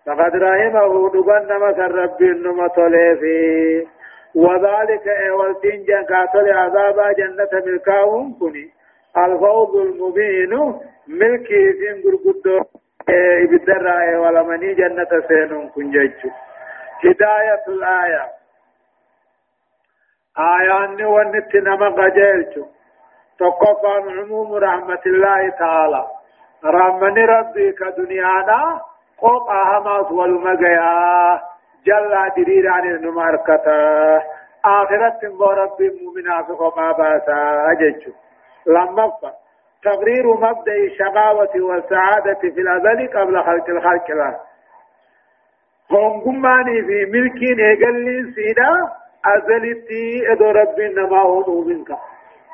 فقد 0.07 0.37
رحمه 0.37 1.11
دقت 1.11 1.51
نمة 1.51 1.87
رب 1.87 2.23
النمة 2.23 2.89
ليفي 2.89 3.87
وذلك 4.35 5.09
اولتين 5.09 5.85
جن 5.85 6.05
قاتل 6.05 6.53
عذاب 6.53 7.15
جنة 7.17 7.63
ملكاهم 7.67 8.39
كني 8.41 8.71
الفوز 9.17 9.77
المبين 9.77 10.81
ملكي 11.09 11.73
فين 11.73 12.03
قرقدو 12.05 12.65
بدر 13.51 13.87
ولا 14.19 14.43
مني 14.43 14.75
جنة 14.75 15.13
سينون 15.29 15.69
كنجج 15.69 16.13
هداية 17.05 17.65
الآية. 17.69 18.25
آيان 20.39 21.05
ونت 21.05 21.57
نما 21.57 21.89
قجلت 21.89 22.55
تقف 23.39 23.85
عن 23.85 24.19
عموم 24.19 24.55
رحمة 24.55 25.03
الله 25.07 25.49
تعالى. 25.49 26.07
رحمن 26.65 27.19
ربي 27.19 27.73
كدنيانا 27.73 28.81
قوق 29.19 29.51
أهمات 29.51 30.11
والمقيا. 30.13 31.52
جل 31.87 32.15
درير 32.37 32.69
عن 32.69 32.85
النماركتا 32.91 34.23
آخرت 34.65 35.25
رب 35.41 35.81
المؤمنات 35.81 36.51
وما 36.51 36.93
باسا 36.93 37.67
أجج 37.73 38.09
لما 38.67 39.13
تقرير 39.85 40.27
مبدأ 40.27 40.75
الشقاوة 40.75 41.51
والسعادة 41.57 42.41
في 42.41 42.61
الأزل 42.61 43.09
قبل 43.19 43.43
خلق 43.43 43.69
الخلق 43.69 44.11
له 44.11 44.41
هم 45.91 46.21
قماني 46.21 46.83
في 46.83 47.05
ملكين 47.05 47.61
إقل 47.61 48.33
سيدا 48.35 48.71
أزلتي 49.27 50.33
إدو 50.33 50.51
رب 50.51 50.81
إنما 50.81 51.19
هو 51.23 51.61
منك 51.61 51.89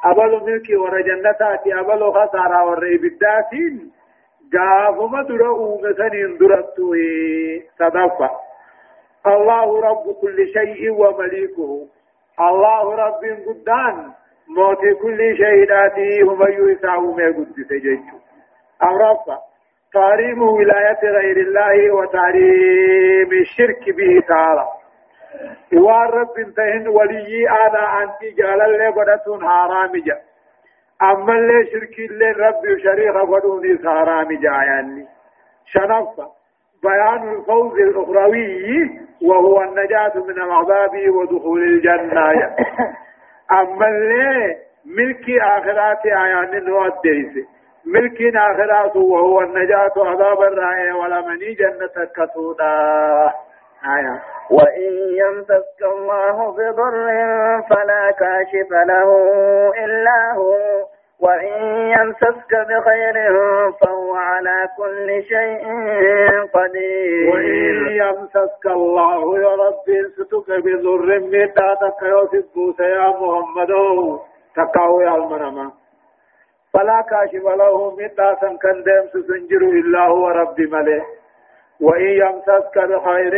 أبل 0.05 0.43
ملكي 0.47 0.77
ورجنتاتي 0.77 1.81
أبل 1.81 2.13
خسارة 2.13 2.65
والرئيبداتين 2.65 3.93
قافما 4.53 5.23
درؤوا 5.23 5.79
مثنين 5.89 6.39
درتوه 6.39 6.97
صدفة. 7.79 8.31
الله 9.29 9.81
رب 9.81 10.13
كل 10.21 10.49
شيء 10.49 10.91
ومليكه. 10.91 11.87
الله 12.41 12.95
رب 12.95 13.23
قدان. 13.47 14.13
موت 14.57 14.81
كل 15.03 15.37
شيء 15.37 15.87
آتيه 15.87 16.25
ومن 16.25 16.71
يسعه 16.71 17.01
ما 17.01 17.27
قدس 17.27 17.73
جيشه 17.73 18.19
أمرفا 18.83 19.39
تحريم 19.95 20.43
ولاية 20.43 21.03
غير 21.03 21.37
الله 21.37 21.95
وتحريم 21.95 23.33
الشرك 23.33 23.91
به 23.97 24.21
تعالى. 24.29 24.67
وان 25.73 26.09
رب 26.09 26.39
انتهن 26.39 26.89
ولي 26.89 27.51
آنا 27.51 28.03
أنتي 28.03 28.31
جعل 28.39 28.61
اللي 28.61 28.89
قدتون 28.89 29.49
حرام 29.49 29.93
جا. 30.07 30.19
أما 31.03 31.33
اللي 31.33 31.67
شرك 31.67 31.99
اللي 31.99 32.31
رب 32.31 32.79
شريك 32.85 33.17
قدوني 33.17 33.79
حرام 33.85 34.29
جا 34.29 34.51
يعني. 34.51 35.07
شنفا 35.67 36.27
بيان 36.83 37.33
الفوز 37.33 37.79
الأخروي 37.79 39.08
وهو 39.23 39.63
النجاة 39.63 40.13
من 40.17 40.43
العذاب 40.43 40.91
ودخول 41.09 41.63
الجنة. 41.63 42.33
أما 43.61 43.89
اللي 43.89 44.57
ملك 44.87 45.25
آخرات 45.43 46.07
آيان 46.07 46.65
نوديس 46.65 47.47
ملك 47.87 48.37
آخرات 48.37 48.97
وهو 48.97 49.41
النجاة 49.41 49.93
عذاب 49.97 50.43
الرائع 50.43 50.95
ولمني 50.95 51.55
جنة 51.55 52.05
كتودا 52.17 52.75
آية. 53.97 54.23
وإن 54.51 54.93
يمسك 55.17 55.83
الله 55.83 56.53
بضر 56.53 57.09
فلا 57.71 58.11
كاشف 58.11 58.71
له 58.73 59.11
إلا 59.85 60.33
هو. 60.37 60.55
وإن 61.21 61.63
يمسسك 61.97 62.53
بخير 62.71 63.17
فهو 63.81 64.15
على 64.15 64.69
كل 64.79 65.23
شيء 65.23 65.65
قدير. 66.55 67.31
وإن 67.31 67.89
يمسسك 68.03 68.67
الله 68.67 69.39
يا 69.39 69.53
رب 69.65 69.87
ستك 70.17 70.49
بضر 70.65 71.21
مداتك 71.21 72.03
يوسف 72.03 72.81
يا 72.81 73.09
محمد. 73.09 73.73
تقاو 74.57 75.01
يا 75.01 75.15
المنما 75.15 75.73
فلا 76.73 77.01
كاشف 77.11 77.45
له 77.45 77.91
مداتا 77.91 78.57
كان 78.63 78.83
ديم 78.83 79.23
سنجر 79.27 79.63
إلا 79.81 80.07
هو 80.07 80.29
رب 80.29 80.61
ملي 80.61 81.03
وإن 81.81 82.11
يمسسك 82.23 82.79
بخير 82.79 83.35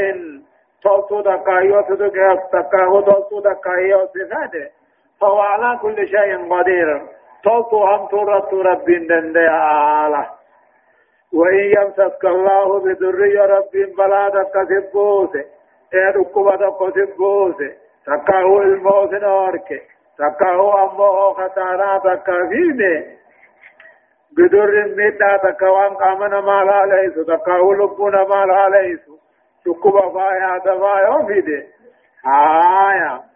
توتو 0.83 1.21
دقايو 1.21 1.81
تدقى 1.81 2.39
تقاو 2.53 3.01
توتو 3.01 3.41
دقايو 3.41 4.07
سفاده 4.07 4.71
فهو 5.21 5.41
على 5.41 5.79
كل 5.83 6.09
شيء 6.09 6.55
قدير. 6.55 7.20
توتو 7.45 7.85
هم 7.85 8.07
تورت 8.09 8.55
رب 8.55 8.85
دندي 8.85 9.49
آله 10.07 10.27
وإن 11.33 11.65
يمسك 11.77 12.25
الله 12.25 12.81
بدر 12.81 13.25
يا 13.25 13.45
رب 13.47 13.71
بلا 13.99 14.29
دك 14.29 14.55
سبوس 14.69 15.37
إيه 15.95 16.11
ركوبة 16.17 16.57
دك 16.57 16.81
سبوس 17.15 17.57
تكاهو 18.07 18.63
الموت 18.63 19.13
نورك 19.13 19.83
تكاهو 20.19 20.73
أمو 20.85 21.35
خطارا 21.35 21.99
تكاهيمه 21.99 23.05
بدر 24.37 24.95
ميتا 24.97 25.37
تكوان 25.37 25.95
قامنا 25.95 26.41
مالا 26.41 26.87
ليس 26.87 27.27
تكاهو 27.27 27.73
لبنا 27.73 28.25
مالا 28.25 28.69
ليس 28.69 29.01
ركوبة 29.69 30.13
فايا 30.13 30.59
دفايا 30.59 31.27
فيده 31.27 31.67
آية 32.27 33.30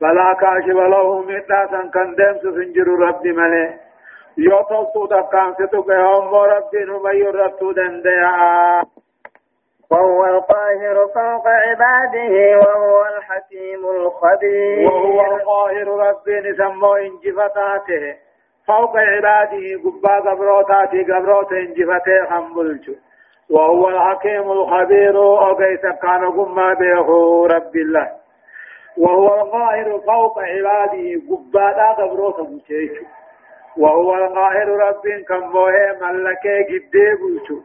فلا 0.00 0.32
كاشف 0.40 0.76
له 0.92 1.22
مدة 1.22 1.90
كان 1.94 2.14
دمس 2.14 2.42
سنجر 2.42 2.88
ربي 2.88 3.32
ملي. 3.32 3.74
يوتو 4.38 5.06
دكان 5.06 5.54
ستوك 5.54 5.88
يوم 5.88 6.34
ربي 6.34 6.84
نمي 6.84 7.22
رتو 7.22 7.72
دنديا. 7.72 8.82
وهو 9.90 10.24
القاهر 10.24 10.96
فوق 11.14 11.46
عباده 11.48 12.58
وهو 12.58 13.04
الحكيم 13.16 13.82
الخبير. 13.96 14.86
وهو 14.86 15.36
القاهر 15.36 15.88
ربي 15.88 16.40
نسمو 16.40 16.94
انجفتاته 16.94 18.14
فوق 18.66 18.96
عباده 18.96 19.64
قبا 19.84 20.30
قبروتاتي 20.30 21.02
قبروت 21.02 21.52
انجفته 21.52 22.24
خمبلجو. 22.30 22.94
وهو 23.50 23.88
الحكيم 23.88 24.52
الخبير. 24.52 25.16
وقيس 25.16 25.80
كان 26.02 26.30
قم 26.36 26.74
به 26.74 27.08
رب 27.46 27.76
الله. 27.76 28.25
وهو 28.98 29.26
القاهر 29.40 30.00
فوق 30.06 30.38
عباده 30.38 31.20
قبا 31.30 31.92
قبروت 31.92 32.40
بوشيشو 32.40 33.04
وهو 33.76 34.14
القاهر 34.14 34.68
رب 34.68 35.02
كم 35.28 35.52
بوه 35.52 35.72
ملكه 36.00 36.60
جدي 36.70 37.14
بوشو. 37.20 37.60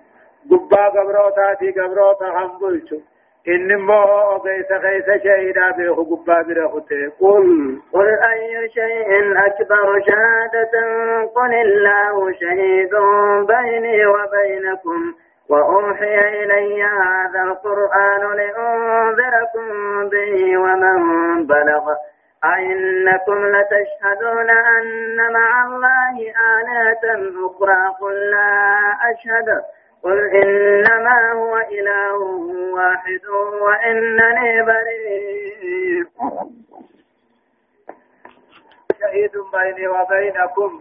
قبا 0.52 0.88
قبروتاتي 0.88 1.72
قبروتا 1.72 2.26
خمبلجو 2.32 3.00
إنما 3.48 4.04
أغيث 4.36 4.72
غيث 4.72 5.24
شهيدا 5.24 5.72
به 5.72 5.96
قبا 5.96 6.42
برخته 6.42 7.12
قل 7.20 7.80
قل 7.94 8.10
أي 8.32 8.70
شيء 8.70 9.12
أكبر 9.48 10.02
شهادة؟ 10.08 10.74
قل 11.36 11.54
الله 11.54 12.32
شهيد 12.32 12.94
بيني 13.48 14.06
وبينكم. 14.06 15.14
وأوحي 15.52 16.20
إلي 16.44 16.84
هذا 16.84 17.44
القرآن 17.44 18.36
لأنذركم 18.36 19.68
به 20.10 20.58
ومن 20.58 21.00
بلغ. 21.48 21.94
أئنكم 22.44 23.46
لتشهدون 23.46 24.50
أن 24.50 25.18
مع 25.34 25.66
الله 25.66 26.16
آلهة 26.58 27.04
أخرى 27.46 27.88
قل 28.02 28.16
لا 28.32 28.98
أشهد. 29.12 29.62
قل 30.04 30.30
إنما 30.30 31.32
هو 31.32 31.58
إله 31.58 32.18
واحد 32.74 33.26
وإنني 33.62 34.62
بريء. 34.62 36.06
شهيد 39.00 39.32
بيني 39.54 39.88
وبينكم. 39.88 40.72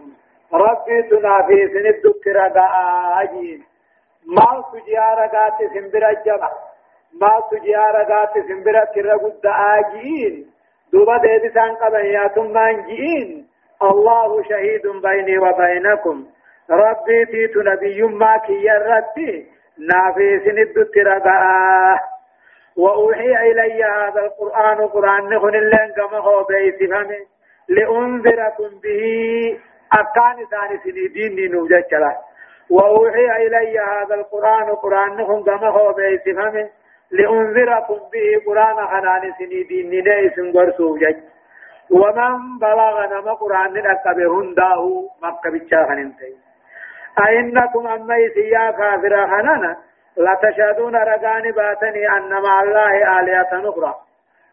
ربي 0.53 1.01
تنافي 1.01 1.67
سند 1.67 2.05
الترقاء 2.05 3.23
أجين 3.23 3.70
ما 4.37 4.63
سجيارة 4.71 5.27
قات 5.27 5.57
سنبرا 5.73 6.11
جمع 6.25 6.51
ما 7.21 7.33
سجيارة 7.51 8.03
قات 8.11 8.33
سنبرا 8.47 8.85
ترقود 8.85 9.45
آجين 9.45 10.51
دوبا 10.93 11.17
ديبسان 11.17 11.75
قبياتم 11.75 12.51
مانجين 12.51 13.47
الله 13.81 14.43
شهيد 14.49 14.87
بيني 14.87 15.37
وبينكم 15.37 16.25
ربي 16.69 17.25
تيت 17.25 17.57
نبي 17.57 18.01
ما 18.03 18.37
كي 18.37 18.53
يرتي 18.53 19.47
نافي 19.77 20.39
سند 20.45 20.77
الترقاء 20.77 21.99
وأوحي 22.77 23.51
إلي 23.51 23.83
هذا 23.83 24.21
القرآن 24.21 24.87
قرآن 24.87 25.29
نخن 25.29 25.55
اللين 25.55 25.91
كما 25.95 26.17
هو 26.17 26.43
بيسفمه 26.43 27.17
لأنذركم 27.69 28.69
به 28.83 29.03
أكان 29.93 30.45
ثاني 30.51 30.77
سني 30.83 31.07
دين 31.07 31.67
جلا 31.91 32.30
وأوحي 32.71 33.25
إلي 33.47 33.79
هذا 33.79 34.15
القرآن 34.15 34.75
قرآن 34.75 35.09
نخن 35.17 35.43
كما 35.43 35.69
هو 35.69 35.93
بيسفمه 35.93 36.69
لأنذركم 37.11 37.99
به 38.13 38.27
قرآن 38.47 38.87
خنان 38.87 39.33
سني 39.39 39.63
دين 39.63 39.89
نيس 39.89 40.55
غرسو 40.55 40.97
جج 40.97 41.17
ومن 41.91 42.59
بلغ 42.61 43.05
نما 43.05 43.33
قرآن 43.33 43.73
نكبه 43.73 44.27
هنداه 44.39 44.83
مكة 45.23 45.49
بيتشا 45.51 45.85
خننتين 45.87 46.35
أئنكم 47.19 47.87
أما 47.87 48.15
يسيا 48.17 48.71
كافر 48.71 49.27
خنانا 49.27 49.77
لتشهدون 50.17 50.95
رقان 50.95 51.51
باتني 51.51 52.09
أن 52.17 52.41
مع 52.41 52.63
الله 52.63 53.19
آلهة 53.19 53.69
أخرى. 53.69 53.95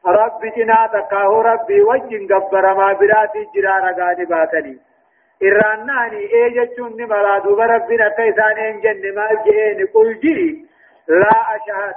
رب 0.07 0.41
جنا 0.57 0.91
تكاه 0.93 1.43
ربي 1.43 1.83
وجن 1.83 2.27
قبر 2.35 2.75
ما 2.75 2.93
براتي 2.93 3.47
جرا 3.55 3.79
رقان 3.79 4.25
باتني. 4.25 4.79
إراناني 5.43 6.22
إيجتشون 6.34 6.93
نملا 6.97 7.39
دوب 7.39 7.61
ربنا 7.61 8.09
كيسان 8.09 8.59
إنجن 8.59 9.14
ما 9.14 9.28
جئين 9.45 9.86
قل 9.95 10.20
جي 10.20 10.66
لا 11.09 11.36
أشهد 11.57 11.97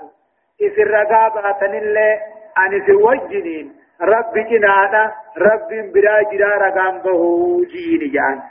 إذ 0.62 0.80
الرقا 0.80 1.28
باتن 1.30 1.74
اللي 1.76 2.20
أن 2.58 2.86
في 2.86 2.92
وجنين 2.92 3.76
رب 4.02 4.34
جنانا 4.50 5.14
رب 5.38 5.70
برا 5.94 6.22
جرا 6.32 6.58
رقان 6.58 6.98
بهو 7.02 7.64
جيني 7.64 8.08
جان 8.08 8.42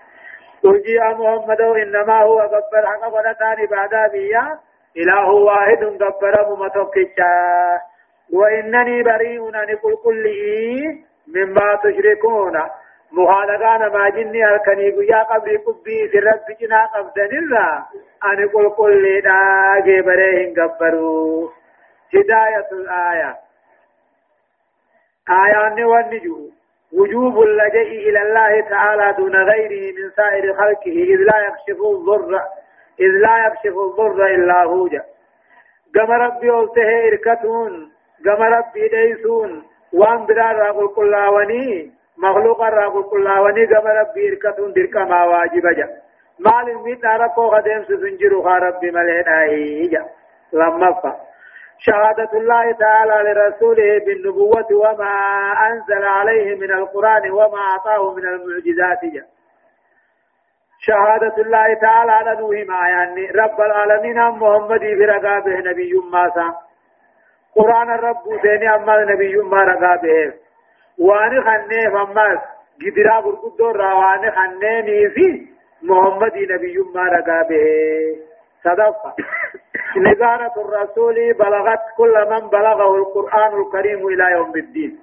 ترجي 0.63 0.99
محمد 0.99 1.61
إنما 1.61 2.23
هو 2.23 2.39
قبر 2.39 2.87
حق 2.87 3.15
ونتاني 3.15 3.67
بعد 3.67 4.11
بيا 4.13 4.59
إله 4.97 5.31
واحد 5.31 5.85
قبر 5.85 6.35
ممتوكيشا 6.57 7.35
وإنني 8.33 9.03
بريء 9.03 9.49
أن 9.49 9.77
كل 9.83 9.97
كله 10.05 11.05
مما 11.35 11.79
تشركون 11.85 12.57
مخالقان 13.13 13.93
ما 13.93 14.09
جني 14.09 14.45
هلكني 14.45 15.07
يا 15.07 15.23
قبري 15.23 15.57
قبي 15.57 16.09
في 16.09 16.19
رب 16.19 16.57
جنا 16.61 16.85
قبضن 16.87 17.39
الله 17.39 17.85
أن 18.25 18.49
كل 18.49 18.71
كل 18.71 19.21
داغي 19.21 20.03
بريهن 20.03 20.55
قبروا 20.61 21.49
هداية 22.15 22.69
الآية. 22.73 23.37
آيان 25.31 25.85
والنجو 25.85 26.51
وجوب 26.93 27.43
اللجئ 27.43 28.09
إلى 28.09 28.23
الله 28.23 28.61
تعالى 28.61 29.15
دون 29.19 29.37
غيره 29.37 29.95
من 29.97 30.11
سائر 30.11 30.55
خلقه. 30.55 30.97
إذ 31.13 31.17
لا 31.17 31.39
يكشف 31.47 31.83
الضر 31.83 32.41
إذ 33.01 33.11
لا 33.25 33.47
يكشف 33.47 33.79
الضر 33.79 34.27
إلا 34.27 34.63
هو 34.65 34.89
كما 35.95 36.17
ربي 36.17 36.51
أوته 36.51 37.09
إركتون. 37.09 37.93
كما 38.25 38.49
ربي 38.49 38.89
ديسون. 38.89 39.63
وان 39.93 40.27
برا 40.27 40.53
راقل 40.53 40.89
كلاوني 40.89 42.00
مخلوق 42.19 42.61
راقل 42.61 43.03
كلاوني 43.03 43.67
كما 43.67 43.91
ربي 44.01 44.29
إركتون 44.29 44.73
درك 44.73 44.97
ما 44.97 45.25
واجب 45.25 45.67
جا. 45.77 45.89
مال 46.39 46.71
الميت 46.71 47.05
ناركو 47.05 47.51
خدم 47.51 47.85
سنجرو 47.85 48.49
ربي 48.49 48.91
ملهن 48.91 49.89
جا. 49.91 50.05
لما 50.53 50.93
فا. 50.93 51.17
شهادة 51.79 52.31
الله 52.35 52.73
تعالى 52.73 53.33
لرسوله 53.33 53.99
بالنبوة 54.07 54.67
وما 54.73 55.13
أنزل 55.69 56.05
عليه 56.05 56.55
من 56.55 56.71
القرآن 56.73 57.31
وما 57.31 57.59
أعطاه 57.59 58.15
من 58.15 58.25
المعجزات 58.25 59.05
جا. 59.05 59.25
شهادة 60.81 61.35
الله 61.39 61.75
تعالى 61.75 62.13
على 62.13 62.41
نوه 62.41 62.65
ما 62.69 62.89
يعني 62.89 63.31
رب 63.31 63.61
العالمين 63.61 64.17
محمد 64.17 64.79
في 64.79 65.05
رقابه 65.05 65.59
نبي 65.71 65.93
ماسا 66.13 66.55
قرآن 67.57 67.91
الرب 67.91 68.41
ديني 68.43 68.75
أما 68.75 69.05
نبي 69.05 69.37
ما 69.37 69.65
رقابه 69.65 70.33
واني 71.01 71.41
خنه 71.41 71.91
فمس 72.05 72.39
قدرا 72.83 73.21
برقدو 73.21 73.71
رواني 73.71 74.31
خنه 74.31 75.09
في 75.15 75.47
محمد 75.83 76.37
نبي 76.37 76.77
ما 76.95 77.03
رقابه 77.03 77.65
صدفة 78.65 79.15
نزارة 79.97 80.53
الرسول 80.57 81.33
بلغت 81.35 81.81
كل 81.97 82.27
من 82.31 82.49
بلغه 82.49 82.97
القرآن 82.97 83.61
الكريم 83.61 84.07
إلى 84.09 84.31
يوم 84.33 84.53
الدين 84.57 84.99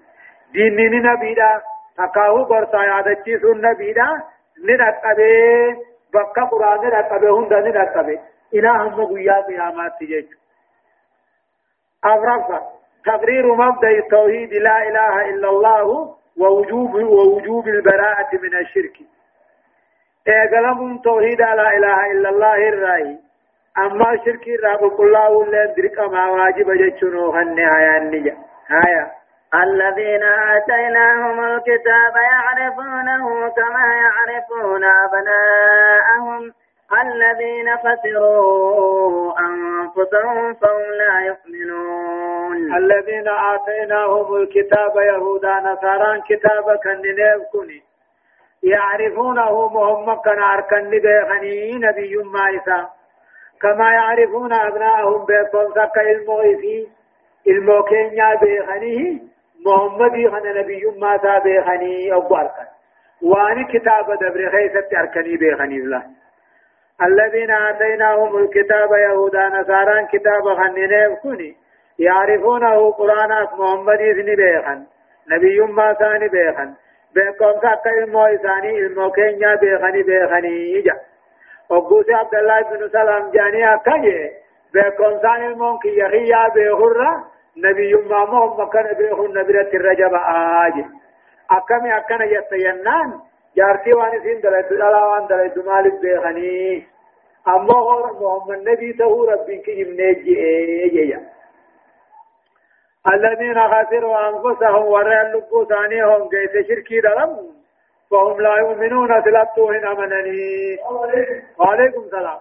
دين 0.54 1.04
نبيدا 1.12 1.62
تقاهو 1.98 2.44
برسا 2.44 2.78
يادتشيس 2.84 3.44
النبيدا 3.44 4.08
ندقبه 4.70 5.76
بقى 6.14 6.50
قرآن 6.52 6.88
ندقبه 6.88 7.40
هند 7.40 7.54
ندقبه 7.54 8.20
إلى 8.54 8.70
هم 8.70 9.06
قيا 9.14 9.42
قيامات 9.48 9.92
تجيش 10.00 10.26
أغرفة 12.06 12.62
تقرير 13.08 13.46
مبدأ 13.56 13.90
التوحيد 13.90 14.54
لا 14.54 14.78
إله 14.88 15.30
إلا 15.30 15.50
الله 15.50 15.86
ووجوب 16.40 16.94
ووجوب 16.96 17.68
البراءة 17.68 18.30
من 18.44 18.54
الشرك. 18.62 18.98
إيقلم 20.28 20.98
توحيد 20.98 21.42
لا 21.42 21.78
إله 21.78 22.12
إلا 22.12 22.30
الله 22.30 22.70
الرأي. 22.70 23.18
أما 23.78 24.18
شرك 24.26 24.46
راب 24.64 25.02
الله 25.02 25.30
ولا 25.30 25.66
درك 25.78 26.00
ما 26.00 26.30
واجب 26.30 26.72
جتشنو 26.72 27.32
هنها 27.32 27.98
النجا. 27.98 28.36
هايا 28.68 29.12
الذين 29.64 30.24
آتيناهم 30.24 31.40
الكتاب 31.40 32.16
يعرفونه 32.32 33.50
كما 33.50 33.86
يعرفون 34.04 34.84
أبناءهم. 34.84 36.54
الذين 37.04 37.78
خسروا 37.78 39.34
أنفسهم 39.40 40.54
فهم 40.54 40.86
لا 41.02 41.14
يؤمنون. 41.28 42.37
الذين 42.78 43.28
آتيناهم 43.28 44.36
الكتاب 44.36 44.98
يهودا 44.98 45.54
نصارى 45.60 46.22
كتابا 46.30 46.76
كان 46.76 47.02
كني 47.54 47.82
يعرفونه 48.64 49.68
محمد 49.68 50.18
كان 50.26 50.42
أركن 50.42 50.90
نبي 51.80 52.16
ما 52.18 52.88
كما 53.62 53.94
يعرفون 53.94 54.54
أبناءهم 54.54 55.26
بيكون 55.26 55.72
سكا 55.72 56.02
المغيثي 56.02 56.88
الموكينيا 57.48 58.36
بيغنيه 58.42 59.20
محمد 59.66 60.30
خان 60.32 60.56
نبي 60.58 60.86
ما 60.98 61.18
تا 61.18 61.40
بيغني 61.40 62.14
أبو 62.14 62.36
أركن 62.36 62.68
واني 63.22 63.64
كتاب 63.64 64.06
دبر 64.22 64.52
خيسة 64.52 65.00
أركني 65.00 65.38
بيغني 65.38 65.76
الله 65.76 66.04
الذين 67.02 67.52
آتيناهم 67.52 68.38
الكتاب 68.38 68.90
يهودا 68.92 69.50
نصارى 69.50 70.08
كتاب 70.12 70.44
خنينه 70.58 71.16
كوني. 71.16 71.67
يعرفونه 72.00 72.92
قرآن 72.92 73.32
محمد 73.60 74.02
إذن 74.02 74.36
بيخن 74.36 74.86
نبي 75.32 75.60
ما 75.62 75.94
ثاني 75.94 76.28
بيخن 76.28 76.74
بيكم 77.16 77.52
ساكا 77.62 77.90
إلمو 78.04 78.26
إساني 78.26 78.80
إلمو 78.80 79.12
كينيا 79.12 79.56
بيخني 79.56 80.04
بيخني 80.04 80.80
إجا 80.80 80.96
وقوسي 81.70 82.14
عبد 82.14 82.36
الله 82.36 82.62
بن 82.62 82.90
سلام 82.90 83.32
جاني 83.32 83.74
أكاجي 83.74 84.32
بيكم 84.74 85.20
سان 85.22 85.46
إلمو 85.46 85.78
كي 85.78 85.98
يخيا 85.98 86.48
بيخرة 86.56 87.24
نبي 87.58 87.94
ما 87.94 88.24
محمد 88.26 88.70
كان 88.70 88.94
بيخن 88.98 89.30
نبرة 89.30 89.70
الرجب 89.74 90.14
آجي. 90.66 90.86
أكامي 91.52 91.98
أكنا 91.98 92.26
يتينان 92.26 93.20
جارتي 93.58 93.94
واني 93.94 94.20
سين 94.20 94.42
دلائد 94.42 94.70
دلا 94.70 95.06
وان 95.06 95.28
دلائد 95.28 95.60
مالك 95.66 95.94
بيخني. 96.02 96.88
أما 97.48 97.78
هو 97.78 98.02
محمد 98.22 98.70
نبي 98.70 98.94
تهو 98.94 99.26
ربي 99.26 99.58
كي 99.58 99.82
يمنيجي 99.82 100.38
إيه 100.38 101.37
الذين 103.14 103.68
خسروا 103.68 104.30
أنفسهم 104.30 104.86
ورأى 104.86 105.22
اللبو 105.22 105.66
ثانيهم 105.66 106.30
كيس 106.30 106.68
شركي 106.68 107.00
دلم 107.00 107.38
فهم 108.12 108.42
لا 108.42 108.56
يؤمنون 108.58 109.24
تلبتوهن 109.24 109.86
أمنني 109.88 110.78
وعليكم 111.60 112.02
السلام. 112.02 112.40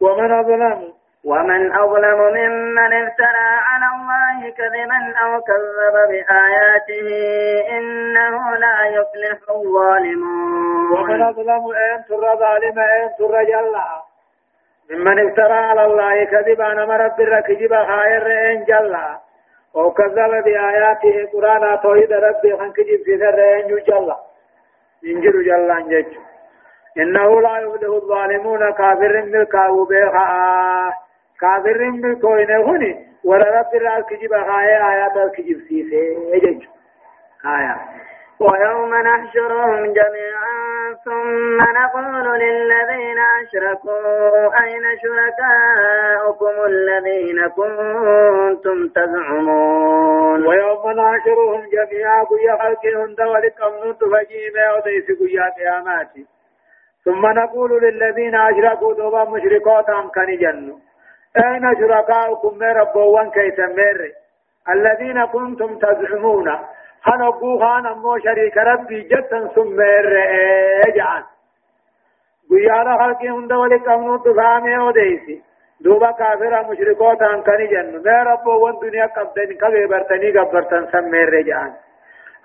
ومن 0.00 0.32
أظلم؟ 0.32 0.92
ومن 1.24 1.72
أظلم 1.72 2.18
ممن 2.38 2.92
افترى 2.92 3.48
على 3.68 3.86
الله 3.94 4.50
كذبا 4.50 5.00
أو 5.22 5.40
كذب 5.40 5.96
بآياته 6.10 7.08
إنه 7.78 8.56
لا 8.56 8.86
يفلح 8.86 9.38
الظالمون. 9.50 10.92
ومن 10.92 11.22
أظلم 11.22 11.64
أن 11.70 12.04
ترى 12.08 12.36
ظالم 12.38 12.78
أن 12.78 13.10
ترى 13.18 13.44
جلا 13.44 13.88
ممن 14.90 15.28
افترى 15.28 15.52
على 15.52 15.84
الله 15.84 16.24
كذبا 16.24 16.72
أنا 16.72 16.96
رب 16.96 17.20
الركجب 17.20 17.74
خير 17.74 18.50
أن 18.50 18.64
جلا 18.64 19.18
وكذب 19.74 20.44
بآياته 20.44 21.28
قرآن 21.32 21.80
توحيد 21.82 22.12
ربي 22.12 22.56
خنكجب 22.56 23.02
في 23.04 23.14
ذر 23.14 23.38
أن 23.64 23.70
يجلا 23.70 24.16
ينجر 25.02 25.42
جلا 25.42 25.76
انجج 25.78 26.06
إنه 26.98 27.40
لا 27.40 27.58
يفلح 27.58 27.88
الظالمون. 27.94 28.70
كافر 28.72 29.20
بالكاو 29.20 29.84
بيخا 29.84 30.92
كافر 31.40 31.90
بالكوين 31.90 32.50
هني 32.50 33.06
ولا 33.24 33.58
رب 33.60 33.74
الكجب 33.74 34.30
خايا 34.30 34.92
آيات 34.92 35.16
الكجب 35.16 35.60
سيسي 35.68 36.16
يجج 36.34 36.64
آيات 37.46 37.78
ويوم 38.40 38.94
نحشرهم 38.94 39.92
جميعا 39.92 40.94
ثم 41.04 41.58
نقول 41.62 42.40
للذين 42.40 43.18
أشركوا 43.42 44.62
أين 44.64 44.82
شركاؤكم 45.02 46.64
الذين 46.66 47.48
كنتم 47.48 48.88
تزعمون؟ 48.88 50.46
ويوم 50.46 50.90
نحشرهم 50.90 51.60
جميعا 51.72 52.24
قيا 52.24 52.56
خلقهم 52.62 53.14
دولك 53.14 53.62
أمنون 53.62 53.98
تفجيما 53.98 54.74
وديس 54.76 55.06
قيا 55.20 55.50
قياماتي 55.58 56.26
ثم 57.04 57.26
نقول 57.26 57.82
للذين 57.82 58.34
أشركوا 58.34 58.94
دوبا 58.94 59.24
مشركات 59.24 59.90
أم 59.90 60.08
كان 60.08 60.38
جنوا 60.38 60.76
أين 61.36 61.74
شركاؤكم 61.80 62.58
من 62.58 62.68
ربوان 62.68 63.30
كيتمر 63.30 64.10
الذين 64.68 65.24
كنتم 65.24 65.78
تزعمون. 65.78 66.48
خان 67.04 67.22
أبو 67.22 67.58
خان 67.58 67.86
أمو 67.86 68.18
شريك 68.18 68.56
ربي 68.56 69.00
جتا 69.00 69.48
ثم 69.54 69.80
رجعان 70.86 71.24
گویانا 72.50 72.96
خلقی 72.98 73.28
هند 73.28 73.52
ولک 73.52 73.88
امنو 73.88 74.18
تفاهمه 74.18 74.78
ودیسی 74.78 75.42
دوبا 75.84 76.12
کافر 76.12 76.62
مشرکو 76.68 77.14
تان 77.20 77.42
کنی 77.42 77.66
جنو 77.66 78.00
میں 78.04 78.20
رب 78.28 78.46
ون 78.46 78.76
دنیا 78.82 79.06
قبضن 79.16 79.54
کبه 79.62 79.86
برتنی 79.86 80.30
گبرتن 80.32 80.86
سم 80.92 81.14
رجعان 81.14 81.72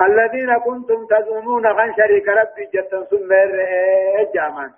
الذين 0.01 0.59
كنتم 0.59 1.05
تزعمون 1.05 1.73
خان 1.73 1.93
شريك 1.97 2.27
ربي 2.27 2.65
جتا 2.73 3.03
ثم 3.11 3.31
رجعان 4.19 4.71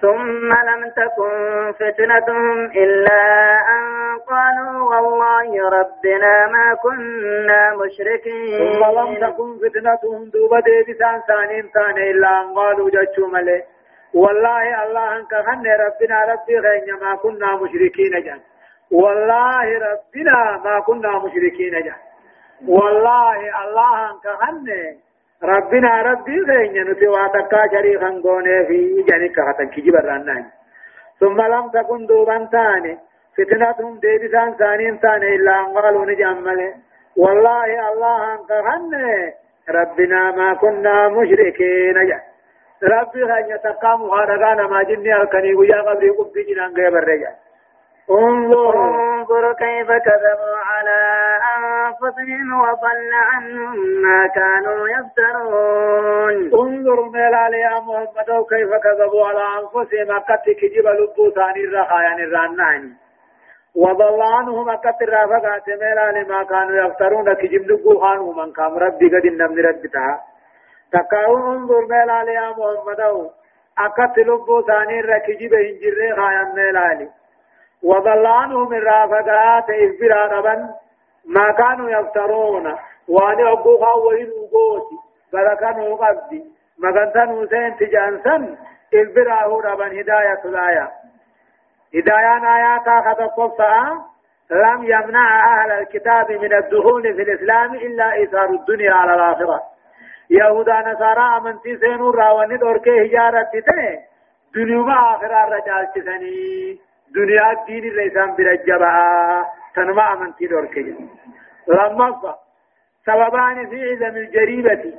ثم 0.00 0.50
لم 0.70 0.90
تكن 0.96 1.32
فتنتهم 1.78 2.64
إلا 2.64 3.22
أن 3.74 3.84
قالوا 4.28 4.94
والله 4.94 5.68
ربنا 5.78 6.46
ما 6.46 6.74
كنا 6.74 7.74
مشركين. 7.74 8.58
ثم 8.58 8.82
لم 8.98 9.10
تكن 9.14 9.48
فتنتهم 9.62 10.30
دوبا 10.32 10.60
ديبسان 10.60 11.20
ثانين 11.28 11.70
ثاني 11.74 12.10
إلا 12.10 12.40
أن 12.40 12.54
قالوا 12.54 12.90
جاتشو 12.90 13.26
ملي 13.26 13.62
والله 14.14 14.84
الله 14.84 15.16
أنك 15.16 15.34
خن 15.46 15.66
ربنا 15.84 16.24
ربي 16.32 16.58
غين 16.58 16.94
ما 17.02 17.16
كنا 17.16 17.56
مشركين 17.56 18.22
جان. 18.24 18.40
والله 18.92 19.66
ربنا 19.88 20.60
ما 20.64 20.80
كنا 20.80 21.18
مشركين 21.18 21.74
جان. 21.86 22.00
والله 22.68 23.64
الله 23.64 24.10
أنك 24.10 24.26
خن 24.40 24.66
ربنا 25.44 26.02
ربي 26.02 26.40
غين 26.40 26.90
نتي 26.90 27.06
واتكا 27.08 27.66
شريخا 27.72 28.08
غوني 28.24 28.66
في 28.66 29.02
جانك 29.08 29.40
ختن 29.40 29.68
كجي 29.68 29.90
برانان 29.90 30.44
ثم 31.20 31.40
لم 31.42 31.68
تكن 31.68 32.06
دوبان 32.06 32.46
ثاني 32.46 32.98
فتنتهم 33.36 33.98
ديبسان 33.98 34.54
ثانين 34.54 34.98
ثاني 34.98 35.34
إلا 35.34 35.60
أن 35.60 35.78
قالوا 35.78 36.04
نجمل 36.06 36.74
والله 37.16 37.92
الله 37.92 38.34
أنك 38.34 38.50
غن 38.50 38.92
ربنا 39.68 40.30
ما 40.30 40.54
كنا 40.54 41.08
مشركين 41.08 42.06
جا 42.08 42.20
ربي 42.82 43.22
غين 43.22 43.46
يتقام 43.50 44.10
خارقانا 44.10 44.66
ما 44.66 44.82
جني 44.82 45.16
الكني 45.22 45.54
ويا 45.54 45.80
قبري 45.82 46.10
قبي 46.10 46.42
جنان 46.42 46.74
غير 46.76 46.98
الرجال 46.98 47.34
انظر. 48.10 48.76
انظر 49.26 49.52
كيف 49.52 49.86
كذبوا 49.86 50.56
على 50.70 51.00
أنفسهم 51.56 52.60
وضل 52.60 53.10
عنهم 53.14 53.76
ما 54.02 54.26
كانوا 54.26 54.88
يفترون. 54.88 56.34
انظر 56.62 57.02
ميلال 57.10 57.54
يا 57.54 57.80
محمد 57.80 58.46
كيف 58.50 58.70
كذبوا 58.84 59.26
على 59.26 59.44
أنفسهم. 59.60 60.10
لبو 60.86 61.30
ثاني 61.30 61.64
الرخايا 61.64 62.02
يعني 62.02 62.22
الرناني 62.24 62.92
وضل 63.76 64.22
عنهم 64.22 64.68
أكت 64.68 65.02
الرافقات. 65.02 65.68
ميلال 65.68 66.28
ما 66.28 66.44
كانوا 66.44 66.86
يفترون. 66.86 67.34
كجب 67.34 67.70
لبو 67.70 68.00
خانوا 68.00 68.34
من 68.34 68.52
كام 68.52 68.78
ربي 68.78 69.06
قد 69.08 69.24
النمن 69.24 69.58
ربتها 69.58 70.20
تكاو 70.92 71.36
انظر 71.36 71.80
ميلال 71.80 72.28
يا 72.28 72.50
محمد 72.50 73.30
أكت 73.78 74.18
لبو 74.18 74.62
ثاني 74.62 75.00
الركجب 75.00 75.54
هنجر 75.54 76.16
خايا 76.16 76.52
ميلالي 76.54 77.08
وضل 77.82 78.26
عنهم 78.26 78.72
الرافقات 78.72 79.70
إذبرا 79.70 80.26
ربا 80.26 80.68
ما 81.26 81.52
كانوا 81.52 81.90
يفترون. 81.90 82.76
وأن 83.08 83.46
أبوها 83.46 83.94
وإن 83.94 84.26
أبوتي 84.26 84.96
بركانوا 85.32 85.96
قبدي 85.96 86.44
ما 86.78 87.10
كانوا 87.14 87.46
سين 87.46 87.76
تجانسن 87.76 88.56
إذبرا 88.94 89.42
ربا 89.42 89.86
هداية 89.86 90.40
الآية 90.44 90.90
هداية 91.94 92.56
آيات 92.56 93.04
خطب 93.04 93.60
لم 94.50 94.84
يمنع 94.84 95.62
أهل 95.62 95.70
الكتاب 95.70 96.32
من 96.32 96.52
الدخول 96.54 97.02
في 97.02 97.22
الإسلام 97.22 97.74
إلا 97.74 98.12
إيثار 98.12 98.50
الدنيا 98.50 98.92
على 98.92 99.14
الآخرة. 99.14 99.62
يهودا 100.30 100.80
نصارى 100.80 101.36
أمنتي 101.36 101.76
سينور 101.76 102.14
راوني 102.14 102.56
دوركي 102.56 103.06
هجارة 103.06 103.42
تتني 103.42 104.00
دنيا 104.54 104.92
آخرة 104.92 105.44
رجال 105.44 105.92
تسني. 105.94 106.80
دنيا 107.16 107.52
الدين 107.52 107.84
الرئيسان 107.84 108.34
برجبا 108.36 109.46
تنمى 109.74 110.02
أمنتي 110.02 110.46
دوركي 110.46 110.94
لما 111.68 112.36
سببان 113.06 113.66
في 113.70 113.78
عدم 114.04 114.16
الجريمة. 114.16 114.92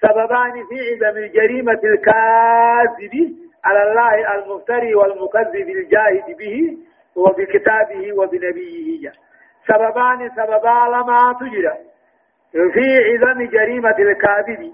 سببان 0.00 0.52
في 0.68 0.78
عدم 1.04 1.16
الجريمة 1.16 1.80
الكاذب 1.84 3.14
على 3.64 3.82
الله 3.82 4.34
المفتري 4.34 4.94
والمكذب 4.94 5.68
الجاهد 5.68 6.36
به 6.38 6.76
وبكتابه 7.16 8.12
وبنبيه. 8.12 9.12
سببان 9.68 10.30
سببا 10.36 10.78
لما 10.94 11.36
تجرى. 11.40 11.74
في 12.72 13.18
عدم 13.24 13.46
جريمة 13.46 13.96
الكاذب 13.98 14.72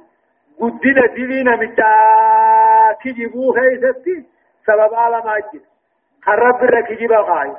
قدنا 0.61 1.07
دلنا 1.17 1.57
متى 1.57 1.95
كجبوه 3.05 3.55
هيستي 3.61 4.32
سبب 4.67 4.95
على 4.95 5.17
ما 5.25 5.39
جد. 5.39 5.63
الرب 6.29 6.65
الركجب 6.65 7.13
غاي 7.13 7.53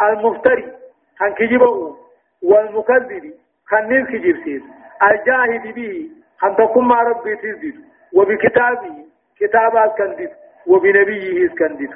المفتري 0.00 0.72
كان 1.18 1.34
كجبه 1.34 1.96
والمكذب 2.42 3.34
كان 3.70 3.88
نيل 3.88 4.06
كجب 4.06 4.44
سيد. 4.44 4.62
الجاهد 5.02 5.74
به 5.74 6.10
كان 6.40 6.56
تقوم 6.56 6.88
مع 6.88 7.02
ربي 7.02 7.36
تزيد 7.36 7.84
وبكتابه 8.14 9.04
كتابات 9.40 9.98
كان 9.98 10.16
ديد 10.16 10.30
وبنبيه 10.66 11.48
كان 11.48 11.76
ديد 11.76 11.90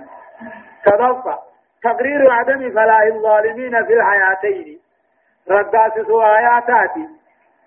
تضفى 0.85 1.39
تقرير 1.83 2.31
عدم 2.31 2.71
فلاح 2.71 3.01
الظالمين 3.01 3.85
في 3.85 3.93
الحياتين. 3.95 4.81
ردات 5.51 5.99
آياتاتي 6.11 7.09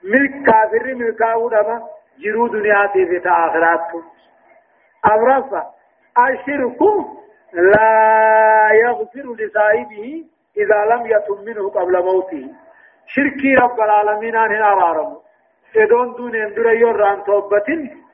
ملك 0.03 0.45
كافر 0.45 0.95
ملكاو 0.95 1.49
دما 1.49 1.87
جرو 2.19 2.47
دنياتي 2.47 3.05
في 3.05 3.19
تآخراتكم. 3.19 4.03
أبرصة 5.05 5.80
الشرك 6.17 6.81
لا 7.53 8.69
يغفر 8.73 9.35
لصاحبه 9.39 10.23
إذا 10.57 10.95
لم 10.95 11.05
يتم 11.05 11.45
منه 11.45 11.69
قبل 11.69 12.03
موته. 12.03 12.47
شركي 13.05 13.55
رب 13.55 13.79
العالمين 13.79 14.35
أن 14.35 14.61
أرارمو 14.63 15.21
إدون 15.77 16.13
دون 16.13 16.35
اندر 16.35 16.69
يوران 16.73 17.23
توبة 17.23 17.65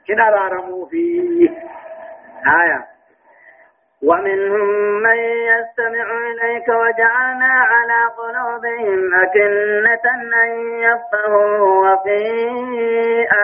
هن 0.09 0.19
أرارمو 0.19 0.85
فيه 0.85 1.49
آية. 2.63 2.85
ومنهم 4.03 4.67
من 5.03 5.17
يستمع 5.51 6.07
إليك 6.31 6.67
وجعلنا 6.69 7.53
على 7.71 7.99
قلوبهم 8.17 9.15
أكنة 9.15 10.05
أن 10.43 10.49
يفقهوا 10.79 11.93
وفي 11.93 12.19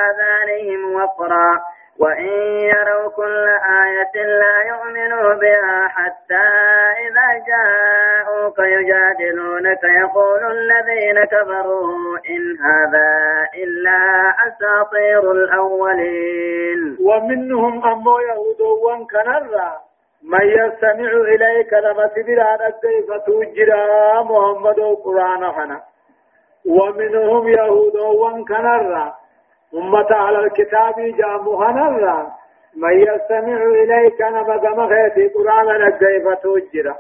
آذانهم 0.04 0.96
وقرا. 0.96 1.73
وإن 2.00 2.28
يروا 2.74 3.10
كل 3.16 3.48
آية 3.86 4.24
لا 4.26 4.56
يؤمنوا 4.68 5.34
بها 5.34 5.88
حتى 5.88 6.46
إذا 7.06 7.28
جاءوك 7.48 8.60
يجادلونك 8.60 9.84
يقول 9.84 10.42
الذين 10.52 11.24
كفروا 11.26 12.18
إن 12.30 12.58
هذا 12.66 13.10
إلا 13.64 14.00
أساطير 14.48 15.32
الأولين. 15.32 16.98
ومنهم 17.02 17.86
أمو 17.86 18.20
يهود 18.20 18.62
كنرا 19.12 19.72
من 20.24 20.46
يستمع 20.48 21.12
إليك 21.12 21.74
لما 21.74 22.10
سبرا 22.16 22.70
كيف 22.82 23.08
توجرا 23.26 24.24
محمد 24.24 24.80
خنا 25.52 25.82
ومنهم 26.66 27.48
يهود 27.48 27.96
كنرا 28.46 29.14
أمة 29.76 30.08
على 30.12 30.40
الكتاب 30.40 30.96
جامو 31.18 31.64
هنرا 31.64 32.32
من 32.76 33.00
يستمع 33.00 33.58
إليك 33.64 34.22
نما 34.22 34.58
كما 34.58 34.88
خيتي 34.88 35.28
قرآن 35.28 35.90
كيف 35.90 36.28
توجرا 36.44 36.96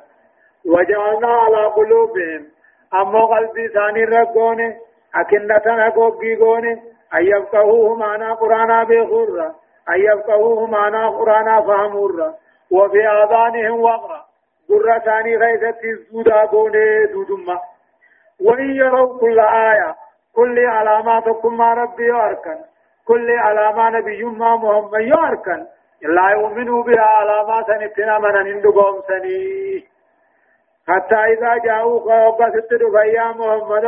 وجعلنا 0.65 1.27
على 1.27 1.65
قلوبهم. 1.65 2.45
أما 2.93 3.25
قلبي 3.25 3.67
ثاني 3.67 4.03
رقونه 4.03 4.75
أكنة 5.15 5.61
نقوبي 5.87 6.35
قونه 6.35 6.79
أن 7.13 7.21
يفقهوه 7.25 7.95
معنى 7.95 8.31
قرآن 8.31 8.83
بخورا 8.83 9.55
أن 9.89 9.95
يفقهوه 9.99 10.65
معنى 10.67 11.05
قرآن 11.07 11.61
فهمورا 11.67 12.33
وفي 12.71 13.07
آذانهم 13.07 13.81
وقرا 13.81 14.25
قرة 14.69 14.99
ثاني 14.99 15.35
غيثة 15.37 15.79
الزودا 15.83 16.45
قونه 16.45 17.05
دودما 17.13 17.59
وإن 18.45 18.75
يروا 18.75 19.19
كل 19.19 19.39
آية 19.39 19.95
كل 20.35 20.65
علاماتكم 20.65 21.57
ما 21.57 21.73
ربي 21.73 22.07
ياركن. 22.07 22.57
كل 23.07 23.31
علامة 23.31 23.89
نبي 23.89 24.23
ما 24.23 24.55
محمد 24.55 25.01
ياركن. 25.01 25.65
لا 26.01 26.29
يؤمنوا 26.29 26.83
بها 26.83 27.01
علامات 27.01 27.69
نتنا 27.69 28.19
من 28.19 28.35
هندقهم 28.35 29.01
سني. 29.07 29.83
حتى 30.87 31.15
إذا 31.15 31.57
جاءوك 31.57 32.05
وقصت 32.05 32.73
دفيا 32.73 33.27
محمد 33.39 33.85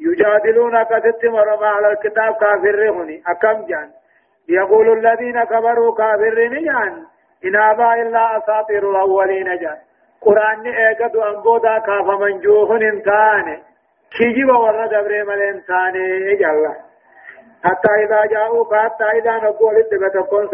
يجادلونك 0.00 0.88
ستمر 0.88 1.64
على 1.64 1.92
الكتاب 1.92 2.34
كافرهني 2.34 3.22
أكم 3.26 3.66
جان؟ 3.66 3.90
يقول 4.48 4.98
الذين 4.98 5.44
كفروا 5.44 5.94
كافرين 5.94 6.64
جان. 6.64 7.04
إن 7.44 7.56
أبا 7.56 7.94
إلا 7.94 8.36
أساطير 8.38 8.90
الأولين 8.90 9.58
جان. 9.58 9.78
قرآن 10.20 10.66
إيقظ 10.66 11.16
أنبودا 11.16 11.78
كاف 11.78 12.06
منجوه 12.20 12.76
انتاني 12.76 13.67
كيجيب 14.16 14.48
ورد 14.48 14.88
دبر 14.90 15.24
ملين 15.24 15.60
ثاني 15.60 16.36
جل 16.36 16.74
حتى 17.64 17.88
إذا 18.04 18.26
جاءوا 18.26 18.76
حتى 18.76 19.04
إذا 19.04 19.36
نقول 19.36 19.74
اتبتكون 19.76 20.48